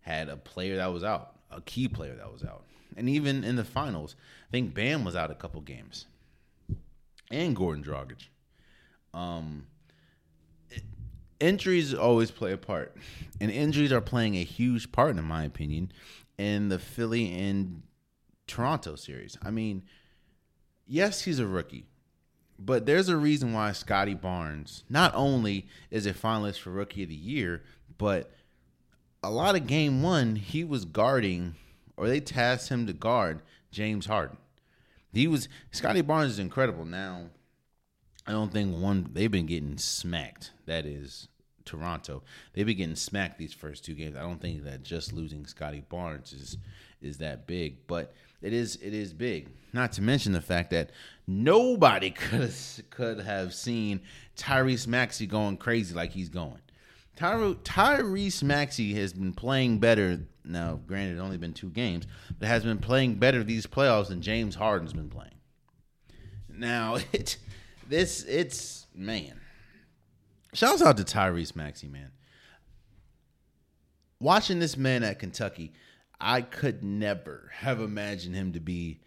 had 0.00 0.28
a 0.28 0.36
player 0.36 0.76
that 0.76 0.92
was 0.92 1.04
out, 1.04 1.36
a 1.48 1.60
key 1.60 1.86
player 1.86 2.16
that 2.16 2.32
was 2.32 2.42
out. 2.42 2.64
And 2.96 3.08
even 3.08 3.44
in 3.44 3.54
the 3.54 3.64
finals, 3.64 4.16
I 4.48 4.50
think 4.50 4.74
Bam 4.74 5.04
was 5.04 5.14
out 5.14 5.30
a 5.30 5.36
couple 5.36 5.60
games. 5.60 6.06
And 7.30 7.56
Goran 7.56 7.84
Dragic. 7.84 8.26
Um, 9.14 9.66
injuries 11.38 11.94
always 11.94 12.32
play 12.32 12.50
a 12.50 12.58
part. 12.58 12.96
And 13.40 13.52
injuries 13.52 13.92
are 13.92 14.00
playing 14.00 14.34
a 14.34 14.42
huge 14.42 14.90
part, 14.90 15.16
in 15.16 15.22
my 15.22 15.44
opinion, 15.44 15.92
in 16.36 16.68
the 16.68 16.80
Philly 16.80 17.32
and 17.32 17.84
Toronto 18.48 18.96
series. 18.96 19.38
I 19.40 19.52
mean, 19.52 19.84
yes, 20.88 21.22
he's 21.22 21.38
a 21.38 21.46
rookie. 21.46 21.86
But 22.62 22.84
there's 22.84 23.08
a 23.08 23.16
reason 23.16 23.54
why 23.54 23.72
Scottie 23.72 24.14
Barnes 24.14 24.84
not 24.90 25.14
only 25.14 25.66
is 25.90 26.04
a 26.04 26.12
finalist 26.12 26.60
for 26.60 26.70
Rookie 26.70 27.04
of 27.04 27.08
the 27.08 27.14
Year, 27.14 27.62
but 27.96 28.30
a 29.22 29.30
lot 29.30 29.56
of 29.56 29.66
game 29.66 30.02
one 30.02 30.36
he 30.36 30.62
was 30.62 30.84
guarding, 30.84 31.54
or 31.96 32.06
they 32.06 32.20
tasked 32.20 32.68
him 32.68 32.86
to 32.86 32.92
guard 32.92 33.40
James 33.70 34.06
Harden, 34.06 34.36
He 35.12 35.26
was 35.26 35.48
Scottie 35.70 36.02
Barnes 36.02 36.32
is 36.32 36.38
incredible. 36.38 36.84
Now, 36.84 37.26
I 38.26 38.32
don't 38.32 38.52
think 38.52 38.76
one 38.76 39.08
they've 39.12 39.30
been 39.30 39.46
getting 39.46 39.78
smacked. 39.78 40.52
That 40.66 40.84
is 40.84 41.28
Toronto. 41.64 42.22
They've 42.52 42.66
been 42.66 42.76
getting 42.76 42.96
smacked 42.96 43.38
these 43.38 43.54
first 43.54 43.84
two 43.84 43.94
games. 43.94 44.16
I 44.16 44.20
don't 44.20 44.40
think 44.40 44.64
that 44.64 44.82
just 44.82 45.12
losing 45.12 45.46
Scottie 45.46 45.84
Barnes 45.88 46.32
is 46.32 46.58
is 47.00 47.18
that 47.18 47.46
big, 47.46 47.86
but 47.86 48.12
it 48.42 48.52
is 48.52 48.76
it 48.76 48.94
is 48.94 49.12
big. 49.12 49.48
Not 49.72 49.92
to 49.92 50.02
mention 50.02 50.32
the 50.32 50.40
fact 50.40 50.70
that 50.70 50.90
nobody 51.26 52.10
could 52.10 52.52
could 52.90 53.20
have 53.20 53.54
seen 53.54 54.00
Tyrese 54.36 54.86
Maxey 54.86 55.26
going 55.26 55.56
crazy 55.56 55.94
like 55.94 56.12
he's 56.12 56.28
going. 56.28 56.60
Tyre, 57.16 57.54
Tyrese 57.64 58.42
Maxey 58.42 58.94
has 58.94 59.12
been 59.12 59.34
playing 59.34 59.78
better. 59.78 60.20
Now, 60.42 60.80
granted, 60.86 61.18
only 61.18 61.36
been 61.36 61.52
two 61.52 61.68
games, 61.68 62.06
but 62.38 62.48
has 62.48 62.64
been 62.64 62.78
playing 62.78 63.16
better 63.16 63.44
these 63.44 63.66
playoffs 63.66 64.08
than 64.08 64.22
James 64.22 64.54
Harden's 64.54 64.94
been 64.94 65.10
playing. 65.10 65.34
Now, 66.48 66.96
it 67.12 67.36
this 67.88 68.24
it's 68.24 68.86
man. 68.94 69.40
Shouts 70.54 70.82
out 70.82 70.96
to 70.96 71.04
Tyrese 71.04 71.54
Maxey, 71.54 71.88
man. 71.88 72.10
Watching 74.18 74.58
this 74.58 74.76
man 74.76 75.02
at 75.02 75.18
Kentucky, 75.18 75.72
I 76.20 76.42
could 76.42 76.82
never 76.82 77.50
have 77.54 77.80
imagined 77.80 78.34
him 78.34 78.52
to 78.52 78.60
be 78.60 79.00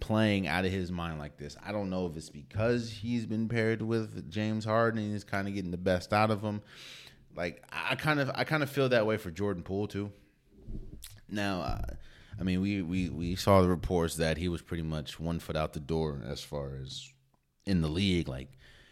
playing 0.00 0.46
out 0.46 0.64
of 0.64 0.72
his 0.72 0.90
mind 0.90 1.18
like 1.18 1.36
this. 1.36 1.56
I 1.64 1.72
don't 1.72 1.90
know 1.90 2.06
if 2.06 2.16
it's 2.16 2.30
because 2.30 2.90
he's 2.90 3.26
been 3.26 3.48
paired 3.48 3.82
with 3.82 4.30
James 4.30 4.64
Harden 4.64 5.02
and 5.02 5.12
he's 5.12 5.24
kind 5.24 5.48
of 5.48 5.54
getting 5.54 5.70
the 5.70 5.76
best 5.76 6.12
out 6.12 6.30
of 6.30 6.42
him. 6.42 6.62
Like 7.34 7.64
I 7.72 7.94
kind 7.94 8.20
of 8.20 8.30
I 8.34 8.44
kind 8.44 8.62
of 8.62 8.70
feel 8.70 8.88
that 8.90 9.06
way 9.06 9.16
for 9.16 9.30
Jordan 9.30 9.62
Poole 9.62 9.88
too. 9.88 10.12
Now, 11.28 11.62
uh, 11.62 11.94
I 12.38 12.42
mean, 12.42 12.60
we, 12.60 12.82
we 12.82 13.08
we 13.08 13.36
saw 13.36 13.62
the 13.62 13.68
reports 13.68 14.16
that 14.16 14.36
he 14.36 14.48
was 14.48 14.60
pretty 14.60 14.82
much 14.82 15.18
one 15.18 15.38
foot 15.38 15.56
out 15.56 15.72
the 15.72 15.80
door 15.80 16.20
as 16.26 16.42
far 16.42 16.76
as 16.82 17.10
in 17.64 17.80
the 17.80 17.88
league. 17.88 18.28
Like 18.28 18.48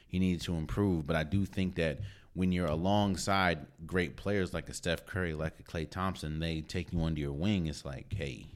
he 0.06 0.18
needed 0.18 0.42
to 0.42 0.54
improve, 0.54 1.06
but 1.06 1.16
I 1.16 1.24
do 1.24 1.44
think 1.44 1.74
that 1.76 2.00
when 2.35 2.53
you're 2.53 2.66
alongside 2.66 3.66
great 3.87 4.16
players 4.16 4.55
like 4.55 4.69
a 4.69 4.75
Steph 4.75 5.07
Curry, 5.07 5.35
like 5.35 5.55
a 5.59 5.62
Klay 5.62 5.88
Thompson, 5.88 6.38
they 6.38 6.61
take 6.61 6.93
you 6.93 7.03
under 7.03 7.21
your 7.21 7.33
wing. 7.33 7.66
It's 7.66 7.85
like, 7.85 8.12
hey, 8.12 8.47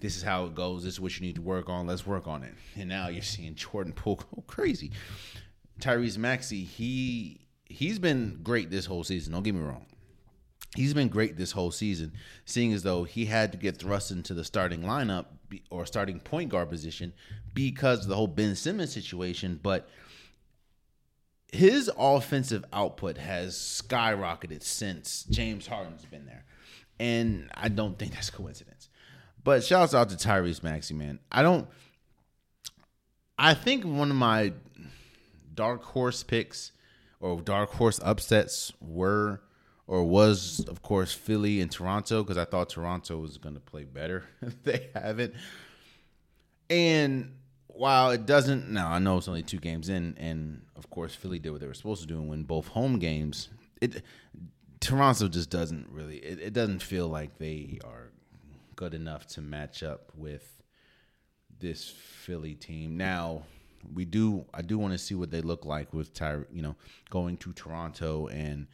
this 0.00 0.16
is 0.16 0.22
how 0.22 0.46
it 0.46 0.54
goes. 0.54 0.84
This 0.84 0.94
is 0.94 1.00
what 1.00 1.18
you 1.18 1.26
need 1.26 1.36
to 1.36 1.42
work 1.42 1.68
on. 1.68 1.86
Let's 1.86 2.06
work 2.06 2.26
on 2.26 2.42
it. 2.42 2.54
And 2.76 2.88
now 2.88 3.08
you're 3.08 3.22
seeing 3.22 3.54
Jordan 3.54 3.92
Poole 3.92 4.16
go 4.16 4.42
crazy. 4.46 4.92
Tyrese 5.80 6.18
Maxey, 6.18 6.64
he 6.64 7.40
he's 7.66 7.98
been 7.98 8.40
great 8.42 8.70
this 8.70 8.86
whole 8.86 9.04
season. 9.04 9.32
Don't 9.32 9.42
get 9.42 9.54
me 9.54 9.60
wrong. 9.60 9.86
He's 10.76 10.94
been 10.94 11.08
great 11.08 11.36
this 11.36 11.52
whole 11.52 11.70
season, 11.70 12.12
seeing 12.44 12.72
as 12.72 12.82
though 12.82 13.04
he 13.04 13.24
had 13.24 13.52
to 13.52 13.58
get 13.58 13.78
thrust 13.78 14.10
into 14.10 14.34
the 14.34 14.44
starting 14.44 14.82
lineup 14.82 15.26
or 15.70 15.86
starting 15.86 16.20
point 16.20 16.50
guard 16.50 16.68
position 16.68 17.12
because 17.54 18.02
of 18.02 18.08
the 18.08 18.16
whole 18.16 18.26
Ben 18.26 18.54
Simmons 18.54 18.92
situation. 18.92 19.58
But 19.62 19.88
his 21.52 21.90
offensive 21.98 22.64
output 22.72 23.18
has 23.18 23.54
skyrocketed 23.54 24.62
since 24.62 25.24
James 25.30 25.66
Harden's 25.66 26.04
been 26.04 26.26
there. 26.26 26.44
And 27.00 27.48
I 27.54 27.68
don't 27.68 27.98
think 27.98 28.12
that's 28.12 28.30
coincidence. 28.30 28.88
But 29.44 29.64
shouts 29.64 29.94
out 29.94 30.10
to 30.10 30.16
Tyrese 30.16 30.62
Maxey, 30.62 30.94
man. 30.94 31.20
I 31.30 31.42
don't 31.42 31.68
I 33.38 33.54
think 33.54 33.84
one 33.84 34.10
of 34.10 34.16
my 34.16 34.52
dark 35.54 35.84
horse 35.84 36.22
picks 36.22 36.72
or 37.20 37.40
dark 37.40 37.70
horse 37.70 38.00
upsets 38.02 38.72
were 38.80 39.40
or 39.86 40.04
was 40.04 40.64
of 40.68 40.82
course 40.82 41.12
Philly 41.12 41.60
and 41.60 41.70
Toronto 41.70 42.22
because 42.22 42.36
I 42.36 42.44
thought 42.44 42.68
Toronto 42.68 43.18
was 43.18 43.38
going 43.38 43.54
to 43.54 43.60
play 43.60 43.84
better. 43.84 44.24
they 44.64 44.90
haven't. 44.94 45.34
And 46.68 47.37
while 47.78 48.10
it 48.10 48.26
doesn't 48.26 48.68
now 48.68 48.90
I 48.90 48.98
know 48.98 49.18
it's 49.18 49.28
only 49.28 49.42
two 49.42 49.58
games 49.58 49.88
in 49.88 50.16
and 50.18 50.62
of 50.76 50.90
course 50.90 51.14
Philly 51.14 51.38
did 51.38 51.50
what 51.50 51.60
they 51.60 51.66
were 51.66 51.74
supposed 51.74 52.02
to 52.02 52.08
do 52.08 52.18
and 52.18 52.28
win 52.28 52.42
both 52.42 52.68
home 52.68 52.98
games. 52.98 53.48
It 53.80 54.02
Toronto 54.80 55.28
just 55.28 55.50
doesn't 55.50 55.88
really 55.90 56.16
it, 56.16 56.40
it 56.40 56.52
doesn't 56.52 56.82
feel 56.82 57.08
like 57.08 57.38
they 57.38 57.78
are 57.84 58.10
good 58.74 58.94
enough 58.94 59.26
to 59.26 59.40
match 59.40 59.82
up 59.82 60.12
with 60.16 60.62
this 61.60 61.88
Philly 61.88 62.54
team. 62.54 62.96
Now, 62.96 63.42
we 63.94 64.04
do 64.04 64.44
I 64.52 64.62
do 64.62 64.78
want 64.78 64.92
to 64.92 64.98
see 64.98 65.14
what 65.14 65.30
they 65.30 65.40
look 65.40 65.64
like 65.64 65.92
with 65.92 66.12
Ty, 66.12 66.38
you 66.52 66.62
know, 66.62 66.76
going 67.10 67.36
to 67.38 67.52
Toronto 67.52 68.26
and 68.28 68.66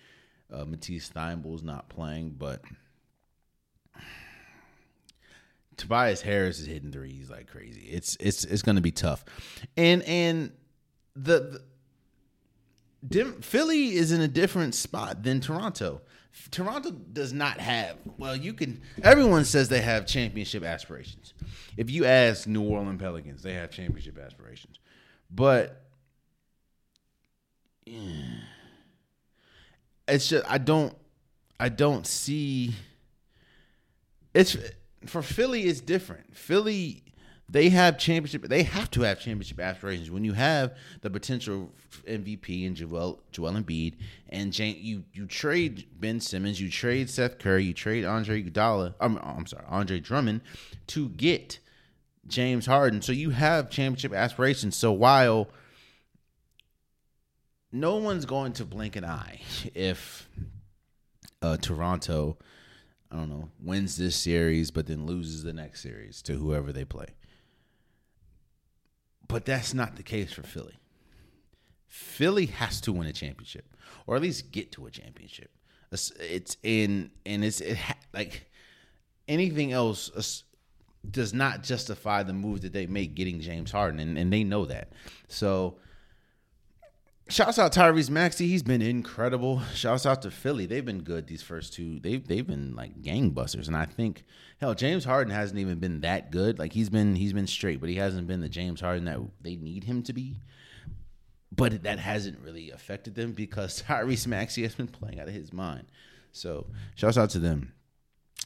uh, 0.53 0.65
Matisse 0.65 1.11
Thybulle's 1.11 1.63
not 1.63 1.89
playing, 1.89 2.37
but 2.39 2.63
Tobias 5.77 6.21
Harris 6.23 6.61
is 6.61 6.67
hitting 6.67 6.93
threes 6.93 7.31
like 7.31 7.49
crazy. 7.49 7.83
It's 7.83 8.17
it's 8.21 8.45
it's 8.45 8.63
going 8.63 8.77
to 8.77 8.83
be 8.83 8.93
tough, 8.93 9.25
and 9.77 10.03
and 10.03 10.53
the, 11.17 11.63
the 13.03 13.25
Philly 13.41 13.95
is 13.95 14.13
in 14.13 14.21
a 14.21 14.29
different 14.29 14.75
spot 14.75 15.23
than 15.23 15.41
Toronto. 15.41 16.03
Toronto 16.51 16.91
does 16.91 17.33
not 17.33 17.61
have. 17.61 17.97
Well, 18.19 18.35
you 18.35 18.55
can. 18.55 18.83
Everyone 19.03 19.45
says 19.45 19.69
they 19.69 19.81
have 19.81 20.07
championship 20.07 20.65
aspirations. 20.65 21.33
If 21.77 21.91
you 21.91 22.05
ask 22.05 22.47
New 22.47 22.63
Orleans 22.63 23.01
Pelicans, 23.01 23.43
they 23.43 23.55
have 23.55 23.71
championship 23.71 24.19
aspirations. 24.19 24.79
But 25.31 25.85
it's 30.09 30.29
just 30.29 30.45
I 30.49 30.59
don't 30.59 30.97
I 31.59 31.69
don't 31.69 32.07
see 32.07 32.75
it's 34.33 34.57
for 35.09 35.23
Philly 35.23 35.63
it's 35.65 35.81
different. 35.81 36.37
Philly 36.37 37.03
they 37.49 37.69
have 37.69 37.99
championship 37.99 38.49
they 38.49 38.63
have 38.63 38.91
to 38.93 39.03
have 39.03 39.21
championship 39.21 39.61
aspirations 39.61 40.11
when 40.11 40.25
you 40.25 40.33
have 40.33 40.77
the 41.03 41.11
potential 41.11 41.73
MVP 42.07 42.67
and 42.67 42.75
Joel 42.75 43.21
Joel 43.33 43.53
Embiid 43.53 43.95
and 44.31 44.53
Jane, 44.53 44.77
you 44.81 45.05
you 45.13 45.27
trade 45.27 45.87
Ben 45.99 46.21
Simmons, 46.21 46.61
you 46.61 46.71
trade 46.71 47.11
Seth 47.11 47.39
Curry, 47.39 47.65
you 47.65 47.75
trade 47.75 48.05
Andre 48.05 48.43
Iguodala, 48.43 48.95
I'm, 49.01 49.19
I'm 49.19 49.47
sorry, 49.47 49.65
Andre 49.69 50.01
Drummond 50.01 50.41
to 50.89 51.09
get 51.11 51.59
James 52.27 52.67
Harden. 52.67 53.03
So 53.03 53.13
you 53.13 53.31
have 53.31 53.71
championship 53.71 54.13
aspirations. 54.13 54.77
So 54.77 54.93
while 54.93 55.49
no 57.71 57.97
one's 57.97 58.25
going 58.25 58.53
to 58.55 58.65
blink 58.65 58.97
an 58.97 59.05
eye 59.05 59.41
if 59.75 60.29
uh, 61.43 61.57
Toronto, 61.57 62.39
I 63.15 63.19
don't 63.19 63.31
know, 63.31 63.49
wins 63.63 63.97
this 63.97 64.17
series 64.17 64.71
but 64.73 64.87
then 64.87 65.07
loses 65.07 65.45
the 65.45 65.53
next 65.53 65.83
series 65.83 66.21
to 66.23 66.35
whoever 66.35 66.73
they 66.73 66.85
play. 66.85 67.07
But 69.29 69.45
that's 69.45 69.73
not 69.73 69.97
the 69.97 70.03
case 70.03 70.33
for 70.33 70.43
Philly. 70.43 70.79
Philly 71.87 72.47
has 72.47 72.81
to 72.83 72.93
win 72.93 73.07
a 73.07 73.13
championship 73.13 73.65
or 74.07 74.17
at 74.17 74.23
least 74.23 74.51
get 74.51 74.73
to 74.73 74.87
a 74.87 74.91
championship. 74.91 75.51
It's 75.93 76.57
in 76.65 77.13
and 77.25 77.45
it's 77.45 77.61
it 77.61 77.79
like 78.13 78.51
anything 79.29 79.73
else 79.73 80.11
uh, 80.11 80.23
does 81.09 81.33
not 81.33 81.63
justify 81.63 82.23
the 82.23 82.33
move 82.33 82.63
that 82.63 82.73
they 82.73 82.87
make 82.87 83.15
getting 83.15 83.41
James 83.41 83.71
Harden, 83.71 84.01
and, 84.01 84.19
and 84.19 84.33
they 84.33 84.43
know 84.43 84.65
that. 84.65 84.93
So, 85.29 85.77
shouts 87.29 87.59
out 87.59 87.73
Tyrese 87.73 88.11
Maxey. 88.11 88.47
He's 88.49 88.63
been 88.63 88.83
incredible. 88.83 89.61
Shouts 89.75 90.07
out 90.07 90.23
to 90.23 90.31
Philly. 90.31 90.67
They've 90.67 90.85
been 90.85 91.03
good 91.03 91.27
these 91.27 91.43
first 91.43 91.73
two. 91.73 91.99
They've 92.01 92.27
they've 92.27 92.47
been 92.47 92.75
like 92.75 93.03
gangbusters, 93.03 93.67
and 93.67 93.77
I 93.77 93.87
think 93.87 94.25
hell, 94.61 94.75
James 94.75 95.05
Harden 95.05 95.33
hasn't 95.33 95.59
even 95.59 95.79
been 95.79 96.01
that 96.01 96.31
good. 96.31 96.59
Like 96.59 96.73
he's 96.73 96.91
been 96.91 97.17
he's 97.17 97.33
been 97.33 97.47
straight, 97.47 97.81
but 97.81 97.89
he 97.89 97.97
hasn't 97.97 98.27
been 98.27 98.41
the 98.41 98.49
James 98.49 98.81
Harden 98.81 99.05
that 99.05 99.21
they 99.41 99.57
need 99.57 99.85
him 99.85 100.03
to 100.05 100.13
be. 100.13 100.41
But 101.51 101.85
that 101.85 102.01
hasn't 102.01 102.41
really 102.41 102.71
affected 102.71 103.15
them 103.15 103.33
because 103.33 103.83
Tyrese 103.89 104.27
Maxey 104.27 104.63
has 104.63 104.75
been 104.75 104.89
playing 104.89 105.21
out 105.21 105.29
of 105.29 105.35
his 105.35 105.53
mind. 105.53 105.87
So, 106.33 106.67
shouts 106.97 107.17
out 107.17 107.31
to 107.31 107.39
them 107.39 107.75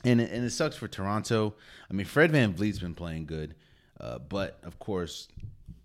and 0.05 0.21
and 0.21 0.45
it 0.45 0.51
sucks 0.51 0.77
for 0.77 0.89
Toronto. 0.89 1.55
I 1.91 1.95
mean, 1.95 2.07
Fred 2.07 2.31
Van 2.33 2.55
VanVleet's 2.55 2.79
been 2.79 2.95
playing 2.95 3.27
good, 3.27 3.55
uh, 4.01 4.19
but 4.19 4.59
of 4.63 4.79
course, 4.79 5.29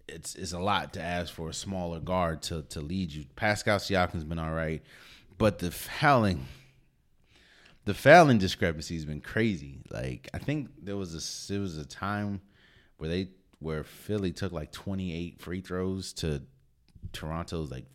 it's 0.08 0.36
it's 0.36 0.54
a 0.54 0.60
lot 0.60 0.94
to 0.94 1.02
ask 1.02 1.34
for 1.34 1.50
a 1.50 1.54
smaller 1.54 2.00
guard 2.00 2.42
to 2.44 2.64
to 2.64 2.82
lead 2.82 3.12
you. 3.12 3.26
Pascal 3.36 3.80
Siakam's 3.80 4.24
been 4.24 4.40
all 4.40 4.54
right, 4.54 4.82
but 5.38 5.60
the 5.60 5.72
fouling, 5.72 6.46
the 7.86 7.94
fouling 7.94 8.38
discrepancy 8.38 8.96
has 8.96 9.06
been 9.06 9.22
crazy. 9.22 9.80
Like 9.90 10.30
I 10.34 10.40
think 10.40 10.70
there 10.82 10.98
was 10.98 11.14
a 11.14 11.52
there 11.52 11.62
was 11.62 11.78
a 11.78 11.86
time 11.86 12.42
where 12.98 13.10
they 13.10 13.30
where 13.60 13.84
Philly 13.84 14.32
took 14.32 14.52
like 14.52 14.72
twenty 14.72 15.16
eight 15.16 15.42
free 15.42 15.62
throws 15.62 16.14
to 16.14 16.42
Toronto's 17.14 17.72
like 17.72 17.86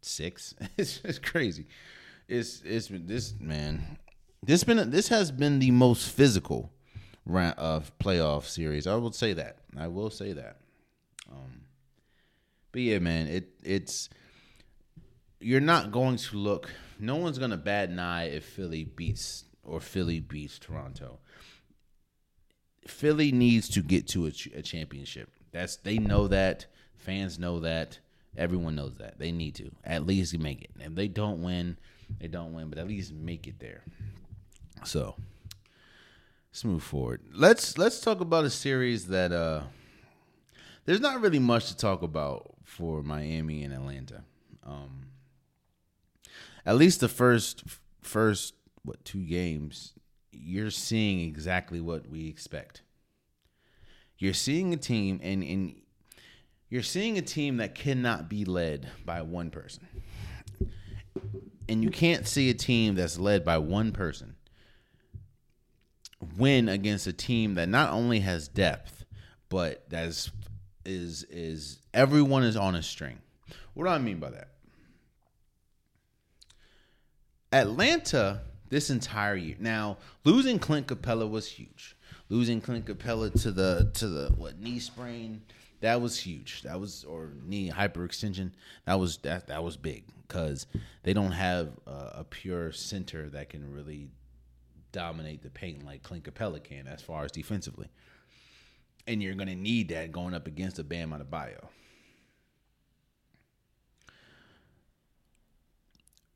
six. 0.00 0.54
it's 0.76 0.98
just 0.98 1.22
crazy. 1.22 1.66
It's 2.28 2.62
it's 2.64 2.88
this 2.90 3.34
man. 3.38 3.98
This 4.42 4.64
been 4.64 4.90
this 4.90 5.08
has 5.08 5.30
been 5.30 5.58
the 5.58 5.72
most 5.72 6.08
physical 6.10 6.72
round 7.26 7.58
of 7.58 7.96
playoff 7.98 8.44
series. 8.44 8.86
I 8.86 8.94
will 8.94 9.12
say 9.12 9.34
that. 9.34 9.58
I 9.76 9.88
will 9.88 10.10
say 10.10 10.32
that. 10.32 10.56
Um, 11.30 11.62
but 12.72 12.80
yeah, 12.80 12.98
man, 12.98 13.26
it 13.26 13.50
it's 13.62 14.08
you're 15.40 15.60
not 15.60 15.92
going 15.92 16.16
to 16.16 16.36
look. 16.36 16.70
No 16.98 17.16
one's 17.16 17.38
gonna 17.38 17.56
bat 17.56 17.88
an 17.88 17.98
eye 17.98 18.24
if 18.24 18.44
Philly 18.44 18.84
beats 18.84 19.44
or 19.62 19.80
Philly 19.80 20.20
beats 20.20 20.58
Toronto. 20.58 21.18
Philly 22.86 23.32
needs 23.32 23.68
to 23.70 23.82
get 23.82 24.08
to 24.08 24.26
a, 24.26 24.32
a 24.56 24.62
championship. 24.62 25.30
That's 25.52 25.76
they 25.76 25.98
know 25.98 26.28
that. 26.28 26.66
Fans 26.96 27.38
know 27.38 27.60
that. 27.60 27.98
Everyone 28.36 28.74
knows 28.74 28.96
that. 28.98 29.18
They 29.18 29.32
need 29.32 29.54
to 29.56 29.70
at 29.84 30.06
least 30.06 30.38
make 30.38 30.62
it. 30.62 30.70
If 30.78 30.94
they 30.94 31.08
don't 31.08 31.42
win, 31.42 31.76
they 32.20 32.28
don't 32.28 32.54
win, 32.54 32.68
but 32.68 32.78
at 32.78 32.86
least 32.86 33.12
make 33.12 33.46
it 33.46 33.58
there. 33.58 33.82
So 34.84 35.16
let's 36.50 36.64
move 36.64 36.82
forward. 36.82 37.22
Let's 37.32 37.76
let's 37.78 38.00
talk 38.00 38.20
about 38.20 38.44
a 38.44 38.50
series 38.50 39.08
that 39.08 39.32
uh 39.32 39.62
there's 40.88 41.00
not 41.02 41.20
really 41.20 41.38
much 41.38 41.68
to 41.68 41.76
talk 41.76 42.00
about 42.00 42.54
for 42.64 43.02
Miami 43.02 43.62
and 43.62 43.74
Atlanta. 43.74 44.24
Um 44.64 45.08
at 46.64 46.76
least 46.76 47.00
the 47.00 47.10
first 47.10 47.62
first 48.00 48.54
what 48.84 49.04
two 49.04 49.22
games 49.22 49.92
you're 50.32 50.70
seeing 50.70 51.20
exactly 51.20 51.78
what 51.78 52.08
we 52.08 52.26
expect. 52.26 52.80
You're 54.16 54.32
seeing 54.32 54.72
a 54.72 54.78
team 54.78 55.20
and 55.22 55.44
and 55.44 55.74
you're 56.70 56.82
seeing 56.82 57.18
a 57.18 57.22
team 57.22 57.58
that 57.58 57.74
cannot 57.74 58.30
be 58.30 58.46
led 58.46 58.88
by 59.04 59.20
one 59.20 59.50
person. 59.50 59.86
And 61.68 61.84
you 61.84 61.90
can't 61.90 62.26
see 62.26 62.48
a 62.48 62.54
team 62.54 62.94
that's 62.94 63.18
led 63.18 63.44
by 63.44 63.58
one 63.58 63.92
person 63.92 64.36
win 66.38 66.70
against 66.70 67.06
a 67.06 67.12
team 67.12 67.56
that 67.56 67.68
not 67.68 67.92
only 67.92 68.20
has 68.20 68.48
depth, 68.48 69.04
but 69.50 69.88
that 69.90 70.30
is 70.88 71.24
is 71.30 71.78
everyone 71.94 72.42
is 72.42 72.56
on 72.56 72.74
a 72.74 72.82
string. 72.82 73.18
What 73.74 73.84
do 73.84 73.90
I 73.90 73.98
mean 73.98 74.18
by 74.18 74.30
that? 74.30 74.48
Atlanta 77.52 78.40
this 78.68 78.90
entire 78.90 79.36
year. 79.36 79.56
Now, 79.58 79.98
losing 80.24 80.58
Clint 80.58 80.86
Capela 80.86 81.28
was 81.28 81.46
huge. 81.46 81.96
Losing 82.28 82.60
Clint 82.60 82.86
Capela 82.86 83.30
to 83.42 83.50
the 83.50 83.90
to 83.94 84.08
the 84.08 84.30
what 84.36 84.58
knee 84.58 84.78
sprain 84.78 85.42
that 85.80 86.00
was 86.00 86.18
huge. 86.18 86.62
That 86.62 86.80
was 86.80 87.04
or 87.04 87.30
knee 87.44 87.70
hyperextension. 87.70 88.52
That 88.86 88.98
was 88.98 89.18
that 89.18 89.46
that 89.48 89.62
was 89.62 89.76
big 89.76 90.04
because 90.26 90.66
they 91.04 91.12
don't 91.12 91.32
have 91.32 91.70
uh, 91.86 92.10
a 92.14 92.24
pure 92.24 92.72
center 92.72 93.28
that 93.30 93.48
can 93.48 93.72
really 93.72 94.08
dominate 94.92 95.42
the 95.42 95.50
paint 95.50 95.84
like 95.84 96.02
Clint 96.02 96.24
Capela 96.24 96.62
can 96.62 96.86
as 96.86 97.00
far 97.00 97.24
as 97.24 97.32
defensively. 97.32 97.88
And 99.08 99.22
you're 99.22 99.34
going 99.34 99.48
to 99.48 99.56
need 99.56 99.88
that 99.88 100.12
going 100.12 100.34
up 100.34 100.46
against 100.46 100.78
a 100.78 100.84
Bam 100.84 101.10
Adebayo. 101.10 101.64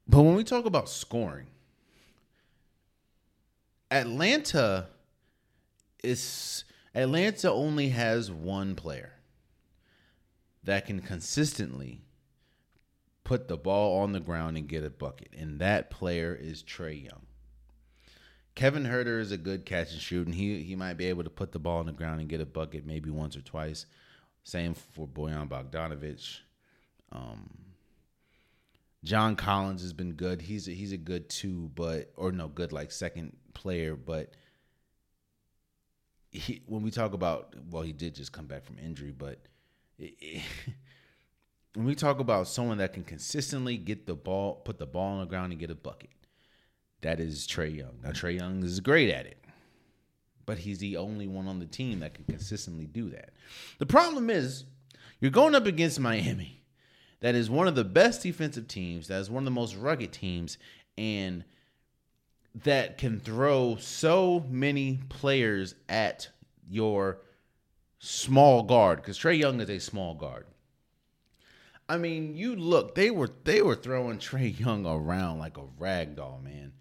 But 0.09 0.23
when 0.23 0.35
we 0.35 0.43
talk 0.43 0.65
about 0.65 0.89
scoring, 0.89 1.47
Atlanta 3.91 4.89
is 6.03 6.65
Atlanta 6.95 7.53
only 7.53 7.91
has 7.91 8.31
one 8.31 8.75
player 8.75 9.13
that 10.65 10.87
can 10.87 11.01
consistently 11.01 12.01
put 13.23 13.49
the 13.49 13.57
ball 13.57 14.01
on 14.01 14.13
the 14.13 14.21
ground 14.21 14.57
and 14.57 14.67
get 14.67 14.83
a 14.83 14.91
bucket, 14.91 15.29
and 15.37 15.61
that 15.61 15.91
player 15.91 16.35
is 16.35 16.63
Trae 16.63 17.05
Young. 17.05 17.27
Kevin 18.55 18.85
Huerter 18.85 19.19
is 19.19 19.33
a 19.33 19.38
good 19.38 19.65
catch 19.65 19.93
and 19.93 20.01
shoot, 20.01 20.27
and 20.27 20.35
he 20.35 20.62
he 20.62 20.77
might 20.77 20.95
be 20.95 21.07
able 21.07 21.25
to 21.25 21.31
put 21.31 21.53
the 21.53 21.59
ball 21.59 21.79
on 21.79 21.87
the 21.87 21.93
ground 21.93 22.21
and 22.21 22.29
get 22.29 22.41
a 22.41 22.47
bucket 22.47 22.85
maybe 22.85 23.11
once 23.11 23.37
or 23.37 23.41
twice. 23.41 23.87
Same 24.45 24.75
for 24.75 25.07
Bojan 25.07 25.49
Bogdanovic. 25.49 26.41
Um, 27.12 27.49
John 29.05 29.37
Collins 29.37 29.83
has 29.83 29.93
been 29.93 30.12
good. 30.12 30.43
He's 30.43 30.69
a, 30.69 30.73
he's 30.73 30.93
a 30.93 30.97
good 30.97 31.29
two, 31.29 31.71
but 31.75 32.12
or 32.17 32.31
no 32.31 32.49
good 32.49 32.73
like 32.73 32.93
second 32.93 33.37
player, 33.55 33.97
but 33.97 34.35
he 36.31 36.62
when 36.67 36.83
we 36.83 36.91
talk 36.91 37.12
about 37.12 37.55
well, 37.71 37.83
he 37.83 37.93
did 37.93 38.15
just 38.15 38.33
come 38.33 38.47
back 38.47 38.65
from 38.65 38.79
injury, 38.79 39.12
but 39.12 39.41
it, 39.99 40.15
it, 40.21 40.43
when 41.75 41.87
we 41.87 41.95
talk 41.95 42.21
about 42.21 42.49
someone 42.49 42.79
that 42.79 42.93
can 42.93 43.03
consistently 43.05 43.77
get 43.77 44.07
the 44.07 44.15
ball, 44.15 44.57
put 44.57 44.79
the 44.79 44.87
ball 44.87 45.15
on 45.15 45.21
the 45.21 45.27
ground 45.27 45.53
and 45.53 45.61
get 45.61 45.71
a 45.71 45.75
bucket, 45.75 46.11
that 47.03 47.21
is 47.21 47.47
Trae 47.47 47.77
Young. 47.77 47.99
Now 48.03 48.11
Trae 48.11 48.38
Young 48.38 48.65
is 48.65 48.81
great 48.81 49.11
at 49.11 49.27
it, 49.27 49.38
but 50.47 50.59
he's 50.59 50.79
the 50.79 50.97
only 50.97 51.29
one 51.29 51.47
on 51.47 51.59
the 51.59 51.67
team 51.67 52.01
that 52.01 52.15
can 52.15 52.25
consistently 52.25 52.87
do 52.87 53.11
that. 53.11 53.31
The 53.79 53.87
problem 53.87 54.31
is 54.31 54.65
you're 55.21 55.31
going 55.31 55.55
up 55.55 55.67
against 55.67 56.01
Miami. 56.01 56.62
That 57.21 57.35
is 57.37 57.49
one 57.49 57.69
of 57.69 57.77
the 57.77 57.85
best 57.85 58.23
defensive 58.23 58.67
teams. 58.67 59.07
That 59.09 59.21
is 59.21 59.31
one 59.31 59.43
of 59.43 59.45
the 59.45 59.53
most 59.53 59.77
rugged 59.77 60.12
teams, 60.12 60.59
and 60.99 61.45
that 62.65 62.99
can 62.99 63.21
throw 63.21 63.77
so 63.77 64.45
many 64.49 65.01
players 65.09 65.75
at 65.88 66.29
your 66.69 67.19
small 67.99 68.65
guard 68.65 69.01
because 69.01 69.19
Trae 69.19 69.38
Young 69.38 69.61
is 69.61 69.71
a 69.71 69.79
small 69.79 70.15
guard. 70.15 70.47
I 71.88 71.99
mean, 71.99 72.37
you 72.37 72.57
look, 72.57 72.95
they 72.95 73.11
were 73.11 73.31
they 73.45 73.62
were 73.62 73.77
throwing 73.77 74.19
Trae 74.19 74.59
Young 74.59 74.87
around 74.87 75.38
like 75.38 75.57
a 75.59 75.65
rag 75.79 76.17
doll, 76.17 76.41
man. 76.43 76.73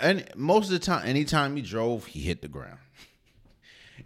And 0.00 0.28
most 0.34 0.66
of 0.66 0.72
the 0.72 0.78
time, 0.78 1.06
anytime 1.06 1.56
he 1.56 1.62
drove, 1.62 2.06
he 2.06 2.20
hit 2.20 2.42
the 2.42 2.48
ground. 2.48 2.78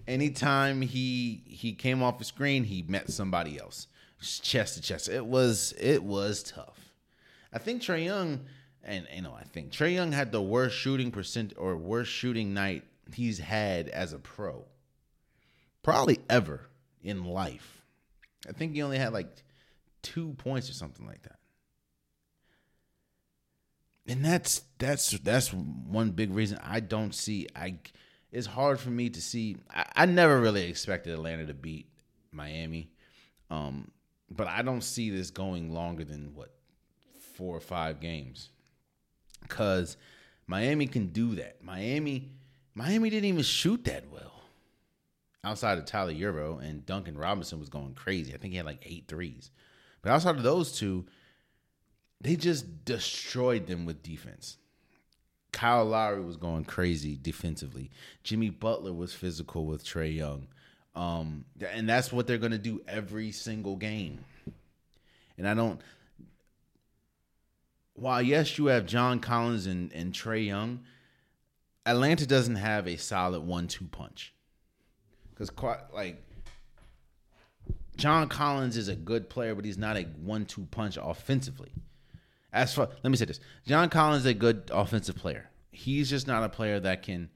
anytime 0.07 0.83
he 0.83 1.43
he 1.47 1.73
came 1.73 2.03
off 2.03 2.19
the 2.19 2.25
screen, 2.25 2.65
he 2.65 2.83
met 2.83 3.11
somebody 3.11 3.59
else, 3.59 3.87
chest 4.21 4.77
to 4.77 4.83
chest. 4.83 5.09
It 5.09 5.27
was 5.27 5.75
it 5.79 6.03
was 6.03 6.43
tough. 6.43 6.79
I 7.53 7.59
think 7.59 7.83
Trae 7.83 8.05
Young, 8.05 8.41
and 8.83 9.07
you 9.15 9.23
know, 9.23 9.35
I 9.35 9.45
think 9.45 9.71
Trae 9.71 9.95
Young 9.95 10.13
had 10.13 10.33
the 10.33 10.43
worst 10.43 10.77
shooting 10.77 11.11
percent 11.11 11.55
or 11.57 11.77
worst 11.77 12.11
shooting 12.11 12.53
night 12.53 12.85
he's 13.13 13.39
had 13.39 13.89
as 13.89 14.13
a 14.13 14.19
pro 14.19 14.65
probably 15.83 16.19
ever 16.29 16.69
in 17.03 17.25
life. 17.25 17.83
I 18.49 18.53
think 18.53 18.75
he 18.75 18.83
only 18.83 18.99
had 18.99 19.13
like 19.13 19.29
two 20.03 20.35
points 20.35 20.69
or 20.69 20.73
something 20.73 21.07
like 21.07 21.23
that. 21.23 21.39
And 24.07 24.25
that's 24.25 24.63
that's 24.79 25.11
that's 25.11 25.53
one 25.53 26.11
big 26.11 26.33
reason 26.33 26.59
I 26.63 26.81
don't 26.81 27.15
see 27.15 27.49
I 27.57 27.79
it's 28.31 28.47
hard 28.47 28.79
for 28.79 28.91
me 28.91 29.09
to 29.11 29.23
see 29.23 29.57
I, 29.71 29.87
I 29.97 30.07
never 30.07 30.41
really 30.41 30.69
expected 30.69 31.15
Atlanta 31.15 31.47
to 31.47 31.55
beat 31.55 31.89
Miami. 32.31 32.91
Um 33.51 33.91
but 34.31 34.47
I 34.47 34.63
don't 34.63 34.83
see 34.83 35.11
this 35.11 35.31
going 35.31 35.73
longer 35.73 36.05
than 36.05 36.35
what 36.35 36.55
four 37.35 37.57
or 37.57 37.61
five 37.61 38.01
games. 38.01 38.51
Cuz 39.49 39.97
Miami 40.47 40.87
can 40.87 41.07
do 41.07 41.37
that. 41.37 41.63
Miami 41.63 42.31
Miami 42.75 43.09
didn't 43.09 43.27
even 43.27 43.43
shoot 43.43 43.85
that 43.85 44.11
well 44.11 44.35
outside 45.45 45.79
of 45.79 45.85
Tyler 45.85 46.13
Herro 46.13 46.59
and 46.59 46.85
Duncan 46.85 47.17
Robinson 47.17 47.61
was 47.61 47.69
going 47.69 47.95
crazy. 47.95 48.35
I 48.35 48.39
think 48.39 48.53
he 48.53 48.57
had 48.57 48.67
like 48.67 48.83
eight 48.85 49.05
threes. 49.07 49.51
But 50.03 50.11
outside 50.11 50.37
of 50.37 50.43
those 50.43 50.73
two, 50.73 51.07
they 52.25 52.37
just 52.37 52.87
destroyed 52.87 53.67
them 53.67 53.85
with 53.85 54.03
defense. 54.03 54.57
Kyle 55.53 55.85
Lowry 55.85 56.25
was 56.25 56.39
going 56.39 56.65
crazy 56.65 57.19
defensively. 57.21 57.91
Jimmy 58.25 58.49
Butler 58.49 58.95
was 58.95 59.13
physical 59.13 59.67
with 59.67 59.85
Trae 59.85 60.17
Young. 60.17 60.49
Um, 60.97 61.45
and 61.71 61.89
that's 61.89 62.13
what 62.13 62.27
they're 62.27 62.39
going 62.39 62.53
to 62.53 62.59
do 62.59 62.81
every 62.89 63.31
single 63.31 63.77
game. 63.77 64.25
And 65.37 65.47
I 65.47 65.53
don't. 65.53 65.81
While 67.93 68.23
yes, 68.23 68.57
you 68.57 68.67
have 68.67 68.87
John 68.87 69.21
Collins 69.21 69.67
and, 69.67 69.93
and 69.93 70.13
Trae 70.13 70.47
Young, 70.47 70.81
Atlanta 71.85 72.27
doesn't 72.27 72.57
have 72.57 72.89
a 72.89 72.97
solid 72.97 73.43
one-two 73.43 73.87
punch 73.93 74.33
because 75.31 75.53
like 75.93 76.25
John 77.97 78.29
Collins 78.29 78.79
is 78.79 78.89
a 78.89 78.97
good 78.97 79.29
player, 79.29 79.55
but 79.55 79.65
he's 79.65 79.79
not 79.79 79.99
a 79.99 80.05
one-two 80.05 80.69
punch 80.71 80.99
offensively. 81.01 81.71
As 82.55 82.73
for 82.73 82.89
let 83.03 83.11
me 83.11 83.17
say 83.17 83.25
this, 83.25 83.41
John 83.67 83.91
Collins 83.91 84.21
is 84.21 84.27
a 84.27 84.35
good 84.35 84.71
offensive 84.73 85.17
player. 85.17 85.51
He's 85.73 86.09
just 86.09 86.29
not 86.29 86.45
a 86.45 86.49
player 86.49 86.79
that 86.81 87.03
can. 87.03 87.29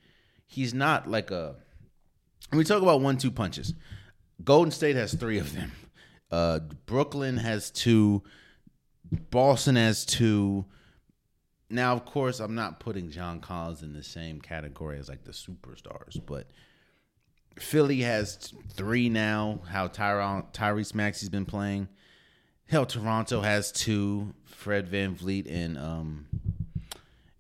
He's 0.47 0.73
not 0.73 1.11
like 1.11 1.31
a. 1.33 1.57
When 2.51 2.59
we 2.59 2.65
talk 2.65 2.81
about 2.81 3.03
one-two 3.03 3.33
punches, 3.33 3.75
Golden 4.43 4.71
State 4.71 4.97
has 4.97 5.13
three 5.13 5.39
of 5.39 5.53
them. 5.55 5.73
Uh, 6.31 6.61
Brooklyn 6.87 7.37
has 7.39 7.71
two. 7.71 8.23
Boston 9.31 9.77
has 9.77 10.05
two. 10.07 10.65
Now, 11.69 11.95
of 11.95 12.05
course, 12.05 12.39
I'm 12.41 12.55
not 12.55 12.81
putting 12.81 13.11
John 13.11 13.41
Collins 13.41 13.83
in 13.83 13.93
the 13.93 14.03
same 14.03 14.41
category 14.41 14.99
as 14.99 15.09
like 15.09 15.25
the 15.25 15.33
superstars, 15.33 16.25
but 16.25 16.47
Philly 17.59 18.01
has 18.03 18.55
three 18.73 19.09
now. 19.09 19.61
How 19.69 19.89
Tyron, 19.89 20.53
Tyrese 20.53 20.95
Maxey's 20.95 21.29
been 21.29 21.45
playing. 21.45 21.89
Hell, 22.69 22.87
Toronto 22.87 23.41
has 23.41 23.73
two. 23.73 24.35
Fred 24.45 24.91
VanVleet 24.91 25.47
and 25.51 25.79
um 25.79 26.27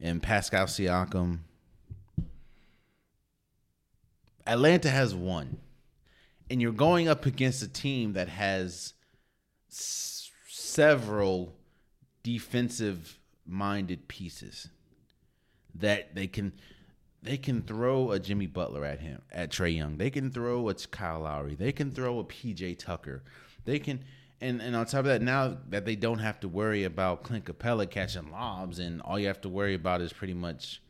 and 0.00 0.22
Pascal 0.22 0.66
Siakam. 0.66 1.40
Atlanta 4.46 4.88
has 4.88 5.14
one. 5.14 5.58
And 6.48 6.62
you're 6.62 6.72
going 6.72 7.08
up 7.08 7.26
against 7.26 7.62
a 7.62 7.68
team 7.68 8.14
that 8.14 8.28
has 8.28 8.94
s- 9.70 10.30
several 10.48 11.54
defensive 12.22 13.18
minded 13.44 14.08
pieces 14.08 14.68
that 15.74 16.14
they 16.14 16.26
can 16.26 16.52
they 17.22 17.36
can 17.36 17.62
throw 17.62 18.12
a 18.12 18.18
Jimmy 18.18 18.46
Butler 18.46 18.84
at 18.84 19.00
him, 19.00 19.20
at 19.32 19.50
Trae 19.50 19.76
Young. 19.76 19.98
They 19.98 20.08
can 20.08 20.30
throw 20.30 20.68
a 20.68 20.74
Kyle 20.74 21.20
Lowry. 21.20 21.54
They 21.56 21.72
can 21.72 21.90
throw 21.90 22.20
a 22.20 22.24
PJ 22.24 22.78
Tucker. 22.78 23.24
They 23.64 23.80
can, 23.80 24.04
and 24.40 24.60
and 24.60 24.76
on 24.76 24.86
top 24.86 25.00
of 25.00 25.06
that, 25.06 25.22
now 25.22 25.56
that 25.68 25.84
they 25.84 25.96
don't 25.96 26.18
have 26.18 26.40
to 26.40 26.48
worry 26.48 26.84
about 26.84 27.22
Clint 27.22 27.44
Capela 27.44 27.88
catching 27.88 28.30
lobs, 28.30 28.78
and 28.78 29.02
all 29.02 29.18
you 29.18 29.26
have 29.26 29.40
to 29.42 29.48
worry 29.48 29.74
about 29.74 30.00
is 30.00 30.12
pretty 30.12 30.34
much 30.34 30.82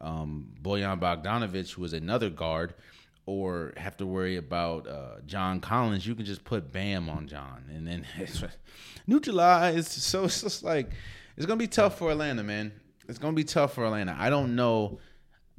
um, 0.00 0.48
Bojan 0.62 1.00
Bogdanovic, 1.00 1.72
who 1.72 1.84
is 1.84 1.92
another 1.92 2.30
guard, 2.30 2.74
or 3.26 3.72
have 3.76 3.96
to 3.98 4.06
worry 4.06 4.36
about 4.36 4.86
uh, 4.86 5.20
John 5.26 5.60
Collins. 5.60 6.06
You 6.06 6.14
can 6.14 6.24
just 6.24 6.44
put 6.44 6.72
Bam 6.72 7.08
on 7.08 7.26
John, 7.26 7.64
and 7.74 7.86
then 7.86 8.06
it's 8.16 8.42
neutralized. 9.06 9.88
So 9.88 10.24
it's 10.24 10.42
just 10.42 10.62
like 10.62 10.90
it's 11.36 11.46
gonna 11.46 11.58
be 11.58 11.68
tough 11.68 11.98
for 11.98 12.10
Atlanta, 12.10 12.42
man. 12.42 12.72
It's 13.08 13.18
gonna 13.18 13.32
be 13.34 13.44
tough 13.44 13.74
for 13.74 13.84
Atlanta. 13.84 14.16
I 14.18 14.30
don't 14.30 14.54
know 14.54 14.98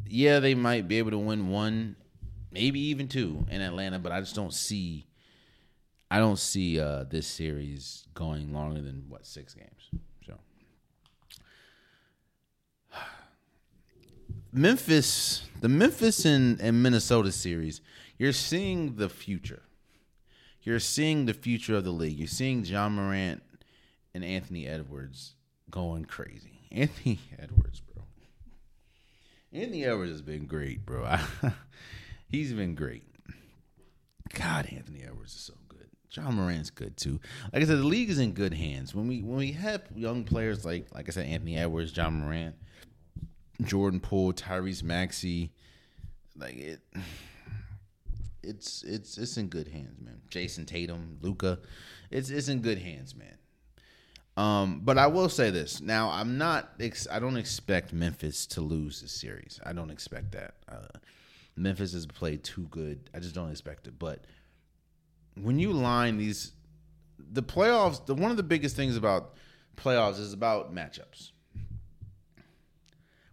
yeah, 0.07 0.39
they 0.39 0.55
might 0.55 0.87
be 0.87 0.97
able 0.97 1.11
to 1.11 1.17
win 1.17 1.49
one, 1.49 1.95
maybe 2.51 2.79
even 2.79 3.07
two 3.07 3.45
in 3.49 3.61
Atlanta, 3.61 3.99
but 3.99 4.11
I 4.11 4.19
just 4.19 4.35
don't 4.35 4.53
see 4.53 5.05
I 6.11 6.17
don't 6.17 6.39
see 6.39 6.79
uh, 6.79 7.03
this 7.03 7.27
series 7.27 8.07
going 8.15 8.53
longer 8.53 8.81
than 8.81 9.05
what 9.07 9.25
six 9.25 9.53
games. 9.53 9.89
So 10.25 10.33
Memphis, 14.51 15.43
the 15.61 15.69
Memphis 15.69 16.25
and, 16.25 16.59
and 16.59 16.81
Minnesota 16.81 17.31
series, 17.31 17.81
you're 18.17 18.33
seeing 18.33 18.95
the 18.95 19.09
future. 19.09 19.61
You're 20.63 20.79
seeing 20.79 21.25
the 21.25 21.33
future 21.33 21.75
of 21.75 21.83
the 21.83 21.91
league. 21.91 22.17
You're 22.17 22.27
seeing 22.27 22.65
Ja 22.65 22.89
Morant 22.89 23.43
and 24.13 24.25
Anthony 24.25 24.67
Edwards 24.67 25.35
going 25.69 26.05
crazy. 26.05 26.59
Anthony 26.71 27.19
Edwards, 27.37 27.81
bro. 27.81 28.03
Anthony 29.53 29.85
Edwards 29.85 30.11
has 30.11 30.21
been 30.21 30.45
great, 30.45 30.85
bro. 30.85 31.17
he's 32.27 32.53
been 32.53 32.75
great. 32.75 33.03
God, 34.33 34.67
Anthony 34.71 35.03
Edwards 35.03 35.33
is 35.33 35.41
so 35.41 35.53
good. 36.13 36.21
Ja 36.23 36.31
Morant's 36.31 36.69
good 36.69 36.97
too. 36.97 37.19
Like 37.53 37.63
I 37.63 37.65
said, 37.65 37.77
the 37.79 37.83
league 37.83 38.09
is 38.09 38.19
in 38.19 38.33
good 38.33 38.53
hands. 38.53 38.93
When 38.93 39.07
we 39.07 39.21
when 39.21 39.37
we 39.37 39.51
have 39.53 39.83
young 39.95 40.23
players 40.23 40.65
like 40.65 40.87
like 40.93 41.07
I 41.07 41.11
said, 41.11 41.27
Anthony 41.27 41.57
Edwards, 41.57 41.95
Ja 41.95 42.09
Morant, 42.09 42.55
Jordan 43.63 43.99
Poole, 43.99 44.33
Tyrese 44.33 44.83
Maxey, 44.83 45.51
like 46.37 46.55
it 46.55 46.81
it's 48.43 48.83
it's 48.83 49.17
it's 49.17 49.37
in 49.37 49.47
good 49.47 49.67
hands, 49.67 49.99
man. 50.01 50.21
Jayson 50.29 50.65
Tatum, 50.65 51.17
Luka. 51.21 51.59
it's 52.09 52.29
it's 52.29 52.47
in 52.47 52.61
good 52.61 52.79
hands, 52.79 53.15
man. 53.15 53.35
Um, 54.37 54.81
but 54.85 54.97
I 54.97 55.07
will 55.07 55.27
say 55.27 55.49
this. 55.49 55.81
Now, 55.81 56.11
I'm 56.11 56.37
not. 56.37 56.69
Ex- 56.79 57.07
I 57.11 57.19
don't 57.19 57.35
expect 57.35 57.91
Memphis 57.91 58.45
to 58.47 58.61
lose 58.61 59.01
this 59.01 59.11
series. 59.11 59.59
I 59.65 59.73
don't 59.73 59.89
expect 59.89 60.31
that. 60.31 60.53
Uh, 60.71 60.97
Memphis 61.57 61.91
has 61.91 62.05
played 62.05 62.43
too 62.43 62.65
good. 62.71 63.09
I 63.13 63.19
just 63.19 63.35
don't 63.35 63.51
expect 63.51 63.87
it. 63.87 63.99
But 63.99 64.23
when 65.41 65.59
you 65.59 65.71
line 65.71 66.17
these, 66.17 66.51
the 67.17 67.43
playoffs. 67.43 68.05
The 68.05 68.15
one 68.15 68.31
of 68.31 68.37
the 68.37 68.43
biggest 68.43 68.75
things 68.75 68.95
about 68.95 69.35
playoffs 69.75 70.19
is 70.19 70.33
about 70.33 70.73
matchups. 70.73 71.31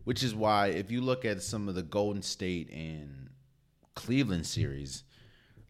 Which 0.05 0.23
is 0.23 0.35
why, 0.35 0.69
if 0.69 0.91
you 0.91 1.01
look 1.01 1.25
at 1.25 1.43
some 1.43 1.69
of 1.69 1.75
the 1.75 1.83
Golden 1.83 2.23
State 2.23 2.71
and 2.71 3.31
Cleveland 3.95 4.47
series 4.47 5.03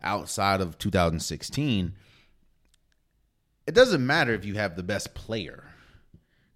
outside 0.02 0.60
of 0.60 0.76
2016 0.78 1.94
it 3.66 3.74
doesn't 3.74 4.06
matter 4.06 4.32
if 4.32 4.44
you 4.44 4.54
have 4.54 4.76
the 4.76 4.82
best 4.82 5.14
player. 5.14 5.64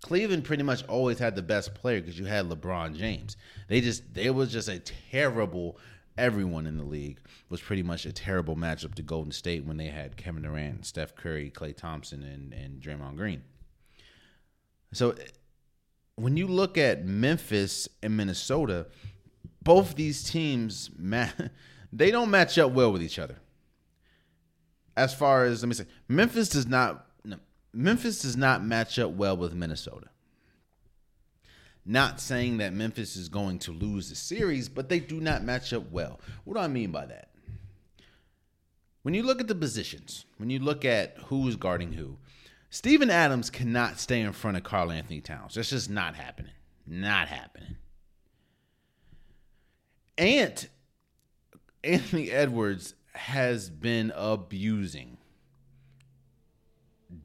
Cleveland 0.02 0.44
pretty 0.44 0.62
much 0.62 0.86
always 0.86 1.18
had 1.18 1.36
the 1.36 1.42
best 1.42 1.74
player 1.74 2.00
because 2.00 2.18
you 2.18 2.24
had 2.24 2.48
LeBron 2.48 2.96
James. 2.96 3.36
They 3.68 3.80
just 3.80 4.14
they 4.14 4.30
was 4.30 4.52
just 4.52 4.68
a 4.68 4.78
terrible 4.78 5.78
everyone 6.20 6.66
in 6.66 6.76
the 6.76 6.84
league 6.84 7.18
was 7.48 7.60
pretty 7.60 7.82
much 7.82 8.06
a 8.06 8.12
terrible 8.12 8.56
matchup 8.56 8.94
to 8.94 9.02
Golden 9.02 9.32
State 9.32 9.64
when 9.64 9.76
they 9.76 9.86
had 9.86 10.16
Kevin 10.16 10.42
Durant, 10.42 10.86
Steph 10.86 11.14
Curry, 11.16 11.50
Klay 11.50 11.76
Thompson, 11.76 12.22
and 12.22 12.52
and 12.52 12.80
Draymond 12.80 13.16
Green. 13.16 13.42
So 14.92 15.14
when 16.16 16.36
you 16.36 16.46
look 16.46 16.76
at 16.76 17.04
Memphis 17.04 17.88
and 18.02 18.16
Minnesota, 18.16 18.86
both 19.62 19.94
these 19.94 20.22
teams 20.22 20.90
they 21.92 22.10
don't 22.10 22.30
match 22.30 22.58
up 22.58 22.72
well 22.72 22.92
with 22.92 23.02
each 23.02 23.18
other 23.18 23.36
as 25.00 25.14
far 25.14 25.44
as 25.44 25.62
let 25.62 25.68
me 25.68 25.74
say, 25.74 25.86
Memphis 26.08 26.48
does 26.48 26.66
not 26.66 27.06
no, 27.24 27.36
Memphis 27.72 28.22
does 28.22 28.36
not 28.36 28.64
match 28.64 28.98
up 28.98 29.12
well 29.12 29.36
with 29.36 29.54
Minnesota. 29.54 30.08
Not 31.86 32.20
saying 32.20 32.58
that 32.58 32.72
Memphis 32.72 33.16
is 33.16 33.28
going 33.28 33.58
to 33.60 33.72
lose 33.72 34.10
the 34.10 34.14
series, 34.14 34.68
but 34.68 34.88
they 34.88 35.00
do 35.00 35.20
not 35.20 35.44
match 35.44 35.72
up 35.72 35.90
well. 35.90 36.20
What 36.44 36.54
do 36.54 36.60
I 36.60 36.68
mean 36.68 36.92
by 36.92 37.06
that? 37.06 37.30
When 39.02 39.14
you 39.14 39.22
look 39.22 39.40
at 39.40 39.48
the 39.48 39.54
positions, 39.54 40.26
when 40.36 40.50
you 40.50 40.58
look 40.58 40.84
at 40.84 41.16
who's 41.26 41.56
guarding 41.56 41.92
who, 41.94 42.18
Steven 42.68 43.10
Adams 43.10 43.50
cannot 43.50 43.98
stay 43.98 44.20
in 44.20 44.32
front 44.32 44.56
of 44.56 44.62
Karl-Anthony 44.62 45.20
Towns. 45.20 45.54
That's 45.54 45.70
just 45.70 45.90
not 45.90 46.14
happening. 46.14 46.52
Not 46.86 47.28
happening. 47.28 47.76
Ant 50.18 50.68
Anthony 51.82 52.30
Edwards 52.30 52.94
has 53.14 53.70
been 53.70 54.12
abusing 54.14 55.16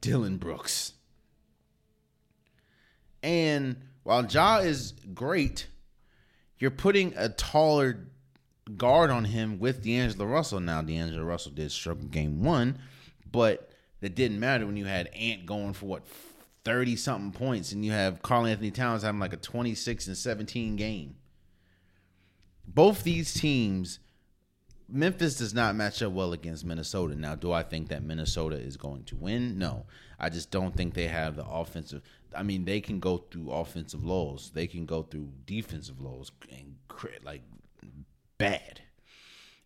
Dillon 0.00 0.38
Brooks. 0.38 0.94
And 3.22 3.76
while 4.06 4.24
Ja 4.24 4.58
is 4.58 4.92
great, 5.14 5.66
you're 6.60 6.70
putting 6.70 7.12
a 7.16 7.28
taller 7.28 8.06
guard 8.76 9.10
on 9.10 9.24
him 9.24 9.58
with 9.58 9.82
D'Angelo 9.82 10.26
Russell. 10.26 10.60
Now, 10.60 10.80
D'Angelo 10.80 11.24
Russell 11.24 11.50
did 11.50 11.72
struggle 11.72 12.06
game 12.06 12.44
one, 12.44 12.78
but 13.32 13.72
that 14.00 14.14
didn't 14.14 14.38
matter 14.38 14.64
when 14.64 14.76
you 14.76 14.84
had 14.84 15.08
Ant 15.08 15.44
going 15.44 15.72
for 15.72 15.86
what, 15.86 16.06
30 16.64 16.94
something 16.94 17.32
points, 17.32 17.72
and 17.72 17.84
you 17.84 17.90
have 17.90 18.22
Karl-Anthony 18.22 18.70
Towns 18.70 19.02
having 19.02 19.18
like 19.18 19.32
a 19.32 19.38
26 19.38 20.06
and 20.06 20.16
17 20.16 20.76
game. 20.76 21.16
Both 22.64 23.02
these 23.02 23.34
teams 23.34 23.98
Memphis 24.88 25.36
does 25.36 25.52
not 25.52 25.74
match 25.74 26.02
up 26.02 26.12
well 26.12 26.32
against 26.32 26.64
Minnesota. 26.64 27.16
Now, 27.16 27.34
do 27.34 27.52
I 27.52 27.62
think 27.62 27.88
that 27.88 28.04
Minnesota 28.04 28.56
is 28.56 28.76
going 28.76 29.04
to 29.04 29.16
win? 29.16 29.58
No. 29.58 29.86
I 30.18 30.28
just 30.28 30.50
don't 30.50 30.74
think 30.74 30.94
they 30.94 31.08
have 31.08 31.36
the 31.36 31.44
offensive. 31.44 32.02
I 32.34 32.42
mean, 32.42 32.64
they 32.64 32.80
can 32.80 33.00
go 33.00 33.18
through 33.18 33.50
offensive 33.50 34.04
lows. 34.04 34.50
They 34.54 34.66
can 34.66 34.86
go 34.86 35.02
through 35.02 35.30
defensive 35.44 36.00
lows 36.00 36.30
and 36.50 36.76
like 37.24 37.42
bad. 38.38 38.80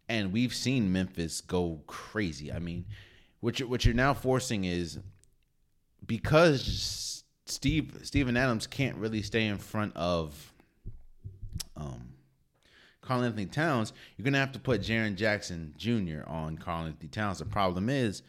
And 0.08 0.32
we've 0.32 0.54
seen 0.54 0.92
Memphis 0.92 1.40
go 1.40 1.82
crazy. 1.86 2.52
I 2.52 2.58
mean, 2.58 2.86
what 3.40 3.58
you're, 3.58 3.68
what 3.68 3.84
you're 3.84 3.94
now 3.94 4.14
forcing 4.14 4.64
is 4.64 4.98
because 6.06 7.22
Steve 7.46 8.00
Steven 8.02 8.36
Adams 8.36 8.66
can't 8.66 8.96
really 8.96 9.22
stay 9.22 9.46
in 9.46 9.58
front 9.58 9.94
of 9.96 10.52
um 11.76 12.09
Karl-Anthony 13.10 13.46
Towns, 13.46 13.92
you're 14.16 14.24
gonna 14.24 14.38
have 14.38 14.52
to 14.52 14.60
put 14.60 14.82
Jaren 14.82 15.16
Jackson 15.16 15.74
Jr. 15.76 16.20
on 16.28 16.56
Karl-Anthony 16.56 17.08
Towns. 17.08 17.40
The 17.40 17.44
problem 17.44 17.90
is 17.90 18.22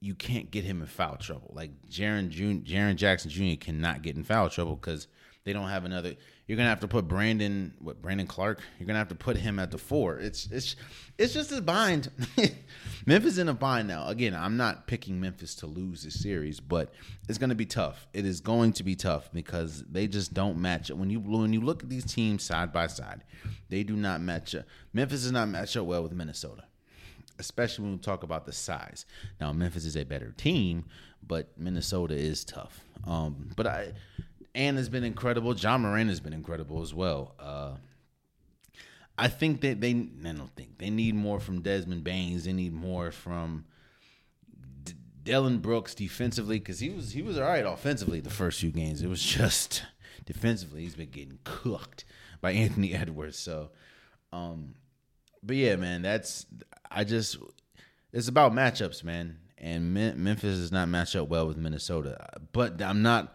you 0.00 0.16
can't 0.16 0.50
get 0.50 0.64
him 0.64 0.80
in 0.80 0.88
foul 0.88 1.14
trouble. 1.14 1.52
Like 1.54 1.70
Jaren 1.88 2.96
Jackson 2.96 3.30
Jr. 3.30 3.54
cannot 3.60 4.02
get 4.02 4.16
in 4.16 4.24
foul 4.24 4.50
trouble 4.50 4.74
because 4.74 5.06
they 5.44 5.52
don't 5.52 5.68
have 5.68 5.84
another. 5.84 6.16
You're 6.46 6.56
gonna 6.56 6.68
have 6.68 6.80
to 6.80 6.88
put 6.88 7.08
Brandon 7.08 7.74
what 7.80 8.00
Brandon 8.00 8.26
Clarke? 8.26 8.60
You're 8.78 8.86
gonna 8.86 9.00
have 9.00 9.08
to 9.08 9.16
put 9.16 9.36
him 9.36 9.58
at 9.58 9.72
the 9.72 9.78
four. 9.78 10.18
It's 10.18 10.46
it's 10.52 10.76
it's 11.18 11.34
just 11.34 11.50
a 11.50 11.60
bind. 11.60 12.10
Memphis 13.06 13.38
in 13.38 13.48
a 13.48 13.54
bind 13.54 13.88
now. 13.88 14.06
Again, 14.06 14.34
I'm 14.34 14.56
not 14.56 14.86
picking 14.86 15.20
Memphis 15.20 15.56
to 15.56 15.66
lose 15.66 16.04
this 16.04 16.20
series, 16.20 16.60
but 16.60 16.94
it's 17.28 17.38
gonna 17.38 17.56
be 17.56 17.66
tough. 17.66 18.06
It 18.12 18.24
is 18.24 18.40
going 18.40 18.74
to 18.74 18.84
be 18.84 18.94
tough 18.94 19.28
because 19.32 19.82
they 19.90 20.06
just 20.06 20.34
don't 20.34 20.58
match 20.58 20.90
up. 20.90 20.98
When 20.98 21.10
you 21.10 21.18
when 21.18 21.52
you 21.52 21.60
look 21.60 21.82
at 21.82 21.90
these 21.90 22.04
teams 22.04 22.44
side 22.44 22.72
by 22.72 22.86
side, 22.86 23.24
they 23.68 23.82
do 23.82 23.96
not 23.96 24.20
match 24.20 24.54
up. 24.54 24.66
Memphis 24.92 25.22
does 25.22 25.32
not 25.32 25.48
match 25.48 25.76
up 25.76 25.86
well 25.86 26.02
with 26.02 26.12
Minnesota 26.12 26.62
especially 27.38 27.84
when 27.84 27.92
we 27.92 27.98
talk 27.98 28.22
about 28.22 28.46
the 28.46 28.52
size. 28.52 29.04
Now, 29.40 29.52
Memphis 29.52 29.84
is 29.84 29.94
a 29.94 30.04
better 30.04 30.32
team, 30.38 30.86
but 31.26 31.48
Minnesota 31.58 32.14
is 32.14 32.44
tough. 32.44 32.80
Um, 33.04 33.50
but 33.56 33.66
I, 33.66 33.92
Ant 34.56 34.78
has 34.78 34.88
been 34.88 35.04
incredible. 35.04 35.54
Ja 35.54 35.76
Morant 35.76 36.08
has 36.08 36.20
been 36.20 36.32
incredible 36.32 36.82
as 36.82 36.94
well. 36.94 37.34
Uh, 37.38 37.72
I 39.18 39.28
think 39.28 39.60
that 39.60 39.80
they, 39.80 39.90
I 39.90 40.32
don't 40.32 40.54
think 40.56 40.78
they 40.78 40.90
need 40.90 41.14
more 41.14 41.40
from 41.40 41.60
Desmond 41.60 42.04
Banes. 42.04 42.44
They 42.44 42.52
need 42.52 42.72
more 42.72 43.10
from 43.10 43.66
D- 44.82 44.94
Dillon 45.22 45.58
Brooks 45.58 45.94
defensively 45.94 46.58
because 46.58 46.80
he 46.80 46.90
was 46.90 47.12
he 47.12 47.22
was 47.22 47.38
all 47.38 47.44
right 47.44 47.64
offensively 47.64 48.20
the 48.20 48.30
first 48.30 48.60
few 48.60 48.70
games. 48.70 49.02
It 49.02 49.08
was 49.08 49.22
just 49.38 49.84
defensively 50.24 50.82
he's 50.82 50.96
been 50.96 51.10
getting 51.10 51.38
cooked 51.44 52.04
by 52.40 52.52
Anthony 52.52 52.94
Edwards. 52.94 53.38
So, 53.38 53.70
um, 54.32 54.74
but 55.42 55.56
yeah, 55.56 55.76
man, 55.76 56.02
that's 56.02 56.46
I 56.90 57.04
just 57.04 57.36
it's 58.12 58.28
about 58.28 58.52
matchups, 58.52 59.04
man. 59.04 59.38
And 59.58 59.94
Memphis 59.94 60.58
does 60.58 60.72
not 60.72 60.88
match 60.88 61.16
up 61.16 61.28
well 61.28 61.46
with 61.46 61.56
Minnesota, 61.56 62.28
but 62.52 62.82
I'm 62.82 63.00
not 63.00 63.34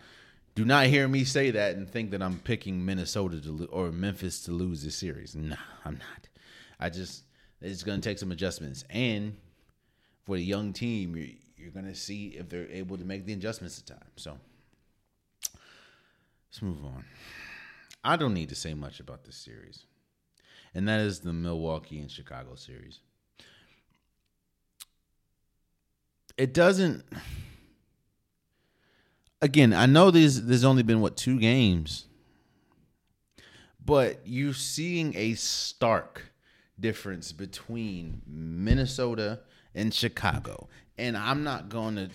Do 0.54 0.66
not 0.66 0.88
hear 0.88 1.08
me 1.08 1.24
say 1.24 1.52
that 1.52 1.76
and 1.76 1.90
think 1.90 2.12
that 2.12 2.22
I'm 2.22 2.40
picking 2.40 2.86
Minnesota 2.86 3.42
to 3.42 3.66
or 3.72 3.92
Memphis 3.92 4.42
to 4.42 4.52
lose 4.52 4.84
this 4.84 4.96
series. 4.96 5.36
Nah, 5.36 5.56
I'm 5.86 5.94
not. 5.94 6.28
I 6.80 6.90
just 6.90 7.24
it's 7.62 7.84
going 7.84 8.02
to 8.02 8.10
take 8.10 8.18
some 8.18 8.32
adjustments, 8.32 8.84
and 8.90 9.38
for 10.26 10.36
the 10.36 10.44
young 10.44 10.74
team, 10.74 11.16
you're, 11.16 11.28
you're 11.56 11.72
going 11.72 11.86
to 11.86 11.96
see 11.96 12.30
if 12.30 12.50
they're 12.50 12.70
able 12.70 12.98
to 12.98 13.06
make 13.06 13.26
the 13.26 13.34
adjustments 13.34 13.80
in 13.80 13.86
time. 13.86 14.08
So 14.16 14.38
let's 16.50 16.62
move 16.62 16.84
on. 16.84 17.06
I 18.04 18.16
don't 18.16 18.34
need 18.34 18.50
to 18.50 18.56
say 18.56 18.74
much 18.74 19.00
about 19.00 19.24
this 19.24 19.36
series, 19.36 19.86
and 20.74 20.88
that 20.88 21.02
is 21.02 21.20
the 21.20 21.34
Milwaukee 21.34 22.00
and 22.00 22.12
Chicago 22.12 22.56
series. 22.56 23.00
It 26.38 26.54
doesn't 26.54 27.04
again, 29.42 29.74
I 29.74 29.86
know 29.86 30.12
there's 30.12 30.42
there's 30.44 30.64
only 30.64 30.84
been 30.84 31.02
what 31.02 31.18
two 31.18 31.40
games, 31.40 32.06
but 33.84 34.22
you're 34.26 34.54
seeing 34.54 35.16
a 35.16 35.34
stark 35.34 36.32
difference 36.80 37.32
between 37.32 38.22
Minnesota 38.28 39.42
and 39.74 39.94
Chicago. 39.94 40.70
And 40.98 41.18
I'm 41.18 41.44
not 41.44 41.70
going 41.70 41.96
to. 41.96 42.10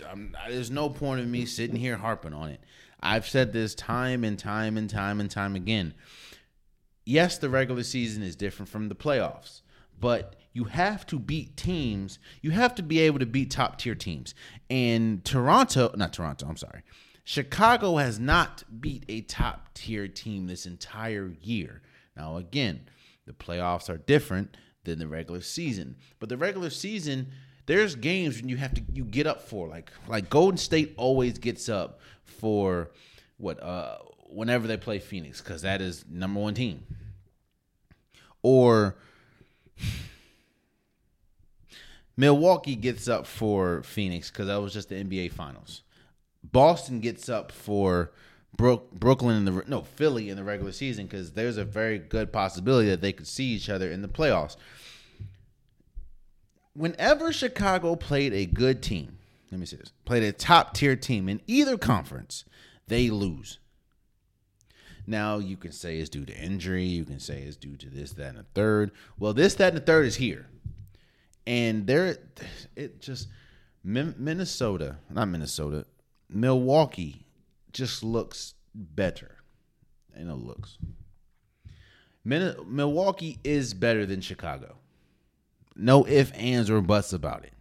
There's 0.48 0.70
no 0.70 0.88
point 0.88 1.20
in 1.20 1.30
me 1.30 1.44
sitting 1.44 1.76
here 1.76 1.96
harping 1.96 2.32
on 2.34 2.50
it. 2.50 2.60
I've 3.00 3.28
said 3.28 3.52
this 3.52 3.74
time 3.74 4.24
and 4.24 4.38
time 4.38 4.76
and 4.76 4.88
time 4.88 5.20
and 5.20 5.30
time 5.30 5.56
again. 5.56 5.94
Yes, 7.04 7.38
the 7.38 7.48
regular 7.48 7.82
season 7.82 8.22
is 8.22 8.36
different 8.36 8.68
from 8.68 8.88
the 8.88 8.94
playoffs, 8.94 9.60
but 9.98 10.34
you 10.52 10.64
have 10.64 11.06
to 11.06 11.18
beat 11.18 11.56
teams. 11.56 12.18
You 12.42 12.50
have 12.52 12.74
to 12.76 12.82
be 12.82 13.00
able 13.00 13.18
to 13.18 13.26
beat 13.26 13.50
top 13.50 13.78
tier 13.78 13.94
teams. 13.94 14.34
And 14.70 15.24
Toronto, 15.24 15.92
not 15.96 16.12
Toronto, 16.12 16.46
I'm 16.48 16.56
sorry. 16.56 16.82
Chicago 17.28 17.96
has 17.96 18.20
not 18.20 18.62
beat 18.80 19.04
a 19.08 19.20
top 19.20 19.74
tier 19.74 20.06
team 20.06 20.46
this 20.46 20.64
entire 20.64 21.32
year. 21.42 21.82
Now, 22.16 22.36
again, 22.36 22.82
the 23.26 23.32
playoffs 23.32 23.90
are 23.90 23.96
different 23.96 24.56
than 24.84 25.00
the 25.00 25.08
regular 25.08 25.40
season, 25.40 25.96
but 26.20 26.28
the 26.28 26.36
regular 26.36 26.70
season, 26.70 27.32
there's 27.66 27.96
games 27.96 28.40
when 28.40 28.48
you 28.48 28.56
have 28.58 28.74
to 28.74 28.82
you 28.92 29.02
get 29.02 29.26
up 29.26 29.42
for 29.42 29.66
like 29.66 29.90
like 30.06 30.30
Golden 30.30 30.56
State 30.56 30.94
always 30.96 31.36
gets 31.38 31.68
up 31.68 31.98
for 32.22 32.92
what 33.38 33.60
uh 33.60 33.98
whenever 34.28 34.68
they 34.68 34.76
play 34.76 35.00
Phoenix 35.00 35.40
because 35.40 35.62
that 35.62 35.80
is 35.80 36.04
number 36.08 36.38
one 36.38 36.54
team, 36.54 36.84
or. 38.42 38.96
Milwaukee 42.18 42.76
gets 42.76 43.08
up 43.08 43.26
for 43.26 43.82
Phoenix 43.82 44.30
because 44.30 44.46
that 44.46 44.56
was 44.56 44.72
just 44.72 44.88
the 44.88 44.94
NBA 44.94 45.32
Finals. 45.32 45.82
Boston 46.52 47.00
gets 47.00 47.28
up 47.28 47.52
for 47.52 48.12
Brook, 48.56 48.90
Brooklyn 48.92 49.36
in 49.36 49.44
the 49.44 49.64
no 49.66 49.82
Philly 49.82 50.30
in 50.30 50.36
the 50.36 50.44
regular 50.44 50.72
season 50.72 51.06
because 51.06 51.32
there's 51.32 51.56
a 51.56 51.64
very 51.64 51.98
good 51.98 52.32
possibility 52.32 52.88
that 52.88 53.00
they 53.00 53.12
could 53.12 53.26
see 53.26 53.46
each 53.46 53.68
other 53.68 53.90
in 53.90 54.02
the 54.02 54.08
playoffs. 54.08 54.56
Whenever 56.74 57.32
Chicago 57.32 57.96
played 57.96 58.32
a 58.32 58.46
good 58.46 58.82
team, 58.82 59.18
let 59.50 59.60
me 59.60 59.66
say 59.66 59.76
this, 59.76 59.92
played 60.04 60.22
a 60.22 60.32
top 60.32 60.74
tier 60.74 60.96
team 60.96 61.28
in 61.28 61.40
either 61.46 61.78
conference, 61.78 62.44
they 62.86 63.10
lose. 63.10 63.58
Now 65.06 65.38
you 65.38 65.56
can 65.56 65.72
say 65.72 65.98
it's 65.98 66.10
due 66.10 66.26
to 66.26 66.36
injury, 66.36 66.84
you 66.84 67.04
can 67.04 67.20
say 67.20 67.42
it's 67.42 67.56
due 67.56 67.76
to 67.76 67.88
this, 67.88 68.12
that, 68.14 68.30
and 68.30 68.38
the 68.38 68.46
third. 68.54 68.90
Well, 69.18 69.32
this, 69.32 69.54
that, 69.54 69.68
and 69.68 69.76
the 69.76 69.86
third 69.86 70.06
is 70.06 70.16
here, 70.16 70.48
and 71.46 71.86
there, 71.86 72.18
it 72.74 73.00
just 73.00 73.28
Minnesota, 73.84 74.96
not 75.08 75.28
Minnesota, 75.28 75.86
Milwaukee 76.28 77.26
just 77.72 78.02
looks 78.02 78.54
better 78.74 79.36
in 80.14 80.28
the 80.28 80.34
looks. 80.34 80.78
Milwaukee 82.24 83.38
is 83.44 83.74
better 83.74 84.04
than 84.06 84.20
Chicago. 84.20 84.76
No 85.76 86.06
ifs, 86.06 86.32
ands, 86.32 86.70
or 86.70 86.80
buts 86.80 87.12
about 87.12 87.44
it. 87.44 87.52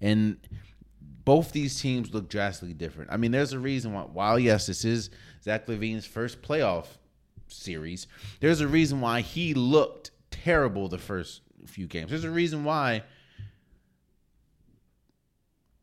And 0.00 0.38
both 1.24 1.52
these 1.52 1.80
teams 1.80 2.14
look 2.14 2.28
drastically 2.28 2.72
different. 2.72 3.10
I 3.12 3.16
mean, 3.16 3.32
there's 3.32 3.52
a 3.52 3.58
reason 3.58 3.92
why, 3.92 4.02
while 4.02 4.38
yes, 4.38 4.66
this 4.66 4.84
is 4.84 5.10
Zach 5.42 5.66
LaVine's 5.66 6.06
first 6.06 6.40
playoff 6.40 6.86
series, 7.48 8.06
there's 8.40 8.60
a 8.60 8.68
reason 8.68 9.00
why 9.00 9.20
he 9.20 9.52
looked 9.52 10.12
terrible 10.30 10.88
the 10.88 10.98
first 10.98 11.42
few 11.66 11.86
games. 11.86 12.10
There's 12.10 12.24
a 12.24 12.30
reason 12.30 12.64
why 12.64 13.02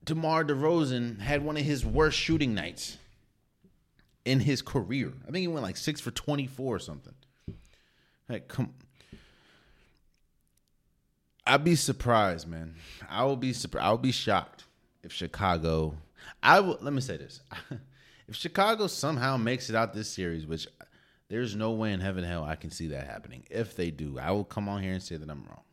DeMar 0.03 0.43
DeRozan 0.43 1.19
had 1.19 1.43
one 1.43 1.57
of 1.57 1.63
his 1.63 1.85
worst 1.85 2.17
shooting 2.17 2.53
nights 2.53 2.97
in 4.25 4.39
his 4.39 4.61
career. 4.61 5.13
I 5.23 5.31
think 5.31 5.37
he 5.37 5.47
went 5.47 5.63
like 5.63 5.77
six 5.77 6.01
for 6.01 6.11
24 6.11 6.75
or 6.75 6.79
something. 6.79 7.13
Like, 8.27 8.47
come. 8.47 8.73
I'd 11.45 11.63
be 11.63 11.75
surprised, 11.75 12.47
man. 12.47 12.75
I 13.09 13.25
will 13.25 13.35
be 13.35 13.53
surprised. 13.53 13.85
I 13.85 13.91
will 13.91 13.97
be 13.97 14.11
shocked 14.11 14.63
if 15.03 15.11
Chicago. 15.11 15.95
I 16.41 16.61
will. 16.61 16.77
Let 16.81 16.93
me 16.93 17.01
say 17.01 17.17
this: 17.17 17.41
if 18.27 18.35
Chicago 18.35 18.87
somehow 18.87 19.35
makes 19.37 19.69
it 19.69 19.75
out 19.75 19.93
this 19.93 20.09
series, 20.09 20.47
which 20.47 20.67
there's 21.27 21.55
no 21.55 21.71
way 21.71 21.91
in 21.91 21.99
heaven 21.99 22.23
hell 22.23 22.43
I 22.43 22.55
can 22.55 22.69
see 22.69 22.87
that 22.87 23.07
happening. 23.07 23.43
If 23.49 23.75
they 23.75 23.91
do, 23.91 24.19
I 24.19 24.31
will 24.31 24.45
come 24.45 24.69
on 24.69 24.81
here 24.81 24.93
and 24.93 25.03
say 25.03 25.17
that 25.17 25.29
I'm 25.29 25.43
wrong. 25.45 25.63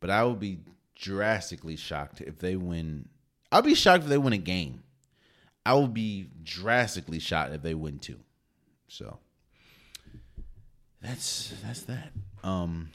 But 0.00 0.10
I 0.10 0.24
will 0.24 0.34
be 0.34 0.58
drastically 0.98 1.76
shocked 1.76 2.20
if 2.20 2.38
they 2.38 2.56
win. 2.56 3.08
I'll 3.50 3.62
be 3.62 3.74
shocked 3.74 4.04
if 4.04 4.10
they 4.10 4.18
win 4.18 4.32
a 4.32 4.38
game. 4.38 4.82
I 5.64 5.74
will 5.74 5.88
be 5.88 6.28
drastically 6.42 7.18
shocked 7.18 7.52
if 7.52 7.62
they 7.62 7.74
win 7.74 7.98
two. 7.98 8.20
So 8.88 9.18
that's 11.00 11.54
that's 11.62 11.82
that. 11.82 12.12
Um 12.42 12.90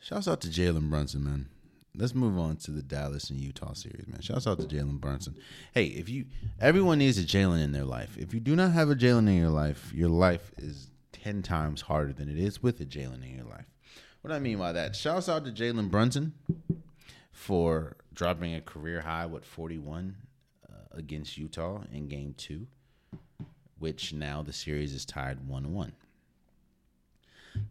Shouts 0.00 0.26
out 0.26 0.40
to 0.40 0.48
Jalen 0.48 0.88
Brunson, 0.88 1.22
man. 1.22 1.48
Let's 1.94 2.14
move 2.14 2.38
on 2.38 2.56
to 2.58 2.70
the 2.70 2.80
Dallas 2.80 3.28
and 3.28 3.38
Utah 3.38 3.74
series, 3.74 4.06
man. 4.06 4.22
Shouts 4.22 4.46
out 4.46 4.58
to 4.58 4.66
Jalen 4.66 5.00
Brunson. 5.00 5.34
Hey, 5.74 5.84
if 5.84 6.08
you 6.08 6.26
everyone 6.60 6.98
needs 6.98 7.18
a 7.18 7.24
Jalen 7.24 7.62
in 7.62 7.72
their 7.72 7.84
life. 7.84 8.16
If 8.16 8.32
you 8.32 8.40
do 8.40 8.56
not 8.56 8.72
have 8.72 8.88
a 8.88 8.94
Jalen 8.94 9.28
in 9.28 9.36
your 9.36 9.50
life, 9.50 9.92
your 9.92 10.08
life 10.08 10.52
is 10.56 10.90
ten 11.12 11.42
times 11.42 11.82
harder 11.82 12.12
than 12.12 12.28
it 12.28 12.38
is 12.38 12.62
with 12.62 12.80
a 12.80 12.86
Jalen 12.86 13.22
in 13.22 13.36
your 13.36 13.44
life. 13.46 13.66
What 14.22 14.32
I 14.32 14.40
mean 14.40 14.58
by 14.58 14.72
that, 14.72 14.96
shouts 14.96 15.28
out 15.28 15.44
to 15.44 15.52
Jalen 15.52 15.90
Brunson 15.90 16.34
for 17.30 17.96
dropping 18.12 18.54
a 18.54 18.60
career 18.60 19.00
high, 19.00 19.26
what, 19.26 19.44
41 19.44 20.16
uh, 20.68 20.74
against 20.90 21.38
Utah 21.38 21.82
in 21.92 22.08
game 22.08 22.34
two, 22.36 22.66
which 23.78 24.12
now 24.12 24.42
the 24.42 24.52
series 24.52 24.92
is 24.92 25.04
tied 25.04 25.46
1 25.46 25.72
1. 25.72 25.92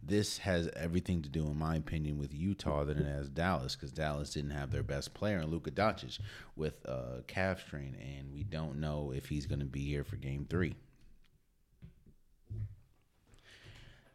This 0.02 0.38
has 0.38 0.68
everything 0.74 1.22
to 1.22 1.28
do, 1.28 1.46
in 1.46 1.58
my 1.58 1.76
opinion, 1.76 2.18
with 2.18 2.34
Utah 2.34 2.84
than 2.84 2.98
it 2.98 3.06
has 3.06 3.28
Dallas, 3.28 3.76
because 3.76 3.92
Dallas 3.92 4.32
didn't 4.32 4.50
have 4.50 4.70
their 4.70 4.82
best 4.82 5.14
player 5.14 5.38
in 5.38 5.50
Luka 5.50 5.70
Doncic 5.70 6.18
with 6.56 6.82
a 6.86 7.22
calf 7.26 7.60
strain, 7.60 7.94
and 8.00 8.32
we 8.32 8.42
don't 8.42 8.80
know 8.80 9.12
if 9.14 9.28
he's 9.28 9.46
going 9.46 9.60
to 9.60 9.66
be 9.66 9.84
here 9.84 10.04
for 10.04 10.16
Game 10.16 10.46
Three. 10.48 10.74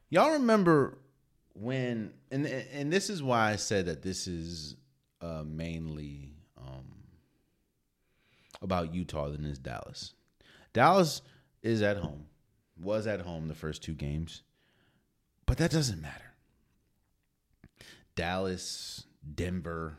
Y'all 0.10 0.32
remember 0.32 0.98
when 1.54 2.14
and 2.32 2.46
and 2.46 2.92
this 2.92 3.10
is 3.10 3.22
why 3.22 3.52
I 3.52 3.56
said 3.56 3.86
that 3.86 4.02
this 4.02 4.28
is 4.28 4.76
uh, 5.22 5.44
mainly 5.46 6.32
um, 6.58 6.86
about 8.62 8.94
Utah 8.94 9.30
than 9.30 9.46
is 9.46 9.60
Dallas. 9.60 10.14
Dallas 10.74 11.22
is 11.62 11.82
at 11.82 11.98
home, 11.98 12.26
was 12.82 13.08
at 13.08 13.22
home 13.22 13.48
the 13.48 13.56
first 13.56 13.84
two 13.84 13.94
games, 13.94 14.42
but 15.46 15.58
that 15.58 15.72
doesn't 15.72 16.02
matter. 16.02 16.34
Dallas, 18.16 19.06
Denver, 19.36 19.98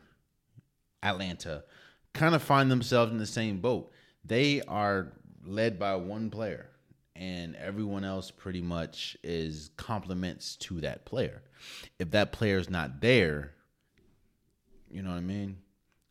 Atlanta 1.02 1.64
kind 2.12 2.34
of 2.34 2.42
find 2.42 2.70
themselves 2.70 3.12
in 3.12 3.18
the 3.18 3.26
same 3.26 3.60
boat. 3.60 3.90
They 4.24 4.62
are 4.62 5.12
led 5.44 5.78
by 5.78 5.96
one 5.96 6.30
player 6.30 6.70
and 7.16 7.54
everyone 7.56 8.04
else 8.04 8.30
pretty 8.30 8.60
much 8.60 9.16
is 9.22 9.70
compliments 9.76 10.56
to 10.56 10.80
that 10.80 11.04
player. 11.04 11.42
If 11.98 12.10
that 12.10 12.32
player 12.32 12.58
is 12.58 12.68
not 12.68 13.00
there, 13.00 13.52
you 14.90 15.02
know 15.02 15.10
what 15.10 15.16
I 15.16 15.20
mean? 15.20 15.58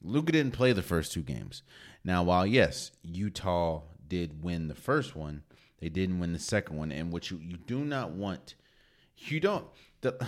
Luka 0.02 0.32
didn't 0.32 0.54
play 0.54 0.74
the 0.74 0.82
first 0.82 1.14
two 1.14 1.22
games. 1.22 1.64
Now, 2.04 2.24
while 2.24 2.46
yes, 2.46 2.92
Utah 3.04 3.82
did 4.08 4.44
win 4.44 4.68
the 4.68 4.76
first 4.76 5.16
one, 5.16 5.44
they 5.80 5.90
didn't 5.90 6.20
win 6.20 6.34
the 6.34 6.40
second 6.40 6.78
one. 6.78 6.92
And 6.92 7.12
what 7.12 7.32
you 7.32 7.40
you 7.42 7.58
do 7.58 7.80
not 7.80 8.12
want, 8.12 8.56
you 9.18 9.40
don't 9.40 9.66
the 10.02 10.26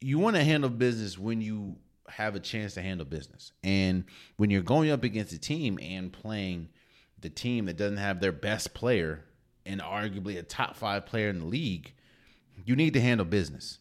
you 0.00 0.18
want 0.18 0.36
to 0.36 0.44
handle 0.44 0.70
business 0.70 1.18
when 1.18 1.40
you 1.40 1.76
have 2.08 2.34
a 2.34 2.40
chance 2.40 2.74
to 2.74 2.82
handle 2.82 3.06
business. 3.06 3.52
And 3.62 4.04
when 4.36 4.50
you're 4.50 4.62
going 4.62 4.90
up 4.90 5.02
against 5.02 5.32
a 5.32 5.38
team 5.38 5.78
and 5.80 6.12
playing 6.12 6.68
the 7.24 7.30
team 7.30 7.64
that 7.64 7.78
doesn't 7.78 7.96
have 7.96 8.20
their 8.20 8.32
best 8.32 8.74
player 8.74 9.24
and 9.64 9.80
arguably 9.80 10.38
a 10.38 10.42
top 10.42 10.76
five 10.76 11.06
player 11.06 11.30
in 11.30 11.38
the 11.38 11.46
league, 11.46 11.94
you 12.66 12.76
need 12.76 12.92
to 12.92 13.00
handle 13.00 13.24
business. 13.24 13.78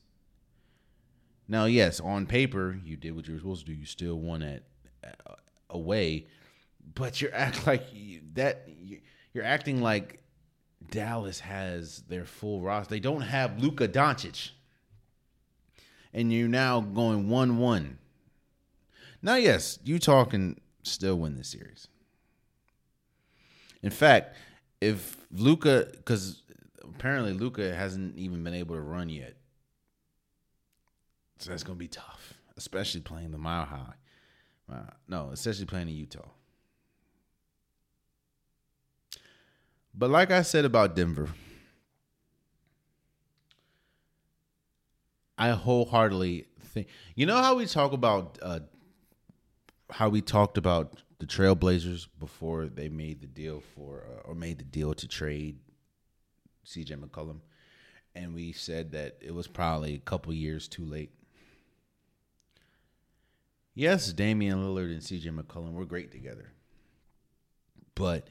Now, 1.46 1.66
yes, 1.66 2.00
on 2.00 2.26
paper, 2.26 2.80
you 2.86 2.96
did 2.96 3.14
what 3.14 3.28
you 3.28 3.34
were 3.34 3.40
supposed 3.42 3.66
to 3.66 3.74
do. 3.74 3.78
You 3.78 3.86
still 3.86 4.18
won 4.18 4.42
at 4.44 4.64
uh, 5.04 5.34
away, 5.70 6.28
but 6.96 7.22
you're 7.22 7.36
act 7.36 7.68
like 7.68 7.84
you, 7.92 8.22
that. 8.36 8.68
You're 9.34 9.44
acting 9.44 9.82
like 9.82 10.24
Dallas 10.90 11.42
has 11.42 12.04
their 12.08 12.24
full 12.24 12.62
roster. 12.62 12.92
They 12.92 13.00
don't 13.02 13.22
have 13.22 13.60
Luka 13.62 13.90
Doncic, 13.90 14.52
and 16.14 16.32
you're 16.32 16.48
now 16.48 16.80
going 16.80 17.30
one-one. 17.30 17.98
Now, 19.22 19.36
yes, 19.36 19.80
Utah 19.84 20.24
can 20.26 20.62
still 20.84 21.18
win 21.18 21.36
this 21.36 21.50
series. 21.50 21.88
In 23.84 23.92
fact, 23.92 24.36
if 24.82 25.18
Luka, 25.32 25.88
because 25.92 26.42
apparently 26.82 27.34
Luka 27.34 27.76
hasn't 27.76 28.18
even 28.18 28.44
been 28.44 28.54
able 28.54 28.76
to 28.76 28.82
run 28.82 29.10
yet, 29.10 29.36
so 31.38 31.50
that's 31.50 31.64
gonna 31.64 31.76
be 31.76 31.90
tough, 31.90 32.34
especially 32.56 33.02
playing 33.02 33.32
the 33.32 33.38
Mile 33.38 33.66
High. 33.66 33.94
Uh, 34.72 34.90
no, 35.10 35.30
especially 35.34 35.66
playing 35.66 35.90
in 35.90 35.96
Utah. 35.96 36.30
But 39.94 40.10
like 40.10 40.32
I 40.32 40.42
said 40.42 40.66
about 40.66 40.96
Denver, 40.96 41.30
I 45.38 45.50
wholeheartedly 45.52 46.48
think 46.60 46.88
you 47.16 47.26
know 47.26 47.38
how 47.42 47.56
we 47.56 47.66
talk 47.66 47.92
about 47.92 48.40
uh, 48.42 48.62
how 49.92 50.08
we 50.08 50.22
talked 50.22 50.58
about 50.58 51.03
the 51.24 51.28
Trailblazers 51.28 52.08
before 52.20 52.66
they 52.66 52.90
made 52.90 53.22
the 53.22 53.28
deal 53.28 53.64
for 53.76 54.04
uh, 54.06 54.28
or 54.28 54.36
made 54.36 54.58
the 54.58 54.66
deal 54.66 54.94
to 54.94 55.08
trade 55.08 55.58
CJ 56.66 57.00
McCollum, 57.02 57.40
and 58.14 58.36
we 58.36 58.52
said 58.52 58.92
that 58.92 59.20
it 59.22 59.34
was 59.34 59.48
probably 59.48 59.96
a 59.96 60.00
couple 60.00 60.34
years 60.34 60.68
too 60.68 60.84
late. 60.84 61.12
Yes, 63.74 64.12
Damian 64.12 64.66
Lillard 64.66 64.92
and 64.92 65.00
CJ 65.02 65.34
McCollum 65.34 65.72
were 65.72 65.86
great 65.86 66.12
together, 66.12 66.52
but 67.96 68.28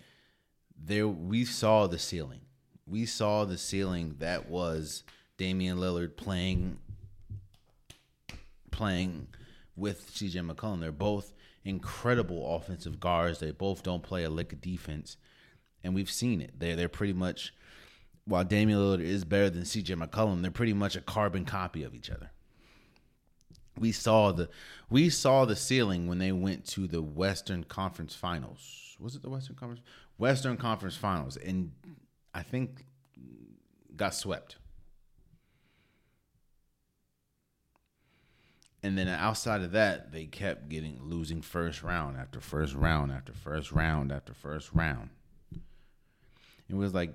there 0.78 1.09
we 1.09 1.47
saw 1.47 1.86
the 1.86 1.99
ceiling. 1.99 2.43
We 2.86 3.07
saw 3.07 3.47
the 3.47 3.57
ceiling 3.57 4.16
that 4.18 4.51
was 4.51 5.03
Damian 5.38 5.78
Lillard 5.78 6.18
playing 6.18 6.76
playing 8.70 9.28
with 9.76 10.11
CJ 10.12 10.47
McCollum. 10.47 10.80
They're 10.80 10.93
both 10.93 11.32
incredible 11.64 12.56
offensive 12.56 13.00
guards. 13.00 13.38
They 13.38 13.50
both 13.50 13.82
don't 13.82 14.02
play 14.02 14.24
a 14.24 14.30
lick 14.30 14.52
of 14.52 14.60
defense. 14.60 15.16
And 15.84 15.94
we've 15.94 16.10
seen 16.10 16.40
it. 16.40 16.52
They're 16.58 16.76
they're 16.76 16.88
pretty 16.88 17.12
much 17.12 17.52
while 18.24 18.44
Damian 18.44 18.78
Lillard 18.78 19.00
is 19.00 19.24
better 19.24 19.50
than 19.50 19.62
CJ 19.62 19.96
McCollum, 19.96 20.42
they're 20.42 20.50
pretty 20.50 20.74
much 20.74 20.96
a 20.96 21.00
carbon 21.00 21.44
copy 21.44 21.82
of 21.82 21.94
each 21.94 22.10
other. 22.10 22.30
We 23.78 23.90
saw 23.90 24.32
the 24.32 24.48
we 24.90 25.08
saw 25.08 25.44
the 25.44 25.56
ceiling 25.56 26.06
when 26.06 26.18
they 26.18 26.32
went 26.32 26.66
to 26.68 26.86
the 26.86 27.02
Western 27.02 27.64
Conference 27.64 28.14
Finals. 28.14 28.96
Was 29.00 29.16
it 29.16 29.22
the 29.22 29.30
Western 29.30 29.56
Conference? 29.56 29.82
Western 30.18 30.56
Conference 30.56 30.94
Finals, 30.94 31.36
and 31.36 31.72
I 32.34 32.42
think 32.42 32.84
got 33.96 34.14
swept. 34.14 34.56
And 38.82 38.98
then 38.98 39.06
outside 39.06 39.62
of 39.62 39.72
that, 39.72 40.10
they 40.10 40.26
kept 40.26 40.68
getting 40.68 40.98
losing 41.00 41.40
first 41.40 41.82
round 41.82 42.16
after 42.16 42.40
first 42.40 42.74
round 42.74 43.12
after 43.12 43.32
first 43.32 43.70
round 43.70 44.10
after 44.10 44.34
first 44.34 44.70
round. 44.72 45.10
It 46.68 46.74
was 46.74 46.92
like, 46.92 47.14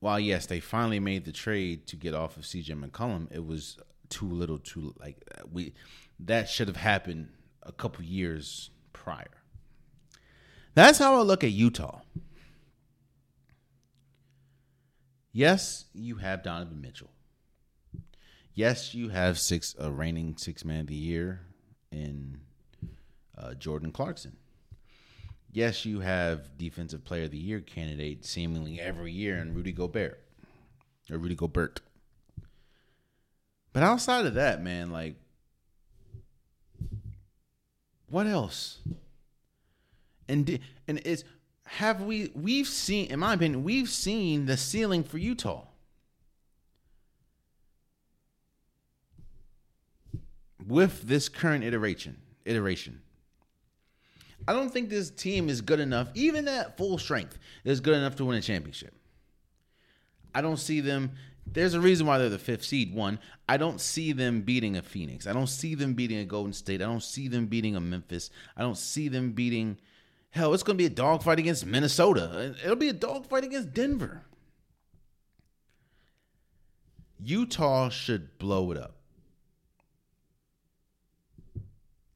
while 0.00 0.18
yes, 0.18 0.46
they 0.46 0.58
finally 0.58 1.00
made 1.00 1.24
the 1.24 1.32
trade 1.32 1.86
to 1.88 1.96
get 1.96 2.14
off 2.14 2.36
of 2.36 2.42
CJ 2.42 2.70
McCollum, 2.84 3.30
it 3.30 3.44
was 3.46 3.78
too 4.08 4.28
little, 4.28 4.58
too 4.58 4.94
like 4.98 5.22
we 5.52 5.74
that 6.20 6.48
should 6.48 6.66
have 6.66 6.76
happened 6.76 7.28
a 7.62 7.72
couple 7.72 8.04
years 8.04 8.70
prior. 8.92 9.26
That's 10.74 10.98
how 10.98 11.16
I 11.16 11.22
look 11.22 11.44
at 11.44 11.50
Utah. 11.50 12.00
Yes, 15.32 15.84
you 15.92 16.16
have 16.16 16.42
Donovan 16.42 16.80
Mitchell. 16.80 17.10
Yes, 18.58 18.92
you 18.92 19.10
have 19.10 19.38
six 19.38 19.76
a 19.78 19.88
reigning 19.88 20.36
six 20.36 20.64
man 20.64 20.80
of 20.80 20.86
the 20.88 20.94
year 20.96 21.42
in 21.92 22.40
uh, 23.36 23.54
Jordan 23.54 23.92
Clarkson. 23.92 24.36
Yes, 25.52 25.84
you 25.84 26.00
have 26.00 26.58
defensive 26.58 27.04
player 27.04 27.26
of 27.26 27.30
the 27.30 27.38
year 27.38 27.60
candidate 27.60 28.24
seemingly 28.24 28.80
every 28.80 29.12
year 29.12 29.36
in 29.36 29.54
Rudy 29.54 29.70
Gobert 29.70 30.20
or 31.08 31.18
Rudy 31.18 31.36
Gobert. 31.36 31.82
But 33.72 33.84
outside 33.84 34.26
of 34.26 34.34
that, 34.34 34.60
man, 34.60 34.90
like, 34.90 35.14
what 38.08 38.26
else? 38.26 38.80
and 40.28 40.58
and 40.88 41.00
it's 41.04 41.22
have 41.64 42.00
we 42.00 42.32
we've 42.34 42.66
seen 42.66 43.08
in 43.08 43.20
my 43.20 43.34
opinion 43.34 43.62
we've 43.62 43.88
seen 43.88 44.46
the 44.46 44.56
ceiling 44.56 45.04
for 45.04 45.18
Utah. 45.18 45.67
With 50.66 51.02
this 51.02 51.28
current 51.28 51.64
iteration, 51.64 52.16
iteration. 52.44 53.00
I 54.46 54.52
don't 54.52 54.70
think 54.70 54.88
this 54.88 55.10
team 55.10 55.48
is 55.48 55.60
good 55.60 55.80
enough, 55.80 56.08
even 56.14 56.48
at 56.48 56.76
full 56.76 56.98
strength, 56.98 57.38
is 57.64 57.80
good 57.80 57.96
enough 57.96 58.16
to 58.16 58.24
win 58.24 58.38
a 58.38 58.40
championship. 58.40 58.94
I 60.34 60.40
don't 60.40 60.56
see 60.58 60.80
them. 60.80 61.12
There's 61.46 61.74
a 61.74 61.80
reason 61.80 62.06
why 62.06 62.18
they're 62.18 62.28
the 62.28 62.38
fifth 62.38 62.64
seed. 62.64 62.94
One, 62.94 63.18
I 63.48 63.56
don't 63.56 63.80
see 63.80 64.12
them 64.12 64.42
beating 64.42 64.76
a 64.76 64.82
Phoenix. 64.82 65.26
I 65.26 65.32
don't 65.32 65.46
see 65.46 65.74
them 65.74 65.94
beating 65.94 66.18
a 66.18 66.24
Golden 66.24 66.52
State. 66.52 66.82
I 66.82 66.86
don't 66.86 67.02
see 67.02 67.28
them 67.28 67.46
beating 67.46 67.74
a 67.74 67.80
Memphis. 67.80 68.30
I 68.56 68.62
don't 68.62 68.76
see 68.76 69.08
them 69.08 69.32
beating 69.32 69.78
Hell, 70.30 70.52
it's 70.52 70.62
going 70.62 70.76
to 70.76 70.82
be 70.82 70.86
a 70.86 70.90
dogfight 70.90 71.38
against 71.38 71.64
Minnesota. 71.64 72.54
It'll 72.62 72.76
be 72.76 72.88
a 72.88 72.92
dogfight 72.92 73.44
against 73.44 73.72
Denver. 73.72 74.22
Utah 77.20 77.88
should 77.88 78.38
blow 78.38 78.70
it 78.70 78.78
up. 78.78 78.97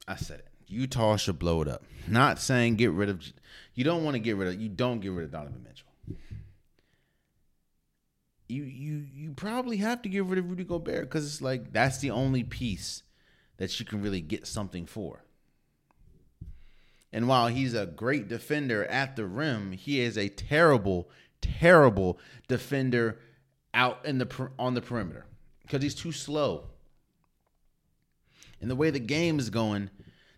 I 0.07 0.15
said 0.15 0.39
it. 0.39 0.47
Utah 0.67 1.15
should 1.15 1.39
blow 1.39 1.61
it 1.61 1.67
up. 1.67 1.83
Not 2.07 2.39
saying 2.39 2.75
get 2.75 2.91
rid 2.91 3.09
of. 3.09 3.23
You 3.73 3.83
don't 3.83 4.03
want 4.03 4.15
to 4.15 4.19
get 4.19 4.35
rid 4.35 4.53
of. 4.53 4.59
You 4.59 4.69
don't 4.69 4.99
get 4.99 5.11
rid 5.11 5.25
of 5.25 5.31
Donovan 5.31 5.63
Mitchell. 5.63 5.87
You 8.47 8.63
you 8.63 9.05
you 9.13 9.33
probably 9.33 9.77
have 9.77 10.01
to 10.01 10.09
get 10.09 10.25
rid 10.25 10.39
of 10.39 10.49
Rudy 10.49 10.63
Gobert 10.63 11.09
because 11.09 11.25
it's 11.25 11.41
like 11.41 11.71
that's 11.71 11.99
the 11.99 12.11
only 12.11 12.43
piece 12.43 13.03
that 13.57 13.79
you 13.79 13.85
can 13.85 14.01
really 14.01 14.21
get 14.21 14.47
something 14.47 14.85
for. 14.85 15.23
And 17.11 17.27
while 17.27 17.47
he's 17.47 17.75
a 17.75 17.85
great 17.85 18.27
defender 18.27 18.85
at 18.85 19.15
the 19.15 19.25
rim, 19.25 19.71
he 19.71 20.01
is 20.01 20.17
a 20.17 20.29
terrible, 20.29 21.09
terrible 21.41 22.19
defender 22.47 23.19
out 23.73 24.03
in 24.03 24.17
the 24.17 24.49
on 24.57 24.73
the 24.73 24.81
perimeter 24.81 25.25
because 25.61 25.83
he's 25.83 25.95
too 25.95 26.11
slow. 26.11 26.65
And 28.63 28.71
the 28.71 28.77
way 28.77 28.91
the 28.91 28.99
game 28.99 29.39
is 29.39 29.49
going, 29.49 29.89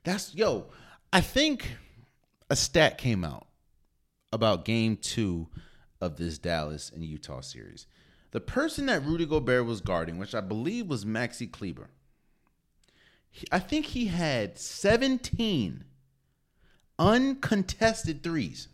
that's 0.03 0.33
yo. 0.33 0.65
I 1.13 1.21
think 1.21 1.77
a 2.49 2.55
stat 2.55 2.97
came 2.97 3.23
out 3.23 3.45
about 4.33 4.65
Game 4.65 4.97
Two 4.97 5.47
of 6.01 6.17
this 6.17 6.39
Dallas 6.39 6.89
and 6.89 7.03
Utah 7.03 7.41
series. 7.41 7.85
The 8.31 8.41
person 8.41 8.87
that 8.87 9.05
Rudy 9.05 9.27
Gobert 9.27 9.67
was 9.67 9.79
guarding, 9.79 10.17
which 10.17 10.33
I 10.33 10.41
believe 10.41 10.87
was 10.87 11.05
Maxi 11.05 11.49
Kleber, 11.49 11.91
I 13.51 13.59
think 13.59 13.85
he 13.85 14.07
had 14.07 14.57
17 14.57 15.83
uncontested 16.97 18.23
threes. 18.23 18.69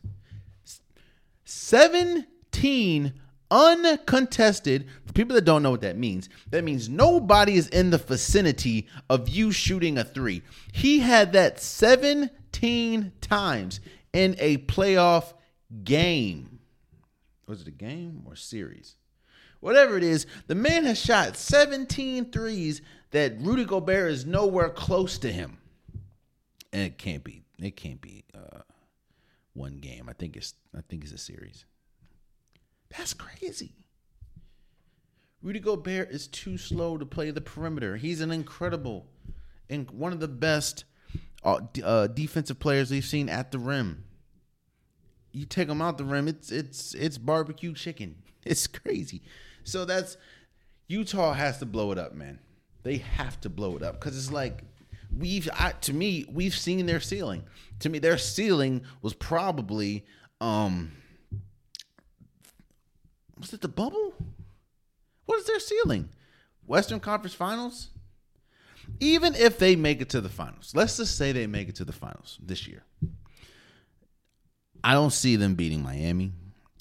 17 1.43 3.13
uncontested. 3.51 4.87
For 5.05 5.13
people 5.13 5.35
that 5.35 5.45
don't 5.45 5.61
know 5.61 5.71
what 5.71 5.81
that 5.81 5.97
means, 5.97 6.29
that 6.49 6.63
means 6.63 6.89
nobody 6.89 7.55
is 7.55 7.67
in 7.67 7.91
the 7.91 7.97
vicinity 7.97 8.87
of 9.09 9.29
you 9.29 9.51
shooting 9.51 9.97
a 9.97 10.03
three. 10.03 10.41
He 10.71 10.99
had 10.99 11.33
that 11.33 11.59
17 11.59 13.11
times 13.21 13.79
in 14.13 14.35
a 14.39 14.57
playoff 14.57 15.33
game. 15.83 16.59
Was 17.45 17.61
it 17.61 17.67
a 17.67 17.71
game 17.71 18.23
or 18.25 18.35
series? 18.35 18.95
Whatever 19.59 19.97
it 19.97 20.03
is, 20.03 20.25
the 20.47 20.55
man 20.55 20.85
has 20.85 20.99
shot 20.99 21.37
17 21.37 22.31
threes 22.31 22.81
that 23.11 23.39
Rudy 23.39 23.65
Gobert 23.65 24.11
is 24.11 24.25
nowhere 24.25 24.69
close 24.69 25.17
to 25.19 25.31
him. 25.31 25.57
And 26.73 26.83
it 26.83 26.97
can't 26.97 27.23
be 27.23 27.43
it 27.59 27.75
can't 27.75 28.01
be 28.01 28.23
uh, 28.33 28.61
one 29.53 29.77
game. 29.77 30.07
I 30.09 30.13
think 30.13 30.35
it's 30.35 30.55
I 30.75 30.81
think 30.87 31.03
it's 31.03 31.11
a 31.11 31.17
series. 31.17 31.65
That's 32.97 33.13
crazy. 33.13 33.73
Rudy 35.41 35.59
Gobert 35.59 36.11
is 36.11 36.27
too 36.27 36.57
slow 36.57 36.97
to 36.97 37.05
play 37.05 37.31
the 37.31 37.41
perimeter. 37.41 37.97
He's 37.97 38.21
an 38.21 38.31
incredible 38.31 39.07
and 39.71 39.89
one 39.89 40.11
of 40.11 40.19
the 40.19 40.27
best 40.27 40.83
uh, 41.43 41.59
uh, 41.83 42.07
defensive 42.07 42.59
players 42.59 42.91
we've 42.91 43.05
seen 43.05 43.29
at 43.29 43.51
the 43.51 43.57
rim. 43.57 44.03
You 45.31 45.45
take 45.45 45.69
him 45.69 45.81
out 45.81 45.97
the 45.97 46.03
rim, 46.03 46.27
it's 46.27 46.51
it's 46.51 46.93
it's 46.93 47.17
barbecue 47.17 47.73
chicken. 47.73 48.15
It's 48.43 48.65
crazy. 48.65 49.21
So 49.63 49.85
that's 49.85 50.17
Utah 50.87 51.33
has 51.33 51.59
to 51.59 51.65
blow 51.67 51.91
it 51.91 51.99
up, 51.99 52.15
man. 52.15 52.39
They 52.81 52.97
have 52.97 53.39
to 53.41 53.49
blow 53.49 53.75
it 53.75 53.83
up 53.83 53.99
because 53.99 54.17
it's 54.17 54.31
like 54.31 54.63
we've 55.15 55.47
I, 55.53 55.73
to 55.81 55.93
me 55.93 56.25
we've 56.27 56.55
seen 56.55 56.87
their 56.87 56.99
ceiling. 56.99 57.43
To 57.81 57.89
me, 57.89 57.99
their 57.99 58.17
ceiling 58.17 58.81
was 59.03 59.13
probably 59.13 60.05
um 60.41 60.91
was 63.41 63.53
it 63.53 63.61
the 63.61 63.67
bubble? 63.67 64.13
What 65.25 65.39
is 65.39 65.45
their 65.45 65.59
ceiling? 65.59 66.09
Western 66.65 66.99
Conference 66.99 67.33
Finals? 67.33 67.89
Even 68.99 69.35
if 69.35 69.57
they 69.57 69.75
make 69.75 70.01
it 70.01 70.09
to 70.09 70.21
the 70.21 70.29
finals, 70.29 70.73
let's 70.75 70.97
just 70.97 71.17
say 71.17 71.31
they 71.31 71.47
make 71.47 71.69
it 71.69 71.75
to 71.75 71.85
the 71.85 71.91
finals 71.91 72.39
this 72.41 72.67
year. 72.67 72.83
I 74.83 74.93
don't 74.93 75.11
see 75.11 75.35
them 75.35 75.55
beating 75.55 75.83
Miami. 75.83 76.33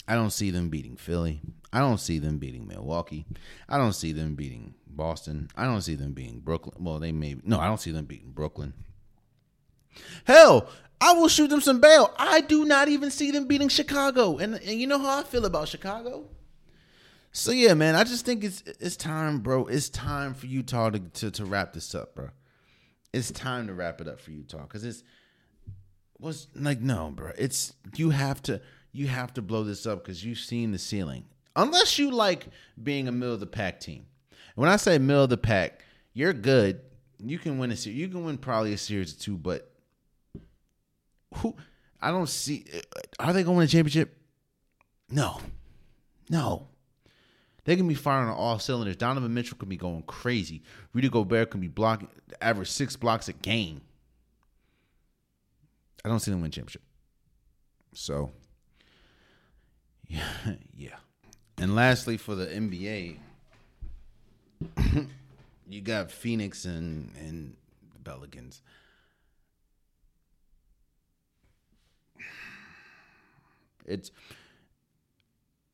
I 0.08 0.14
don't 0.14 0.30
see 0.30 0.50
them 0.50 0.68
beating 0.68 0.96
Philly. 0.96 1.40
I 1.72 1.80
don't 1.80 2.00
see 2.00 2.18
them 2.18 2.38
beating 2.38 2.66
Milwaukee. 2.66 3.26
I 3.68 3.78
don't 3.78 3.92
see 3.92 4.12
them 4.12 4.34
beating 4.34 4.74
Boston. 4.86 5.48
I 5.56 5.64
don't 5.64 5.82
see 5.82 5.94
them 5.94 6.12
beating 6.12 6.40
Brooklyn. 6.40 6.82
Well, 6.82 6.98
they 6.98 7.12
may 7.12 7.36
no, 7.44 7.60
I 7.60 7.66
don't 7.66 7.80
see 7.80 7.92
them 7.92 8.06
beating 8.06 8.32
Brooklyn. 8.32 8.74
Hell, 10.24 10.68
I 11.00 11.12
will 11.12 11.28
shoot 11.28 11.48
them 11.48 11.60
some 11.60 11.80
bail. 11.80 12.12
I 12.18 12.40
do 12.40 12.64
not 12.64 12.88
even 12.88 13.10
see 13.10 13.30
them 13.30 13.46
beating 13.46 13.68
Chicago. 13.68 14.38
And, 14.38 14.54
and 14.54 14.80
you 14.80 14.86
know 14.86 14.98
how 14.98 15.20
I 15.20 15.22
feel 15.22 15.46
about 15.46 15.68
Chicago? 15.68 16.28
So 17.32 17.52
yeah, 17.52 17.74
man, 17.74 17.94
I 17.94 18.04
just 18.04 18.24
think 18.24 18.42
it's 18.42 18.62
it's 18.62 18.96
time, 18.96 19.38
bro. 19.38 19.66
It's 19.66 19.88
time 19.88 20.34
for 20.34 20.46
Utah 20.46 20.90
to 20.90 20.98
to, 20.98 21.30
to 21.30 21.44
wrap 21.44 21.72
this 21.72 21.94
up, 21.94 22.14
bro. 22.14 22.30
It's 23.12 23.30
time 23.30 23.66
to 23.68 23.74
wrap 23.74 24.00
it 24.00 24.08
up 24.08 24.20
for 24.20 24.30
Utah 24.30 24.62
because 24.62 24.84
it's 24.84 25.04
was 26.18 26.48
like 26.54 26.80
no, 26.80 27.12
bro. 27.14 27.32
It's 27.38 27.72
you 27.96 28.10
have 28.10 28.42
to 28.42 28.60
you 28.92 29.06
have 29.06 29.32
to 29.34 29.42
blow 29.42 29.64
this 29.64 29.86
up 29.86 30.02
because 30.02 30.24
you've 30.24 30.38
seen 30.38 30.72
the 30.72 30.78
ceiling. 30.78 31.24
Unless 31.56 31.98
you 31.98 32.10
like 32.10 32.46
being 32.82 33.08
a 33.08 33.12
middle 33.12 33.34
of 33.34 33.40
the 33.40 33.46
pack 33.46 33.80
team. 33.80 34.06
When 34.54 34.68
I 34.68 34.76
say 34.76 34.98
middle 34.98 35.24
of 35.24 35.30
the 35.30 35.36
pack, 35.36 35.84
you're 36.12 36.32
good. 36.32 36.80
You 37.18 37.38
can 37.38 37.58
win 37.58 37.70
a 37.70 37.76
series. 37.76 37.98
You 37.98 38.08
can 38.08 38.24
win 38.24 38.38
probably 38.38 38.72
a 38.72 38.78
series 38.78 39.14
or 39.14 39.20
two, 39.20 39.36
but 39.36 39.70
who? 41.36 41.54
I 42.00 42.10
don't 42.10 42.28
see. 42.28 42.64
Are 43.18 43.32
they 43.32 43.42
going 43.42 43.66
to 43.66 43.70
championship? 43.70 44.16
No, 45.10 45.40
no. 46.28 46.68
They 47.70 47.76
can 47.76 47.86
be 47.86 47.94
firing 47.94 48.28
on 48.28 48.34
all 48.34 48.58
cylinders. 48.58 48.96
Donovan 48.96 49.32
Mitchell 49.32 49.56
could 49.56 49.68
be 49.68 49.76
going 49.76 50.02
crazy. 50.02 50.60
Rudy 50.92 51.08
Gobert 51.08 51.50
could 51.50 51.60
be 51.60 51.68
blocking, 51.68 52.08
average 52.40 52.68
six 52.68 52.96
blocks 52.96 53.28
a 53.28 53.32
game. 53.32 53.82
I 56.04 56.08
don't 56.08 56.18
see 56.18 56.32
them 56.32 56.40
win 56.40 56.50
championship. 56.50 56.82
So, 57.94 58.32
yeah, 60.08 60.24
yeah. 60.76 60.96
And 61.58 61.76
lastly, 61.76 62.16
for 62.16 62.34
the 62.34 62.46
NBA, 62.46 63.18
you 65.68 65.80
got 65.80 66.10
Phoenix 66.10 66.64
and 66.64 67.12
and 67.20 67.54
the 67.92 68.00
Pelicans. 68.02 68.62
It's 73.86 74.10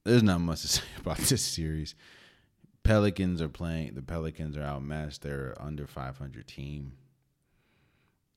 there's 0.07 0.23
not 0.23 0.41
much 0.41 0.63
to 0.63 0.69
say 0.69 0.83
about 0.99 1.19
this 1.19 1.43
series. 1.43 1.95
Pelicans 2.83 3.43
are 3.43 3.49
playing. 3.49 3.95
The 3.95 4.03
Pelicans 4.03 4.57
are 4.57 4.63
outmatched. 4.63 5.23
They're 5.23 5.55
under 5.59 5.87
500 5.87 6.47
team. 6.47 6.93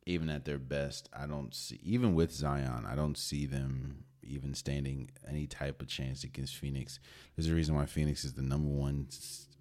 Even 0.05 0.29
at 0.29 0.43
their 0.43 0.57
best, 0.57 1.07
I 1.13 1.27
don't 1.27 1.53
see. 1.53 1.79
Even 1.83 2.15
with 2.15 2.31
Zion, 2.31 2.85
I 2.89 2.95
don't 2.95 3.17
see 3.17 3.45
them 3.45 4.05
even 4.23 4.55
standing 4.55 5.11
any 5.27 5.45
type 5.45 5.81
of 5.81 5.87
chance 5.87 6.23
against 6.23 6.55
Phoenix. 6.55 6.99
There's 7.35 7.47
a 7.47 7.53
reason 7.53 7.75
why 7.75 7.85
Phoenix 7.85 8.25
is 8.25 8.33
the 8.33 8.41
number 8.41 8.69
one, 8.69 9.07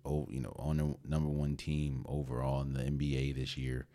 you 0.06 0.40
know, 0.40 0.54
on 0.58 0.78
the 0.78 0.96
number 1.06 1.28
one 1.28 1.56
team 1.56 2.02
overall 2.08 2.62
in 2.62 2.72
the 2.72 2.80
NBA 2.80 3.34
this 3.34 3.58
year. 3.58 3.88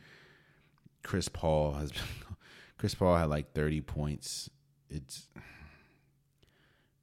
Chris 1.03 1.28
Paul 1.28 1.74
has, 1.74 1.91
been, 1.91 2.01
Chris 2.78 2.93
Paul 2.93 3.16
had 3.16 3.30
like 3.30 3.53
30 3.53 3.82
points. 3.82 4.49
It's 4.91 5.28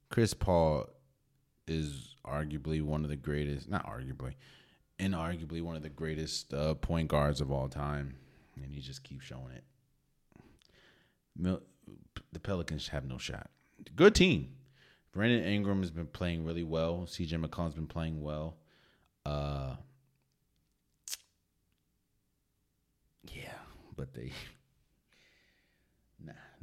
Chris 0.09 0.33
Paul 0.33 0.87
is 1.67 2.15
arguably 2.25 2.81
one 2.81 3.03
of 3.03 3.09
the 3.09 3.15
greatest, 3.15 3.69
not 3.69 3.85
arguably, 3.85 4.33
inarguably 4.99 5.61
one 5.61 5.75
of 5.75 5.83
the 5.83 5.89
greatest 5.89 6.53
uh, 6.53 6.73
point 6.75 7.07
guards 7.07 7.41
of 7.41 7.51
all 7.51 7.67
time, 7.67 8.15
and 8.55 8.73
he 8.73 8.81
just 8.81 9.03
keeps 9.03 9.25
showing 9.25 9.51
it. 9.55 9.63
Mil- 11.35 11.63
the 12.31 12.39
Pelicans 12.39 12.89
have 12.89 13.05
no 13.05 13.17
shot. 13.17 13.49
Good 13.95 14.15
team. 14.15 14.49
Brandon 15.11 15.43
Ingram 15.43 15.81
has 15.81 15.91
been 15.91 16.07
playing 16.07 16.45
really 16.45 16.63
well. 16.63 17.05
CJ 17.09 17.43
McCollum's 17.43 17.75
been 17.75 17.87
playing 17.87 18.21
well. 18.21 18.55
Uh, 19.25 19.75
yeah, 23.33 23.53
but 23.95 24.13
they 24.13 24.31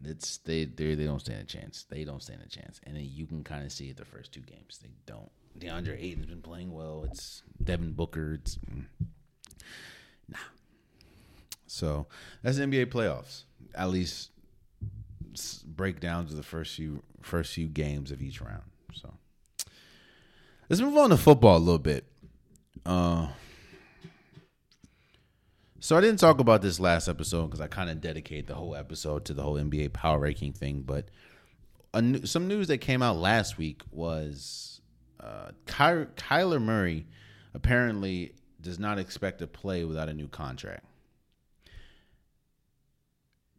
it's 0.04 0.38
they 0.38 0.64
they 0.64 0.94
they 0.94 1.04
don't 1.04 1.20
stand 1.20 1.40
a 1.40 1.44
chance. 1.44 1.84
They 1.88 2.04
don't 2.04 2.22
stand 2.22 2.40
a 2.44 2.48
chance, 2.48 2.80
and 2.84 2.96
you 2.98 3.26
can 3.26 3.42
kind 3.44 3.64
of 3.64 3.72
see 3.72 3.88
it 3.88 3.96
the 3.96 4.04
first 4.04 4.32
two 4.32 4.40
games. 4.40 4.78
They 4.82 4.90
don't. 5.06 5.30
DeAndre 5.58 6.00
Ayton's 6.00 6.26
been 6.26 6.42
playing 6.42 6.72
well. 6.72 7.04
It's 7.04 7.42
Devin 7.62 7.92
Booker. 7.92 8.34
It's 8.34 8.56
mm, 8.56 8.84
nah. 10.28 10.38
So 11.66 12.06
that's 12.42 12.58
NBA 12.58 12.86
playoffs. 12.86 13.44
At 13.74 13.90
least 13.90 14.30
breakdowns 15.64 16.30
of 16.30 16.36
the 16.36 16.42
first 16.42 16.74
few 16.74 17.02
first 17.22 17.52
few 17.52 17.68
games 17.68 18.10
of 18.10 18.22
each 18.22 18.40
round. 18.40 18.62
So 18.94 19.12
let's 20.68 20.80
move 20.80 20.96
on 20.96 21.10
to 21.10 21.16
football 21.16 21.56
a 21.56 21.58
little 21.58 21.78
bit. 21.78 22.04
Uh, 22.86 23.28
so 25.80 25.96
I 25.96 26.00
didn't 26.00 26.18
talk 26.18 26.40
about 26.40 26.62
this 26.62 26.80
last 26.80 27.08
episode 27.08 27.46
because 27.46 27.60
I 27.60 27.68
kind 27.68 27.88
of 27.88 28.00
dedicate 28.00 28.46
the 28.46 28.54
whole 28.54 28.74
episode 28.74 29.24
to 29.26 29.34
the 29.34 29.42
whole 29.42 29.54
NBA 29.54 29.92
power 29.92 30.18
ranking 30.18 30.52
thing. 30.52 30.82
But 30.82 31.08
some 32.24 32.48
news 32.48 32.68
that 32.68 32.78
came 32.78 33.02
out 33.02 33.16
last 33.16 33.58
week 33.58 33.82
was 33.90 34.80
uh, 35.20 35.50
Ky- 35.66 36.10
Kyler 36.16 36.60
Murray 36.60 37.06
apparently 37.54 38.34
does 38.60 38.78
not 38.78 38.98
expect 38.98 39.38
to 39.38 39.46
play 39.46 39.84
without 39.84 40.08
a 40.08 40.14
new 40.14 40.28
contract. 40.28 40.84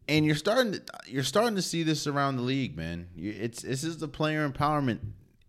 And 0.06 0.26
you're 0.26 0.34
starting 0.34 0.72
to 0.72 0.82
you're 1.06 1.22
starting 1.22 1.54
to 1.54 1.62
see 1.62 1.84
this 1.84 2.06
around 2.06 2.36
the 2.36 2.42
league, 2.42 2.76
man. 2.76 3.08
It's 3.16 3.62
this 3.62 3.84
is 3.84 3.98
the 3.98 4.08
player 4.08 4.48
empowerment 4.48 4.98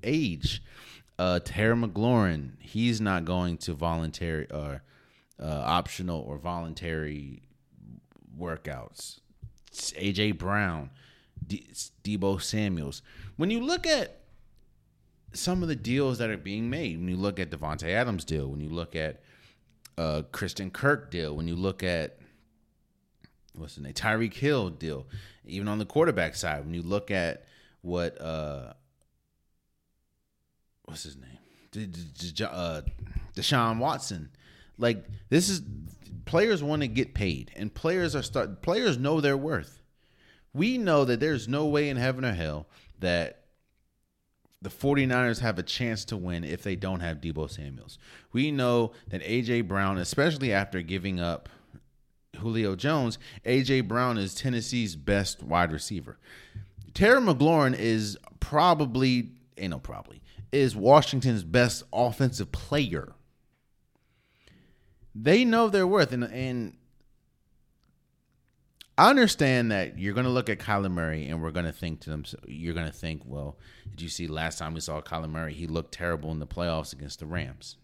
age. 0.03 0.63
Uh, 1.17 1.39
Terry 1.43 1.75
McLaurin, 1.75 2.51
he's 2.59 3.01
not 3.01 3.25
going 3.25 3.57
to 3.57 3.73
voluntary 3.73 4.49
or 4.51 4.83
uh, 5.41 5.63
optional 5.65 6.21
or 6.21 6.37
voluntary 6.37 7.41
workouts. 8.37 9.19
It's 9.67 9.91
AJ 9.93 10.37
Brown, 10.37 10.89
D- 11.45 11.67
Deebo 12.03 12.41
Samuels. 12.41 13.01
When 13.37 13.49
you 13.49 13.61
look 13.61 13.87
at 13.87 14.19
some 15.33 15.63
of 15.63 15.69
the 15.69 15.75
deals 15.75 16.17
that 16.17 16.29
are 16.29 16.37
being 16.37 16.69
made, 16.69 16.97
when 16.97 17.07
you 17.07 17.15
look 17.15 17.39
at 17.39 17.49
Davante 17.49 17.87
Adams 17.87 18.25
deal, 18.25 18.47
when 18.49 18.59
you 18.59 18.69
look 18.69 18.95
at 18.95 19.21
uh, 19.97 20.23
Christian 20.31 20.69
Kirk 20.71 21.09
deal, 21.09 21.35
when 21.35 21.47
you 21.47 21.55
look 21.55 21.83
at 21.83 22.17
what's 23.55 23.75
the 23.75 23.81
name 23.81 23.93
Tyreek 23.93 24.33
Hill 24.33 24.69
deal, 24.69 25.07
even 25.45 25.67
on 25.67 25.79
the 25.79 25.85
quarterback 25.85 26.35
side, 26.35 26.65
when 26.65 26.73
you 26.73 26.81
look 26.81 27.11
at 27.11 27.45
what 27.81 28.19
uh, 28.21 28.73
what's 30.85 31.03
his 31.03 31.15
name, 31.15 31.39
uh, 32.43 32.81
Deshaun 33.35 33.79
Watson 33.79 34.29
like 34.81 35.05
this 35.29 35.47
is 35.47 35.61
players 36.25 36.63
want 36.63 36.81
to 36.81 36.87
get 36.87 37.13
paid, 37.13 37.51
and 37.55 37.73
players 37.73 38.15
are 38.15 38.23
start 38.23 38.61
players 38.61 38.97
know 38.97 39.21
their 39.21 39.37
worth. 39.37 39.81
We 40.53 40.77
know 40.77 41.05
that 41.05 41.19
there's 41.19 41.47
no 41.47 41.65
way 41.67 41.89
in 41.89 41.97
heaven 41.97 42.25
or 42.25 42.33
hell 42.33 42.67
that 42.99 43.45
the 44.61 44.69
49ers 44.69 45.39
have 45.39 45.57
a 45.57 45.63
chance 45.63 46.05
to 46.05 46.17
win 46.17 46.43
if 46.43 46.61
they 46.61 46.75
don't 46.75 46.99
have 46.99 47.21
Deebo 47.21 47.49
Samuels. 47.49 47.97
We 48.31 48.51
know 48.51 48.91
that 49.09 49.23
AJ 49.23 49.67
Brown, 49.67 49.97
especially 49.97 50.53
after 50.53 50.81
giving 50.81 51.19
up 51.19 51.49
Julio 52.37 52.75
Jones, 52.75 53.17
AJ 53.45 53.87
Brown 53.87 54.17
is 54.17 54.35
Tennessee's 54.35 54.95
best 54.95 55.41
wide 55.41 55.71
receiver. 55.71 56.17
Terry 56.93 57.21
McLaurin 57.21 57.77
is 57.77 58.17
probably, 58.39 59.31
ain't 59.57 59.71
no 59.71 59.79
probably, 59.79 60.21
is 60.51 60.75
Washington's 60.75 61.43
best 61.43 61.83
offensive 61.91 62.51
player 62.51 63.13
they 65.13 65.45
know 65.45 65.69
their 65.69 65.87
worth, 65.87 66.11
and 66.13 66.23
and 66.23 66.77
I 68.97 69.09
understand 69.09 69.71
that 69.71 69.97
you're 69.97 70.13
going 70.13 70.25
to 70.25 70.31
look 70.31 70.49
at 70.49 70.59
Kyler 70.59 70.91
Murray 70.91 71.27
and 71.27 71.41
we're 71.41 71.51
going 71.51 71.65
to 71.65 71.71
think 71.71 72.01
to 72.01 72.09
them, 72.11 72.23
you're 72.45 72.75
going 72.75 72.85
to 72.85 72.93
think, 72.93 73.23
well, 73.25 73.57
did 73.89 74.01
you 74.01 74.09
see 74.09 74.27
last 74.27 74.59
time 74.59 74.75
we 74.75 74.79
saw 74.79 75.01
Kyler 75.01 75.29
Murray? 75.29 75.53
He 75.53 75.65
looked 75.65 75.93
terrible 75.93 76.29
in 76.31 76.37
the 76.37 76.45
playoffs 76.45 76.93
against 76.93 77.19
the 77.19 77.25
Rams, 77.25 77.77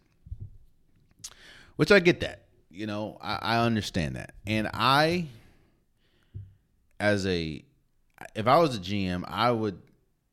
which 1.75 1.91
I 1.91 1.99
get 1.99 2.19
that. 2.19 2.43
You 2.69 2.85
know, 2.85 3.17
I, 3.19 3.39
I 3.41 3.65
understand 3.65 4.15
that, 4.17 4.35
and 4.45 4.69
I, 4.71 5.25
as 6.99 7.25
a, 7.25 7.65
if 8.35 8.45
I 8.45 8.57
was 8.59 8.75
a 8.75 8.79
GM, 8.79 9.23
I 9.27 9.49
would. 9.49 9.81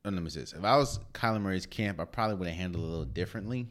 Oh, 0.05 0.11
let 0.11 0.22
me 0.22 0.28
say 0.28 0.40
this: 0.40 0.53
if 0.53 0.64
I 0.64 0.76
was 0.76 1.01
Kyler 1.14 1.40
Murray's 1.40 1.64
camp, 1.64 1.99
I 1.99 2.05
probably 2.05 2.36
would 2.36 2.49
have 2.49 2.57
handled 2.59 2.84
it 2.84 2.88
a 2.88 2.90
little 2.90 3.07
differently, 3.07 3.68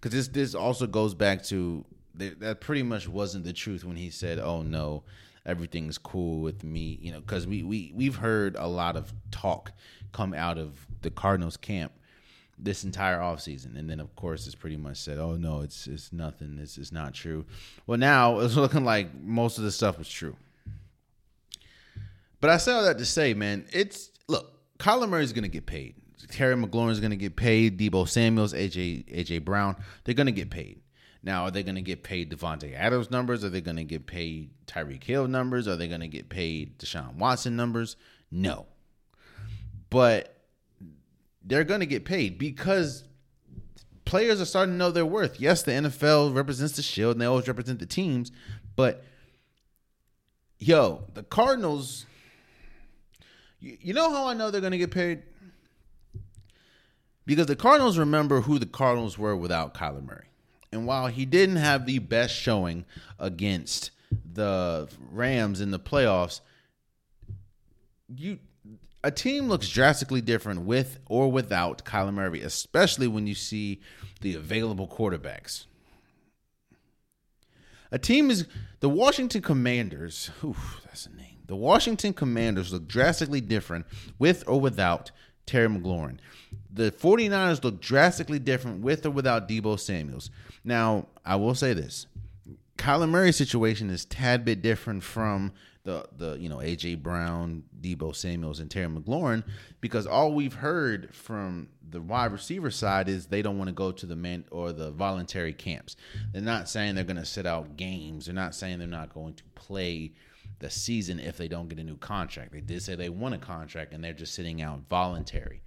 because 0.00 0.12
this 0.12 0.28
this 0.28 0.54
also 0.54 0.86
goes 0.86 1.14
back 1.14 1.42
to 1.46 1.84
that 2.16 2.60
pretty 2.60 2.82
much 2.82 3.08
wasn't 3.08 3.44
the 3.44 3.52
truth 3.52 3.84
when 3.84 3.96
he 3.96 4.10
said, 4.10 4.38
"Oh 4.38 4.62
no, 4.62 5.04
everything's 5.46 5.98
cool 5.98 6.40
with 6.40 6.64
me, 6.64 6.98
you 7.00 7.12
know, 7.12 7.20
because 7.20 7.46
we 7.46 7.62
we 7.62 7.92
we've 7.94 8.16
heard 8.16 8.56
a 8.56 8.66
lot 8.66 8.96
of 8.96 9.12
talk 9.30 9.72
come 10.12 10.32
out 10.32 10.58
of 10.58 10.86
the 11.02 11.10
Cardinals 11.10 11.56
camp 11.56 11.92
this 12.58 12.84
entire 12.84 13.18
offseason. 13.18 13.76
And 13.76 13.90
then 13.90 14.00
of 14.00 14.14
course 14.16 14.46
it's 14.46 14.54
pretty 14.54 14.76
much 14.76 14.96
said, 14.98 15.18
Oh 15.18 15.36
no, 15.36 15.60
it's 15.60 15.86
it's 15.86 16.12
nothing. 16.12 16.58
It's 16.60 16.78
it's 16.78 16.92
not 16.92 17.14
true. 17.14 17.44
Well 17.86 17.98
now 17.98 18.40
it's 18.40 18.56
looking 18.56 18.84
like 18.84 19.14
most 19.20 19.58
of 19.58 19.64
the 19.64 19.72
stuff 19.72 19.98
was 19.98 20.08
true. 20.08 20.36
But 22.40 22.50
I 22.50 22.58
say 22.58 22.72
all 22.72 22.84
that 22.84 22.98
to 22.98 23.06
say, 23.06 23.32
man, 23.34 23.64
it's 23.72 24.10
look, 24.28 24.52
Kyler 24.78 25.08
Murray's 25.08 25.32
gonna 25.32 25.48
get 25.48 25.66
paid. 25.66 25.96
Terry 26.30 26.54
McLaurin's 26.54 27.00
gonna 27.00 27.16
get 27.16 27.36
paid, 27.36 27.78
Deebo 27.78 28.08
Samuels, 28.08 28.54
AJ 28.54 29.12
AJ 29.14 29.44
Brown, 29.44 29.76
they're 30.04 30.14
gonna 30.14 30.32
get 30.32 30.50
paid. 30.50 30.80
Now, 31.24 31.44
are 31.44 31.50
they 31.50 31.62
going 31.62 31.76
to 31.76 31.80
get 31.80 32.02
paid 32.02 32.30
Davante 32.30 32.74
Adams 32.74 33.10
numbers? 33.10 33.44
Are 33.44 33.48
they 33.48 33.62
going 33.62 33.78
to 33.78 33.84
get 33.84 34.06
paid 34.06 34.50
Tyreek 34.66 35.02
Hill 35.02 35.26
numbers? 35.26 35.66
Are 35.66 35.74
they 35.74 35.88
going 35.88 36.02
to 36.02 36.08
get 36.08 36.28
paid 36.28 36.78
Deshaun 36.78 37.14
Watson 37.14 37.56
numbers? 37.56 37.96
No. 38.30 38.66
But 39.88 40.36
they're 41.42 41.64
going 41.64 41.80
to 41.80 41.86
get 41.86 42.04
paid 42.04 42.36
because 42.36 43.04
players 44.04 44.38
are 44.38 44.44
starting 44.44 44.74
to 44.74 44.78
know 44.78 44.90
their 44.90 45.06
worth. 45.06 45.40
Yes, 45.40 45.62
the 45.62 45.72
NFL 45.72 46.34
represents 46.34 46.76
the 46.76 46.82
shield 46.82 47.12
and 47.12 47.22
they 47.22 47.26
always 47.26 47.48
represent 47.48 47.78
the 47.78 47.86
teams, 47.86 48.30
but 48.76 49.02
yo, 50.58 51.04
the 51.14 51.22
Cardinals, 51.22 52.04
you, 53.60 53.78
you 53.80 53.94
know 53.94 54.10
how 54.10 54.28
I 54.28 54.34
know 54.34 54.50
they're 54.50 54.60
going 54.60 54.72
to 54.72 54.78
get 54.78 54.90
paid? 54.90 55.22
Because 57.24 57.46
the 57.46 57.56
Cardinals 57.56 57.96
remember 57.96 58.42
who 58.42 58.58
the 58.58 58.66
Cardinals 58.66 59.16
were 59.16 59.34
without 59.34 59.72
Kyler 59.72 60.04
Murray. 60.04 60.26
And 60.74 60.86
while 60.86 61.06
he 61.06 61.24
didn't 61.24 61.56
have 61.56 61.86
the 61.86 62.00
best 62.00 62.34
showing 62.34 62.84
against 63.18 63.92
the 64.32 64.88
Rams 65.10 65.60
in 65.60 65.70
the 65.70 65.78
playoffs, 65.78 66.40
you 68.08 68.38
a 69.04 69.10
team 69.10 69.48
looks 69.48 69.68
drastically 69.68 70.20
different 70.20 70.62
with 70.62 70.98
or 71.06 71.30
without 71.30 71.84
Kyler 71.84 72.12
Murray, 72.12 72.40
especially 72.40 73.06
when 73.06 73.26
you 73.26 73.34
see 73.34 73.80
the 74.22 74.34
available 74.34 74.88
quarterbacks. 74.88 75.66
A 77.92 77.98
team 77.98 78.30
is 78.30 78.46
the 78.80 78.88
Washington 78.88 79.42
Commanders. 79.42 80.30
Oof, 80.42 80.80
that's 80.84 81.06
a 81.06 81.14
name. 81.14 81.38
The 81.46 81.54
Washington 81.54 82.14
Commanders 82.14 82.72
look 82.72 82.88
drastically 82.88 83.42
different 83.42 83.86
with 84.18 84.42
or 84.48 84.58
without 84.60 85.10
Terry 85.46 85.68
McLaurin. 85.68 86.18
The 86.72 86.90
49ers 86.90 87.62
look 87.62 87.80
drastically 87.80 88.38
different 88.38 88.80
with 88.80 89.04
or 89.04 89.10
without 89.10 89.48
Deebo 89.48 89.78
Samuels. 89.78 90.30
Now, 90.64 91.06
I 91.24 91.36
will 91.36 91.54
say 91.54 91.74
this. 91.74 92.06
Kyler 92.76 93.08
Murray's 93.08 93.36
situation 93.36 93.90
is 93.90 94.04
tad 94.04 94.44
bit 94.44 94.62
different 94.62 95.02
from 95.02 95.52
the 95.84 96.06
the 96.16 96.36
you 96.38 96.48
know 96.48 96.56
AJ 96.56 97.02
Brown, 97.02 97.62
Deebo 97.80 98.14
Samuels, 98.16 98.58
and 98.58 98.70
Terry 98.70 98.88
McLaurin 98.88 99.44
because 99.80 100.06
all 100.06 100.32
we've 100.32 100.54
heard 100.54 101.14
from 101.14 101.68
the 101.88 102.00
wide 102.00 102.32
receiver 102.32 102.70
side 102.70 103.08
is 103.08 103.26
they 103.26 103.42
don't 103.42 103.58
want 103.58 103.68
to 103.68 103.74
go 103.74 103.92
to 103.92 104.06
the 104.06 104.16
man 104.16 104.44
or 104.50 104.72
the 104.72 104.90
voluntary 104.90 105.52
camps. 105.52 105.96
They're 106.32 106.42
not 106.42 106.68
saying 106.68 106.94
they're 106.94 107.04
going 107.04 107.16
to 107.16 107.24
sit 107.24 107.46
out 107.46 107.76
games. 107.76 108.26
They're 108.26 108.34
not 108.34 108.54
saying 108.54 108.78
they're 108.78 108.88
not 108.88 109.14
going 109.14 109.34
to 109.34 109.44
play 109.54 110.12
the 110.58 110.70
season 110.70 111.20
if 111.20 111.36
they 111.36 111.48
don't 111.48 111.68
get 111.68 111.78
a 111.78 111.84
new 111.84 111.96
contract. 111.96 112.52
They 112.52 112.60
did 112.60 112.82
say 112.82 112.94
they 112.94 113.10
want 113.10 113.34
a 113.34 113.38
contract 113.38 113.92
and 113.92 114.02
they're 114.02 114.12
just 114.12 114.34
sitting 114.34 114.62
out 114.62 114.80
voluntary, 114.88 115.62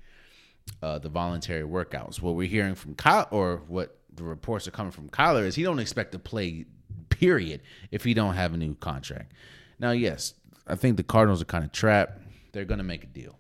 uh, 0.81 0.99
the 0.99 1.09
voluntary 1.09 1.63
workouts. 1.63 2.21
What 2.21 2.35
we're 2.35 2.47
hearing 2.47 2.75
from 2.75 2.95
Kyle, 2.95 3.27
or 3.31 3.61
what 3.67 3.96
the 4.18 4.24
reports 4.24 4.68
are 4.68 4.72
coming 4.72 4.91
from 4.91 5.09
Kyler 5.09 5.45
is 5.45 5.55
he 5.55 5.63
don't 5.63 5.80
expect 5.80 6.11
to 6.11 6.20
play, 6.20 6.65
period, 7.09 7.61
if 7.91 8.03
he 8.03 8.13
don't 8.13 8.36
have 8.36 8.53
a 8.53 8.57
new 8.57 8.76
contract. 8.76 9.32
Now, 9.80 9.91
yes, 9.91 10.34
I 10.68 10.76
think 10.76 10.97
the 10.97 11.03
Cardinals 11.03 11.41
are 11.41 11.45
kind 11.45 11.63
of 11.63 11.72
trapped. 11.72 12.22
They're 12.51 12.65
going 12.65 12.80
to 12.80 12.84
make 12.84 13.03
a 13.03 13.07
deal. 13.07 13.38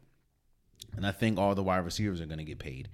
And 0.95 1.05
I 1.05 1.11
think 1.11 1.37
all 1.37 1.53
the 1.53 1.63
wide 1.63 1.85
receivers 1.85 2.21
are 2.21 2.25
going 2.25 2.39
to 2.39 2.43
get 2.43 2.59
paid. 2.59 2.89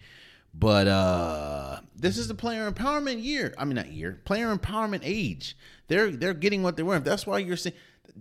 But 0.53 0.87
uh 0.87 1.79
this 1.95 2.17
is 2.17 2.27
the 2.27 2.35
player 2.35 2.69
empowerment 2.69 3.23
year. 3.23 3.55
I 3.57 3.65
mean 3.65 3.75
not 3.75 3.91
year, 3.91 4.21
player 4.23 4.55
empowerment 4.55 4.99
age. 5.01 5.57
They're 5.87 6.11
they're 6.11 6.35
getting 6.35 6.61
what 6.61 6.75
they're 6.75 6.85
worth. 6.85 7.03
That's 7.03 7.25
why 7.25 7.39
you're 7.39 7.57
saying 7.57 7.75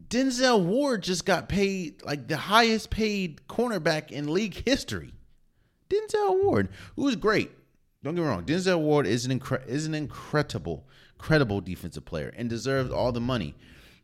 Denzel 0.08 0.64
Ward 0.64 1.02
just 1.02 1.26
got 1.26 1.50
paid 1.50 2.02
like 2.04 2.28
the 2.28 2.38
highest 2.38 2.88
paid 2.88 3.46
cornerback 3.48 4.10
in 4.10 4.32
league 4.32 4.62
history. 4.66 5.12
Denzel 5.90 6.42
Ward, 6.42 6.70
who 6.96 7.06
is 7.08 7.16
great. 7.16 7.50
Don't 8.02 8.14
get 8.14 8.22
me 8.22 8.26
wrong. 8.26 8.44
Denzel 8.44 8.80
Ward 8.80 9.06
is 9.06 9.24
an 9.26 9.38
incre- 9.38 9.66
is 9.66 9.86
an 9.86 9.94
incredible, 9.94 10.84
credible 11.18 11.60
defensive 11.60 12.04
player 12.04 12.32
and 12.36 12.48
deserves 12.50 12.90
all 12.90 13.12
the 13.12 13.20
money. 13.20 13.54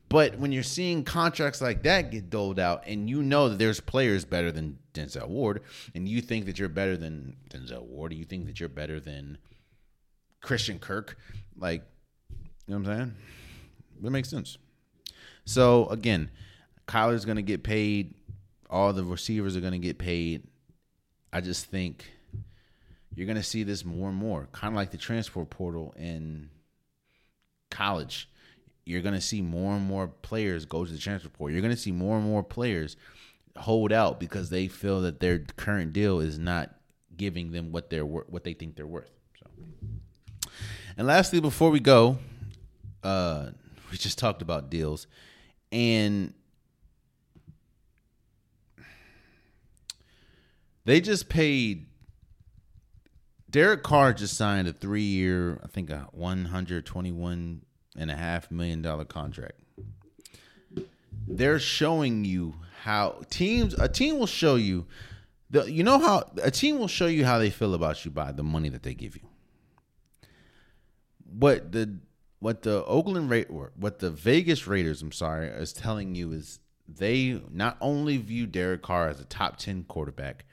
But 0.09 0.39
when 0.39 0.53
you're 0.53 0.63
seeing 0.63 1.05
contracts 1.05 1.61
like 1.61 1.83
that 1.83 2.11
get 2.11 2.31
doled 2.31 2.59
out, 2.59 2.85
and 2.87 3.11
you 3.11 3.23
know 3.23 3.51
that 3.51 3.59
there's 3.59 3.81
players 3.81 4.25
better 4.25 4.51
than 4.51 4.79
Denzel 4.95 5.29
Ward, 5.29 5.63
and 5.95 6.09
you 6.09 6.23
think 6.23 6.47
that 6.47 6.59
you're 6.59 6.71
better 6.71 6.97
than 6.97 7.37
Denzel 7.51 7.83
Ward, 7.83 8.15
you 8.15 8.25
think 8.25 8.47
that 8.47 8.59
you're 8.59 8.71
better 8.71 9.01
than 9.01 9.37
Christian 10.41 10.79
Kirk, 10.79 11.19
like, 11.59 11.83
you 12.31 12.75
know 12.75 12.79
what 12.81 12.89
I'm 12.89 12.97
saying? 12.97 13.15
That 14.03 14.11
makes 14.11 14.31
sense. 14.31 14.57
So 15.45 15.89
again, 15.89 16.31
Kyler's 16.87 17.25
going 17.25 17.37
to 17.37 17.43
get 17.43 17.63
paid. 17.63 18.15
All 18.71 18.93
the 18.93 19.05
receivers 19.05 19.57
are 19.57 19.61
going 19.61 19.73
to 19.73 19.79
get 19.79 19.99
paid. 19.99 20.43
I 21.33 21.41
just 21.43 21.67
think 21.67 22.05
you're 23.15 23.27
going 23.27 23.37
to 23.37 23.43
see 23.43 23.63
this 23.63 23.85
more 23.85 24.09
and 24.09 24.19
more, 24.19 24.49
kind 24.53 24.73
of 24.73 24.77
like 24.77 24.91
the 24.91 24.99
transfer 24.99 25.45
portal 25.45 25.95
in 25.99 26.51
college 27.71 28.29
you're 28.89 29.03
going 29.03 29.15
to 29.15 29.21
see 29.21 29.43
more 29.43 29.75
and 29.75 29.85
more 29.85 30.09
players 30.09 30.65
go 30.65 30.83
to 30.83 30.91
the 30.91 30.99
transfer 30.99 31.29
portal. 31.29 31.53
You're 31.53 31.61
going 31.61 31.75
to 31.75 31.81
see 31.81 31.93
more 31.93 32.17
and 32.17 32.25
more 32.25 32.43
players 32.43 32.97
hold 33.55 33.93
out 33.93 34.19
because 34.19 34.49
they 34.49 34.67
feel 34.67 35.03
that 35.03 35.21
their 35.21 35.41
current 35.41 35.93
deal 35.93 36.21
is 36.21 36.39
not 36.39 36.75
giving 37.15 37.53
them 37.53 37.71
what 37.71 37.91
they're 37.91 38.07
what 38.07 38.45
they 38.45 38.55
think 38.55 38.77
they're 38.77 38.87
worth. 38.87 39.11
So, 39.39 40.51
and 40.97 41.07
lastly, 41.07 41.39
before 41.39 41.69
we 41.69 41.81
go, 41.81 42.17
uh, 43.05 43.51
we 43.91 43.99
just 43.99 44.17
talked 44.17 44.41
about 44.41 44.71
deals, 44.71 45.07
and 45.71 46.33
they 50.87 51.03
just 51.03 51.29
paid. 51.29 51.88
Derek 53.51 53.83
Carr 53.83 54.13
just 54.13 54.37
signed 54.37 54.69
a 54.69 54.73
three-year, 54.73 55.61
I 55.65 55.69
think, 55.69 55.91
a 55.91 56.09
one 56.13 56.47
hundred 56.47 56.85
twenty-one 56.85 57.63
and 57.97 58.11
a 58.11 58.17
half 58.17 58.51
million 58.51 58.83
dollar 58.83 59.05
contract. 59.05 59.61
They're 61.27 61.59
showing 61.59 62.25
you 62.25 62.55
how 62.83 63.23
teams 63.31 63.75
a 63.75 63.89
team 63.89 64.19
will 64.19 64.27
show 64.27 64.55
you 64.57 64.87
the 65.51 65.71
you 65.71 65.83
know 65.83 65.99
how 65.99 66.31
a 66.43 66.51
team 66.51 66.79
will 66.79 66.89
show 66.89 67.07
you 67.07 67.25
how 67.25 67.39
they 67.39 67.51
feel 67.51 67.75
about 67.75 68.05
you 68.05 68.11
by 68.11 68.33
the 68.33 68.43
money 68.43 68.69
that 68.69 68.83
they 68.83 68.95
give 68.95 69.17
you. 69.17 69.23
What 71.25 71.73
the 71.73 71.99
what 72.41 72.63
the 72.63 72.85
Oakland 72.85 73.31
Ra- 73.31 73.43
or 73.51 73.73
what 73.77 73.99
the 73.99 74.11
Vegas 74.11 74.67
Raiders, 74.67 75.03
I'm 75.03 75.13
sorry, 75.13 75.49
is 75.49 75.73
telling 75.73 76.15
you 76.15 76.33
is 76.33 76.61
they 76.87 77.41
not 77.51 77.77
only 77.81 78.17
view 78.17 78.47
Derek 78.47 78.83
Carr 78.83 79.09
as 79.09 79.21
a 79.21 79.25
top 79.25 79.57
10 79.57 79.85
quarterback, 79.85 80.45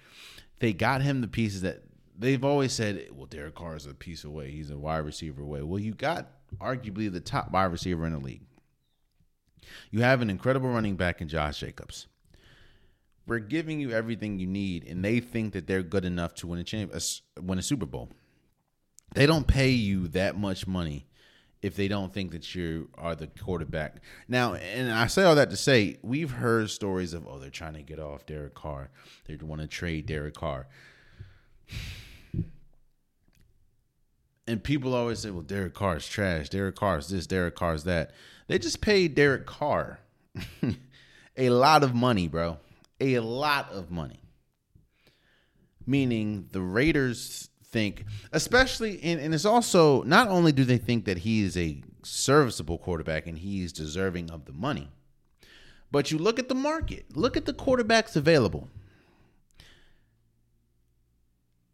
they 0.60 0.74
got 0.74 1.02
him 1.02 1.22
the 1.22 1.28
pieces 1.28 1.62
that 1.62 1.84
they've 2.18 2.44
always 2.44 2.74
said, 2.74 3.10
well, 3.14 3.26
Derek 3.26 3.56
Carr 3.56 3.76
is 3.76 3.86
a 3.86 3.94
piece 3.94 4.24
away. 4.24 4.52
He's 4.52 4.70
a 4.70 4.78
wide 4.78 5.00
receiver 5.00 5.42
away. 5.42 5.62
Well, 5.62 5.80
you 5.80 5.94
got 5.94 6.32
arguably 6.60 7.12
the 7.12 7.20
top 7.20 7.52
wide 7.52 7.66
receiver 7.66 8.06
in 8.06 8.14
the 8.14 8.20
league. 8.20 8.44
You 9.92 10.02
have 10.02 10.22
an 10.22 10.30
incredible 10.30 10.70
running 10.70 10.96
back 10.96 11.22
in 11.22 11.28
Josh 11.28 11.60
Jacobs. 11.60 12.08
We're 13.28 13.40
giving 13.40 13.80
you 13.80 13.92
everything 13.92 14.38
you 14.38 14.46
need, 14.46 14.88
and 14.88 15.04
they 15.04 15.20
think 15.20 15.54
that 15.54 15.66
they're 15.66 15.82
good 15.82 16.06
enough 16.06 16.36
to 16.36 16.48
win 16.48 16.60
a 16.60 16.64
champ, 16.64 16.94
win 17.42 17.58
a 17.58 17.64
Super 17.64 17.88
Bowl. 17.88 18.10
They 19.16 19.26
don't 19.26 19.48
pay 19.48 19.70
you 19.70 20.08
that 20.10 20.38
much 20.38 20.68
money 20.68 21.08
if 21.62 21.76
they 21.76 21.88
don't 21.88 22.14
think 22.14 22.32
that 22.32 22.54
you 22.54 22.90
are 22.96 23.16
the 23.16 23.26
quarterback. 23.26 24.04
Now, 24.28 24.54
and 24.54 24.92
I 24.92 25.08
say 25.08 25.24
all 25.24 25.34
that 25.36 25.50
to 25.50 25.58
say, 25.58 25.98
we've 26.04 26.30
heard 26.30 26.70
stories 26.70 27.14
of 27.14 27.28
oh, 27.28 27.40
they're 27.40 27.50
trying 27.50 27.74
to 27.74 27.82
get 27.82 28.00
off 28.00 28.28
Derek 28.28 28.54
Carr. 28.54 28.92
They 29.26 29.36
want 29.38 29.62
to 29.62 29.68
trade 29.68 30.06
Derek 30.06 30.36
Carr 30.36 30.68
and 34.48 34.64
people 34.64 34.94
always 34.94 35.20
say, 35.20 35.32
well, 35.32 35.42
Derek 35.42 35.74
Carr 35.74 35.98
is 35.98 36.08
trash. 36.08 36.50
Derek 36.50 36.76
Carr 36.76 37.00
is 37.00 37.08
this, 37.08 37.28
Derek 37.28 37.56
Carr 37.56 37.74
is 37.74 37.84
that. 37.86 38.12
They 38.48 38.60
just 38.60 38.82
paid 38.82 39.16
Derek 39.16 39.46
Carr 39.46 40.00
a 41.38 41.50
lot 41.50 41.84
of 41.84 41.94
money, 41.96 42.28
bro. 42.28 42.58
A 43.00 43.20
lot 43.20 43.72
of 43.72 43.92
money. 43.92 44.20
Meaning 45.86 46.48
the 46.52 46.62
Raiders 46.62 47.50
think, 47.64 48.06
especially, 48.32 49.02
and, 49.04 49.20
and 49.20 49.34
it's 49.34 49.46
also 49.46 50.04
not 50.04 50.28
only 50.28 50.52
do 50.52 50.64
they 50.64 50.78
think 50.78 51.06
that 51.06 51.20
he 51.20 51.44
is 51.44 51.58
a 51.58 51.82
serviceable 52.04 52.78
quarterback 52.78 53.28
and 53.28 53.38
he's 53.38 53.74
deserving 53.74 54.32
of 54.32 54.46
the 54.46 54.54
money, 54.54 54.90
but 55.92 56.12
you 56.12 56.18
look 56.18 56.40
at 56.40 56.50
the 56.50 56.56
market, 56.56 57.06
look 57.16 57.38
at 57.38 57.46
the 57.46 57.54
quarterbacks 57.54 58.16
available. 58.16 58.70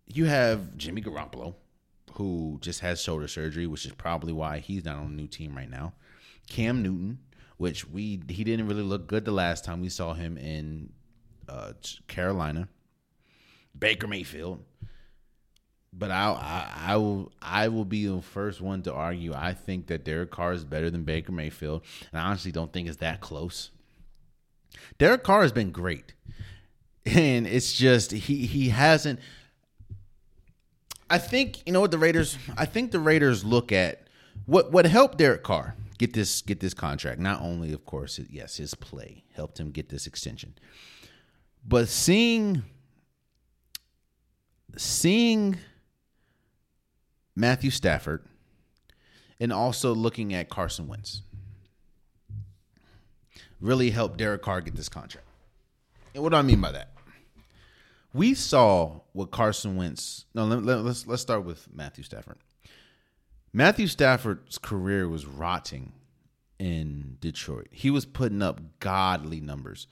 You 0.07 0.25
have 0.25 0.77
Jimmy 0.77 1.01
Garoppolo, 1.01 1.55
who 2.21 2.57
just 2.61 2.81
has 2.81 3.01
shoulder 3.01 3.27
surgery, 3.27 3.67
which 3.67 3.85
is 3.85 3.93
probably 3.93 4.33
why 4.33 4.59
he's 4.59 4.85
not 4.85 4.97
on 4.97 5.05
a 5.07 5.09
new 5.09 5.27
team 5.27 5.55
right 5.55 5.69
now. 5.69 5.93
Cam 6.47 6.81
Newton, 6.83 7.19
which 7.57 7.87
we 7.87 8.21
he 8.29 8.43
didn't 8.43 8.67
really 8.67 8.83
look 8.83 9.07
good 9.07 9.25
the 9.25 9.31
last 9.31 9.65
time 9.65 9.81
we 9.81 9.89
saw 9.89 10.13
him 10.13 10.37
in 10.37 10.91
uh, 11.49 11.73
Carolina. 12.07 12.67
Baker 13.77 14.07
Mayfield. 14.07 14.63
But 15.93 16.11
I, 16.11 16.31
I, 16.31 16.93
I 16.93 16.97
will 16.97 17.31
I 17.41 17.67
will 17.67 17.85
be 17.85 18.05
the 18.05 18.21
first 18.21 18.61
one 18.61 18.81
to 18.83 18.93
argue. 18.93 19.33
I 19.33 19.53
think 19.53 19.87
that 19.87 20.05
Derek 20.05 20.31
Carr 20.31 20.53
is 20.53 20.63
better 20.63 20.89
than 20.89 21.03
Baker 21.03 21.31
Mayfield, 21.31 21.81
and 22.11 22.21
I 22.21 22.25
honestly 22.25 22.51
don't 22.51 22.71
think 22.71 22.87
it's 22.87 22.97
that 22.97 23.19
close. 23.19 23.71
Derek 24.97 25.23
Carr 25.23 25.41
has 25.41 25.51
been 25.51 25.71
great, 25.71 26.13
and 27.05 27.45
it's 27.45 27.73
just 27.73 28.11
he 28.11 28.45
he 28.45 28.69
hasn't. 28.69 29.19
I 31.11 31.17
think 31.17 31.61
you 31.65 31.73
know 31.73 31.81
what 31.81 31.91
the 31.91 31.97
Raiders. 31.97 32.37
I 32.57 32.65
think 32.65 32.91
the 32.91 32.99
Raiders 32.99 33.43
look 33.43 33.73
at 33.73 34.07
what 34.45 34.71
what 34.71 34.85
helped 34.85 35.17
Derek 35.17 35.43
Carr 35.43 35.75
get 35.97 36.13
this 36.13 36.41
get 36.41 36.61
this 36.61 36.73
contract. 36.73 37.19
Not 37.19 37.41
only, 37.41 37.73
of 37.73 37.85
course, 37.85 38.17
yes, 38.29 38.55
his 38.55 38.73
play 38.73 39.25
helped 39.33 39.59
him 39.59 39.71
get 39.71 39.89
this 39.89 40.07
extension, 40.07 40.55
but 41.67 41.89
seeing 41.89 42.63
seeing 44.77 45.57
Matthew 47.35 47.71
Stafford 47.71 48.25
and 49.37 49.51
also 49.51 49.93
looking 49.93 50.33
at 50.33 50.47
Carson 50.47 50.87
Wentz 50.87 51.23
really 53.59 53.89
helped 53.89 54.17
Derek 54.17 54.41
Carr 54.43 54.61
get 54.61 54.77
this 54.77 54.87
contract. 54.87 55.27
And 56.13 56.23
what 56.23 56.29
do 56.29 56.37
I 56.37 56.41
mean 56.41 56.61
by 56.61 56.71
that? 56.71 56.90
We 58.13 58.33
saw 58.33 59.01
what 59.13 59.31
Carson 59.31 59.75
Wentz. 59.75 60.25
No, 60.33 60.45
let, 60.45 60.63
let, 60.63 60.79
let's 60.83 61.07
let's 61.07 61.21
start 61.21 61.45
with 61.45 61.67
Matthew 61.73 62.03
Stafford. 62.03 62.37
Matthew 63.53 63.87
Stafford's 63.87 64.57
career 64.57 65.07
was 65.07 65.25
rotting 65.25 65.93
in 66.59 67.17
Detroit. 67.19 67.67
He 67.71 67.89
was 67.89 68.05
putting 68.05 68.41
up 68.41 68.61
godly 68.79 69.41
numbers, 69.41 69.87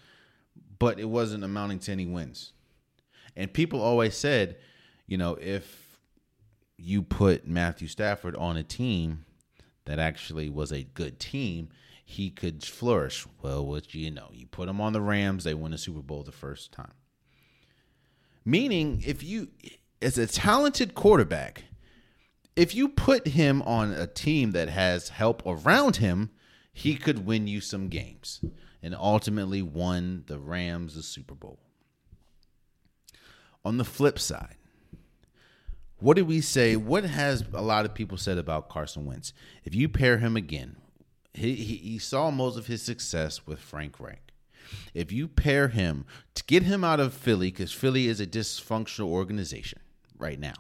but 0.78 1.00
it 1.00 1.10
wasn't 1.10 1.44
amounting 1.44 1.80
to 1.80 1.92
any 1.92 2.06
wins. 2.06 2.54
And 3.36 3.54
people 3.54 3.82
always 3.82 4.16
said, 4.16 4.58
you 5.08 5.18
know, 5.18 5.36
if 5.36 6.00
you 6.78 7.02
put 7.02 7.48
Matthew 7.48 7.88
Stafford 7.88 8.36
on 8.36 8.58
a 8.58 8.64
team 8.64 9.26
that 9.86 10.00
actually 10.00 10.50
was 10.50 10.72
a 10.72 10.84
good 10.84 11.20
team, 11.20 11.70
he 12.06 12.30
could 12.30 12.64
flourish. 12.64 13.26
Well, 13.42 13.66
what 13.66 13.94
you 13.94 14.12
know, 14.12 14.30
you 14.32 14.46
put 14.46 14.70
him 14.70 14.80
on 14.82 14.94
the 14.94 15.02
Rams, 15.02 15.44
they 15.44 15.54
win 15.54 15.74
a 15.74 15.78
Super 15.78 16.02
Bowl 16.02 16.24
the 16.24 16.32
first 16.32 16.72
time. 16.72 16.94
Meaning, 18.50 19.04
if 19.06 19.22
you, 19.22 19.50
as 20.02 20.18
a 20.18 20.26
talented 20.26 20.96
quarterback, 20.96 21.66
if 22.56 22.74
you 22.74 22.90
put 22.90 23.28
him 23.28 23.62
on 23.62 23.92
a 23.92 24.08
team 24.08 24.52
that 24.52 24.70
has 24.70 25.10
help 25.10 25.44
around 25.46 25.98
him, 25.98 26.32
he 26.74 26.96
could 26.96 27.28
win 27.28 27.46
you 27.46 27.62
some 27.62 27.90
games 27.90 28.44
and 28.82 28.96
ultimately 28.96 29.62
won 29.62 30.24
the 30.26 30.40
Rams 30.40 30.96
the 30.96 31.04
Super 31.04 31.36
Bowl. 31.36 31.60
On 33.64 33.78
the 33.78 33.86
flip 33.86 34.18
side, 34.18 34.56
what 36.00 36.16
did 36.16 36.28
we 36.28 36.42
say? 36.42 36.76
What 36.76 37.04
has 37.04 37.44
a 37.54 37.62
lot 37.62 37.86
of 37.86 37.94
people 37.94 38.18
said 38.18 38.40
about 38.40 38.68
Carson 38.68 39.06
Wentz? 39.06 39.32
If 39.64 39.76
you 39.76 39.88
pair 39.88 40.18
him 40.18 40.36
again, 40.36 40.78
he, 41.36 41.54
he, 41.54 41.76
he 41.76 42.00
saw 42.00 42.32
most 42.32 42.58
of 42.58 42.66
his 42.66 42.82
success 42.82 43.46
with 43.46 43.60
Frank 43.60 44.00
Reich. 44.00 44.29
If 44.94 45.12
you 45.12 45.28
pair 45.28 45.68
him 45.70 46.06
to 46.36 46.44
get 46.46 46.64
him 46.64 46.84
out 46.84 47.00
of 47.00 47.14
Philly, 47.14 47.52
because 47.52 47.72
Philly 47.72 48.08
is 48.08 48.20
a 48.20 48.28
dysfunctional 48.28 49.08
organization 49.08 49.80
right 50.18 50.40
now, 50.40 50.54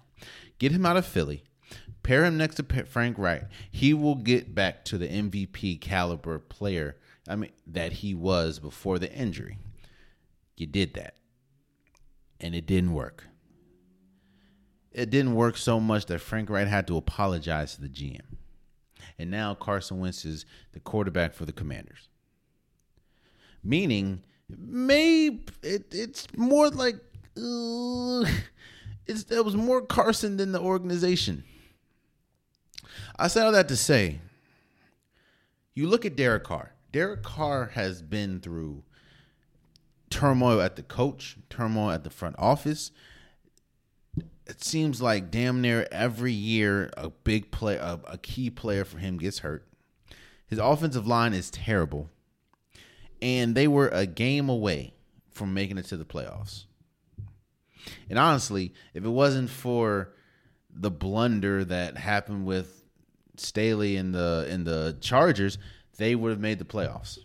get 0.57 0.71
him 0.71 0.85
out 0.85 0.97
of 0.97 1.05
Philly, 1.05 1.43
pair 2.03 2.25
him 2.25 2.37
next 2.37 2.55
to 2.55 2.85
Frank 2.85 3.17
Reich, 3.17 3.45
he 3.71 3.93
will 3.93 4.15
get 4.15 4.53
back 4.55 4.85
to 4.85 4.97
the 4.97 5.07
MVP 5.07 5.81
caliber 5.81 6.39
player. 6.39 6.97
I 7.27 7.35
mean 7.35 7.51
that 7.67 7.93
he 7.93 8.13
was 8.13 8.59
before 8.59 8.99
the 8.99 9.11
injury. 9.13 9.57
You 10.57 10.67
did 10.67 10.95
that, 10.95 11.15
and 12.39 12.53
it 12.53 12.65
didn't 12.65 12.93
work 12.93 13.25
it 14.91 15.09
didn't 15.09 15.35
work 15.35 15.57
so 15.57 15.79
much 15.79 16.05
that 16.07 16.19
Frank 16.19 16.49
Reich 16.49 16.67
had 16.67 16.87
to 16.87 16.97
apologize 16.97 17.75
to 17.75 17.81
the 17.81 17.89
GM. 17.89 18.21
And 19.17 19.31
now 19.31 19.53
Carson 19.53 19.99
Wentz 19.99 20.25
is 20.25 20.45
the 20.71 20.79
quarterback 20.79 21.33
for 21.33 21.45
the 21.45 21.53
Commanders. 21.53 22.08
Meaning, 23.63 24.23
maybe 24.49 25.43
it, 25.61 25.85
it's 25.91 26.27
more 26.35 26.69
like 26.69 26.95
uh, 27.37 28.25
it's 29.05 29.23
it 29.29 29.43
was 29.43 29.55
more 29.55 29.81
Carson 29.81 30.37
than 30.37 30.51
the 30.51 30.61
organization. 30.61 31.43
I 33.17 33.27
said 33.27 33.45
all 33.45 33.51
that 33.51 33.67
to 33.67 33.75
say, 33.75 34.19
you 35.73 35.87
look 35.87 36.05
at 36.05 36.15
Derek 36.15 36.45
Carr. 36.45 36.73
Derek 36.91 37.21
Carr 37.21 37.71
has 37.73 38.01
been 38.01 38.39
through 38.39 38.83
turmoil 40.09 40.61
at 40.61 40.75
the 40.75 40.83
coach, 40.83 41.37
turmoil 41.49 41.91
at 41.91 42.03
the 42.03 42.09
front 42.09 42.35
office, 42.39 42.91
it 44.49 44.63
seems 44.63 44.99
like 44.99 45.29
damn 45.29 45.61
near 45.61 45.87
every 45.91 46.33
year 46.33 46.89
a 46.97 47.09
big 47.09 47.51
play 47.51 47.75
a, 47.75 47.99
a 48.07 48.17
key 48.17 48.49
player 48.49 48.83
for 48.83 48.97
him 48.97 49.17
gets 49.17 49.39
hurt. 49.39 49.67
His 50.47 50.57
offensive 50.57 51.05
line 51.05 51.33
is 51.33 51.51
terrible. 51.51 52.09
And 53.21 53.55
they 53.55 53.67
were 53.67 53.89
a 53.89 54.05
game 54.05 54.49
away 54.49 54.93
from 55.31 55.53
making 55.53 55.77
it 55.77 55.85
to 55.85 55.97
the 55.97 56.05
playoffs. 56.05 56.65
And 58.09 58.19
honestly, 58.19 58.73
if 58.93 59.03
it 59.03 59.09
wasn't 59.09 59.49
for 59.49 60.13
the 60.69 60.91
blunder 60.91 61.65
that 61.65 61.97
happened 61.97 62.45
with 62.45 62.83
Staley 63.37 63.95
in 63.95 64.11
the 64.11 64.47
in 64.49 64.63
the 64.63 64.97
Chargers, 65.01 65.57
they 65.97 66.15
would 66.15 66.29
have 66.29 66.39
made 66.39 66.59
the 66.59 66.65
playoffs. 66.65 67.19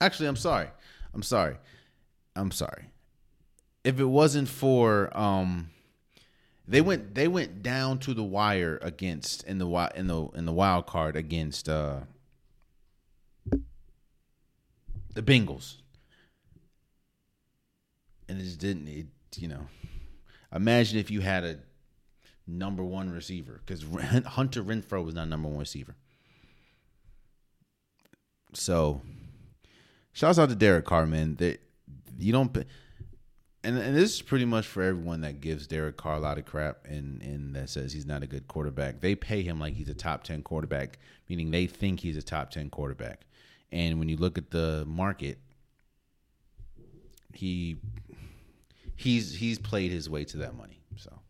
Actually, 0.00 0.28
I'm 0.28 0.36
sorry. 0.36 0.68
I'm 1.14 1.22
sorry. 1.22 1.56
I'm 2.36 2.50
sorry 2.50 2.90
if 3.84 3.98
it 3.98 4.04
wasn't 4.04 4.48
for 4.48 5.16
um 5.16 5.70
they 6.66 6.80
went 6.80 7.14
they 7.14 7.28
went 7.28 7.62
down 7.62 7.98
to 7.98 8.14
the 8.14 8.22
wire 8.22 8.78
against 8.82 9.42
in 9.44 9.58
the 9.58 9.92
in 9.94 10.06
the 10.06 10.26
in 10.34 10.44
the 10.44 10.52
wild 10.52 10.86
card 10.86 11.16
against 11.16 11.68
uh 11.68 12.00
the 15.14 15.22
Bengals. 15.22 15.76
And 18.28 18.40
it 18.40 18.44
just 18.44 18.60
didn't 18.60 18.88
it 18.88 19.06
you 19.36 19.48
know 19.48 19.66
imagine 20.54 20.98
if 20.98 21.10
you 21.10 21.20
had 21.20 21.44
a 21.44 21.58
number 22.46 22.84
one 22.84 23.10
receiver 23.10 23.60
because 23.64 23.84
Hunter 24.26 24.62
Renfrow 24.62 25.04
was 25.04 25.14
not 25.14 25.28
number 25.28 25.48
one 25.48 25.58
receiver. 25.58 25.96
So, 28.52 29.02
shouts 30.12 30.38
out 30.38 30.48
to 30.48 30.56
Derek 30.56 30.84
Carr, 30.84 31.06
man. 31.06 31.36
That 31.36 31.60
you 32.18 32.32
don't 32.32 32.56
and 33.62 33.78
and 33.78 33.96
this 33.96 34.14
is 34.14 34.22
pretty 34.22 34.44
much 34.44 34.66
for 34.66 34.82
everyone 34.82 35.20
that 35.20 35.40
gives 35.40 35.66
Derek 35.66 35.96
Carr 35.96 36.16
a 36.16 36.20
lot 36.20 36.38
of 36.38 36.46
crap 36.46 36.86
and 36.86 37.22
and 37.22 37.54
that 37.54 37.68
says 37.68 37.92
he's 37.92 38.06
not 38.06 38.22
a 38.22 38.26
good 38.26 38.48
quarterback. 38.48 39.00
They 39.00 39.14
pay 39.14 39.42
him 39.42 39.60
like 39.60 39.74
he's 39.74 39.88
a 39.88 39.94
top 39.94 40.24
ten 40.24 40.42
quarterback, 40.42 40.98
meaning 41.28 41.50
they 41.50 41.66
think 41.66 42.00
he's 42.00 42.16
a 42.16 42.22
top 42.22 42.50
ten 42.50 42.70
quarterback. 42.70 43.26
And 43.72 43.98
when 43.98 44.08
you 44.08 44.16
look 44.16 44.38
at 44.38 44.50
the 44.50 44.84
market, 44.86 45.38
he 47.32 47.78
he's 48.96 49.34
he's 49.34 49.58
played 49.58 49.90
his 49.92 50.10
way 50.10 50.24
to 50.24 50.38
that 50.38 50.54
money. 50.56 50.80
So 50.96 51.20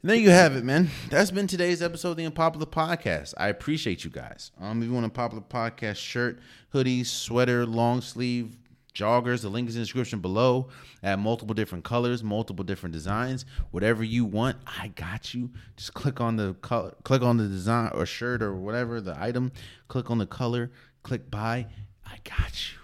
and 0.00 0.10
there 0.10 0.16
you 0.16 0.30
have 0.30 0.54
it, 0.54 0.64
man. 0.64 0.90
That's 1.10 1.32
been 1.32 1.48
today's 1.48 1.82
episode 1.82 2.12
of 2.12 2.16
the 2.18 2.24
Unpopular 2.24 2.66
Podcast. 2.66 3.34
I 3.36 3.48
appreciate 3.48 4.04
you 4.04 4.10
guys. 4.10 4.52
Um, 4.60 4.80
if 4.80 4.88
you 4.88 4.94
want 4.94 5.06
a 5.06 5.10
popular 5.10 5.42
podcast 5.42 5.96
shirt, 5.96 6.38
hoodie, 6.70 7.02
sweater, 7.02 7.66
long 7.66 8.00
sleeve, 8.00 8.56
joggers. 8.94 9.42
The 9.42 9.48
link 9.48 9.68
is 9.68 9.76
in 9.76 9.80
the 9.80 9.84
description 9.86 10.20
below. 10.20 10.68
At 11.02 11.18
multiple 11.18 11.54
different 11.54 11.84
colors, 11.84 12.22
multiple 12.22 12.64
different 12.64 12.92
designs. 12.92 13.44
Whatever 13.70 14.02
you 14.02 14.24
want, 14.24 14.58
I 14.66 14.88
got 14.88 15.34
you. 15.34 15.50
Just 15.76 15.94
click 15.94 16.20
on 16.20 16.36
the 16.36 16.54
color, 16.54 16.94
click 17.04 17.22
on 17.22 17.36
the 17.36 17.46
design 17.46 17.90
or 17.94 18.06
shirt 18.06 18.42
or 18.42 18.54
whatever 18.54 19.00
the 19.00 19.20
item. 19.20 19.52
Click 19.88 20.10
on 20.10 20.18
the 20.18 20.26
color. 20.26 20.70
Click 21.02 21.30
buy. 21.30 21.66
I 22.06 22.18
got 22.24 22.72
you. 22.72 22.78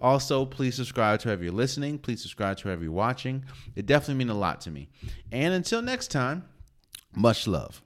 Also, 0.00 0.44
please 0.44 0.74
subscribe 0.74 1.20
to 1.20 1.28
whoever 1.28 1.44
you're 1.44 1.52
listening. 1.52 1.98
Please 1.98 2.20
subscribe 2.20 2.56
to 2.58 2.64
whoever 2.64 2.82
you're 2.82 2.92
watching. 2.92 3.44
It 3.74 3.86
definitely 3.86 4.16
means 4.16 4.30
a 4.30 4.34
lot 4.34 4.60
to 4.62 4.70
me. 4.70 4.88
And 5.32 5.54
until 5.54 5.80
next 5.82 6.10
time, 6.10 6.44
much 7.14 7.46
love. 7.46 7.83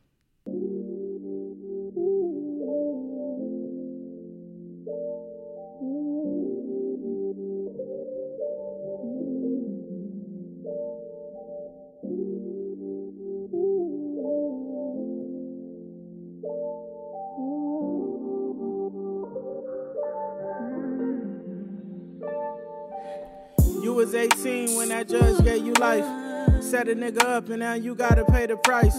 Set 26.79 26.89
a 26.91 26.95
nigga 26.95 27.25
up 27.25 27.49
and 27.49 27.59
now 27.59 27.73
you 27.73 27.93
gotta 27.93 28.25
pay 28.25 28.47
the 28.47 28.57
price. 28.57 28.95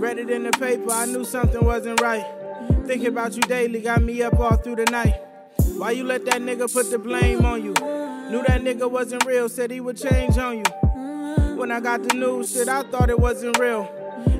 Read 0.00 0.18
it 0.18 0.28
in 0.28 0.42
the 0.42 0.50
paper, 0.50 0.90
I 0.90 1.06
knew 1.06 1.24
something 1.24 1.64
wasn't 1.64 2.00
right. 2.00 2.26
Thinking 2.84 3.06
about 3.06 3.36
you 3.36 3.42
daily 3.42 3.80
got 3.80 4.02
me 4.02 4.24
up 4.24 4.40
all 4.40 4.56
through 4.56 4.74
the 4.74 4.86
night. 4.86 5.14
Why 5.76 5.92
you 5.92 6.02
let 6.02 6.24
that 6.24 6.42
nigga 6.42 6.72
put 6.72 6.90
the 6.90 6.98
blame 6.98 7.44
on 7.46 7.62
you? 7.62 7.74
Knew 7.74 8.42
that 8.48 8.62
nigga 8.62 8.90
wasn't 8.90 9.24
real, 9.24 9.48
said 9.48 9.70
he 9.70 9.78
would 9.78 9.98
change 9.98 10.36
on 10.36 10.56
you. 10.56 10.64
When 11.54 11.70
I 11.70 11.78
got 11.78 12.02
the 12.02 12.16
news, 12.16 12.54
shit, 12.54 12.68
I 12.68 12.82
thought 12.90 13.08
it 13.08 13.20
wasn't 13.20 13.56
real. 13.60 13.88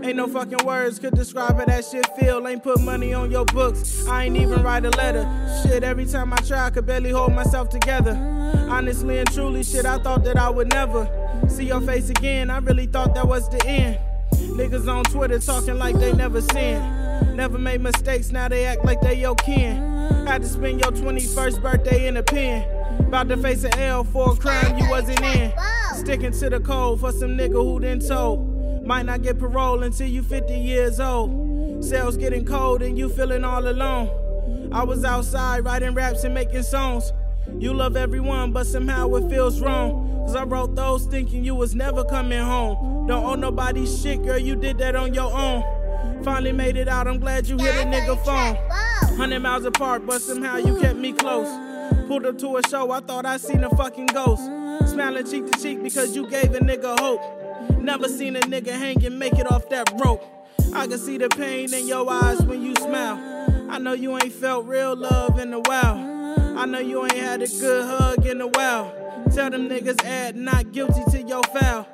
Ain't 0.03 0.17
no 0.17 0.27
fucking 0.27 0.67
words 0.67 0.99
could 0.99 1.15
describe 1.15 1.59
how 1.59 1.65
that 1.67 1.85
shit 1.85 2.05
feel. 2.19 2.45
Ain't 2.49 2.65
put 2.65 2.81
money 2.81 3.15
on 3.15 3.31
your 3.31 3.45
books. 3.45 4.09
I 4.09 4.25
ain't 4.25 4.37
even 4.37 4.61
write 4.65 4.85
a 4.85 4.91
letter. 4.91 5.23
Shit, 5.63 5.85
every 5.85 6.07
time 6.07 6.33
I 6.33 6.37
try, 6.39 6.67
I 6.67 6.71
could 6.71 6.87
barely 6.87 7.11
hold 7.11 7.33
myself 7.33 7.69
together. 7.69 8.17
Honestly 8.69 9.19
and 9.19 9.31
truly, 9.31 9.63
shit, 9.63 9.87
I 9.87 9.99
thought 9.99 10.25
that 10.25 10.37
I 10.37 10.51
would 10.51 10.69
never 10.71 11.22
see 11.53 11.67
your 11.67 11.81
face 11.83 12.09
again. 12.09 12.51
I 12.51 12.59
really 12.59 12.87
thought 12.87 13.15
that 13.15 13.29
was 13.29 13.49
the 13.51 13.65
end. 13.67 13.99
Niggas 14.33 14.89
on 14.89 15.05
Twitter 15.05 15.39
talking 15.39 15.79
like 15.79 15.97
they 15.97 16.13
never 16.13 16.41
sinned. 16.41 17.37
Never 17.37 17.59
made 17.59 17.81
mistakes, 17.81 18.31
now 18.31 18.49
they 18.49 18.65
act 18.67 18.85
like 18.85 19.01
they 19.01 19.15
your 19.15 19.35
kin. 19.37 19.77
Had 20.27 20.43
to 20.43 20.49
spend 20.49 20.81
your 20.81 20.93
21st 20.93 21.63
birthday 21.63 22.07
in 22.07 22.17
a 22.17 22.23
pen. 22.23 22.69
About 23.01 23.29
to 23.29 23.37
face 23.37 23.65
an 23.65 23.79
L 23.79 24.05
for 24.05 24.33
a 24.33 24.37
crime 24.37 24.79
you 24.79 24.89
wasn't 24.89 25.21
in. 25.23 25.53
Sticking 25.95 26.33
to 26.33 26.51
the 26.51 26.61
code 26.61 27.01
for 27.01 27.13
some 27.13 27.37
nigga 27.37 27.53
who 27.53 27.81
didn't 27.81 28.07
told. 28.07 28.85
Might 28.87 29.07
not 29.07 29.23
get 29.23 29.39
parole 29.39 29.83
until 29.83 30.09
you 30.09 30.23
50 30.23 30.55
years 30.55 31.01
old. 31.01 31.85
Cells 31.85 32.17
getting 32.17 32.45
cold 32.45 32.83
and 32.83 32.99
you 32.99 33.09
feeling 33.09 33.45
all 33.45 33.67
alone. 33.69 34.71
I 34.73 34.85
was 34.85 35.05
outside 35.05 35.65
writing 35.65 35.95
raps 35.95 36.25
and 36.25 36.35
making 36.35 36.63
songs. 36.63 37.13
You 37.59 37.75
love 37.75 37.97
everyone, 37.97 38.53
but 38.53 38.67
somehow 38.67 39.15
it 39.15 39.29
feels 39.29 39.61
wrong. 39.61 40.02
Cause 40.25 40.37
I 40.37 40.45
wrote 40.45 40.75
those 40.75 41.05
thinking 41.07 41.45
you 41.45 41.55
was 41.55 41.75
never 41.75 42.05
coming 42.05 42.41
home. 42.41 43.07
Don't 43.07 43.25
owe 43.25 43.35
nobody 43.35 43.87
shit, 43.87 44.23
girl, 44.25 44.39
you 44.39 44.57
did 44.57 44.79
that 44.79 44.97
on 44.97 45.13
your 45.13 45.33
own. 45.33 45.63
Finally 46.25 46.53
made 46.53 46.77
it 46.77 46.89
out, 46.89 47.09
I'm 47.09 47.19
glad 47.19 47.47
you 47.47 47.59
hit 47.59 47.75
a 47.75 47.87
nigga 47.87 48.17
phone. 48.25 48.57
Hundred 49.17 49.41
miles 49.41 49.65
apart, 49.65 50.07
but 50.07 50.21
somehow 50.23 50.57
you 50.57 50.79
kept 50.81 50.99
me 50.99 51.13
close. 51.13 51.49
Pulled 52.07 52.27
up 52.27 52.39
to 52.39 52.57
a 52.57 52.69
show, 52.69 52.91
I 52.91 53.01
thought 53.01 53.27
I 53.27 53.37
seen 53.37 53.65
a 53.65 53.71
fucking 53.71 54.07
ghost. 54.07 54.43
Smiling 54.91 55.27
cheek 55.29 55.51
to 55.51 55.61
cheek 55.61 55.83
because 55.83 56.15
you 56.17 56.29
gave 56.29 56.55
a 56.55 56.61
nigga 56.61 56.99
hope. 56.99 57.21
Never 57.79 58.09
seen 58.09 58.37
a 58.37 58.41
nigga 58.41 58.71
hang 58.71 59.05
and 59.05 59.19
make 59.19 59.35
it 59.35 59.51
off 59.51 59.69
that 59.71 59.91
rope. 60.05 60.25
I 60.75 60.87
can 60.87 60.99
see 60.99 61.19
the 61.19 61.29
pain 61.29 61.73
in 61.75 61.87
your 61.87 62.11
eyes 62.11 62.41
when 62.43 62.63
you 62.63 62.75
smile. 62.77 63.19
I 63.71 63.79
know 63.79 63.93
you 63.93 64.15
ain't 64.15 64.33
felt 64.33 64.67
real 64.67 64.95
love 64.97 65.39
in 65.39 65.53
a 65.53 65.61
while. 65.61 66.22
I 66.55 66.67
know 66.67 66.79
you 66.79 67.03
ain't 67.05 67.13
had 67.13 67.43
a 67.43 67.47
good 67.47 67.85
hug 67.85 68.27
in 68.27 68.41
a 68.41 68.47
while. 68.47 68.93
Tell 69.35 69.51
them 69.51 69.69
niggas 69.69 70.05
add 70.05 70.37
not 70.37 70.73
guilty 70.73 71.03
to 71.11 71.23
your 71.23 71.43
foul. 71.45 71.89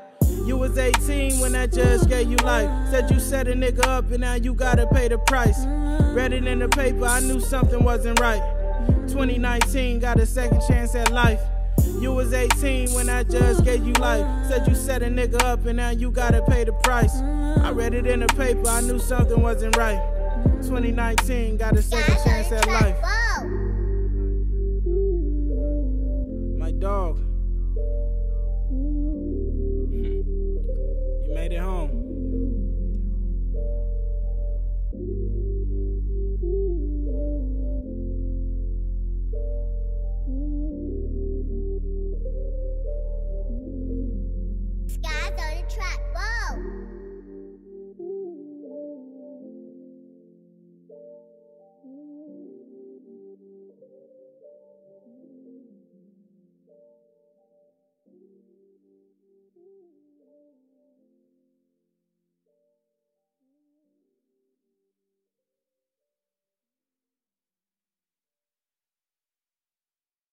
You 0.45 0.57
was 0.57 0.77
18 0.77 1.41
when 1.41 1.53
that 1.53 1.73
judge 1.73 2.09
gave 2.09 2.29
you 2.29 2.37
life. 2.39 2.69
Said 2.91 3.11
you 3.11 3.21
set 3.21 3.47
a 3.47 3.53
nigga 3.53 3.87
up 3.87 4.11
and 4.11 4.21
now 4.21 4.35
you 4.35 4.55
gotta 4.55 4.87
pay 4.89 5.09
the 5.09 5.19
price. 5.19 5.65
Read 6.13 6.33
it 6.33 6.47
in 6.47 6.59
the 6.59 6.69
paper, 6.69 7.05
I 7.05 7.21
knew 7.21 7.41
something 7.41 7.85
wasn't 7.85 8.19
right. 8.19 8.43
2019 9.09 10.01
got 10.01 10.19
a 10.19 10.27
second 10.27 10.61
chance 10.67 10.95
at 10.95 11.13
life. 11.13 11.41
You 12.01 12.13
was 12.13 12.33
18 12.33 12.93
when 12.95 13.07
that 13.07 13.31
judge 13.31 13.65
gave 13.65 13.87
you 13.87 13.93
life. 13.95 14.27
Said 14.49 14.67
you 14.67 14.75
set 14.75 15.03
a 15.03 15.07
nigga 15.07 15.41
up 15.45 15.67
and 15.67 15.77
now 15.77 15.91
you 15.91 16.11
gotta 16.11 16.43
pay 16.43 16.65
the 16.65 16.73
price. 16.73 17.15
I 17.63 17.71
read 17.71 17.95
it 17.95 18.07
in 18.07 18.21
the 18.21 18.27
paper, 18.27 18.69
I 18.69 18.81
knew 18.81 18.99
something 18.99 19.41
wasn't 19.41 19.77
right. 19.77 20.01
2019 20.63 21.57
got 21.59 21.77
a 21.77 21.83
second 21.83 22.17
chance 22.25 22.51
at 22.51 22.67
life. 22.67 23.68
dog. 26.79 27.19
you 29.91 31.35
made 31.35 31.53
it 31.53 31.59
home. 31.59 31.91
Skies 44.87 45.33
on 45.33 45.53
a 45.53 45.63
track, 45.69 46.01
whoa! 46.15 46.78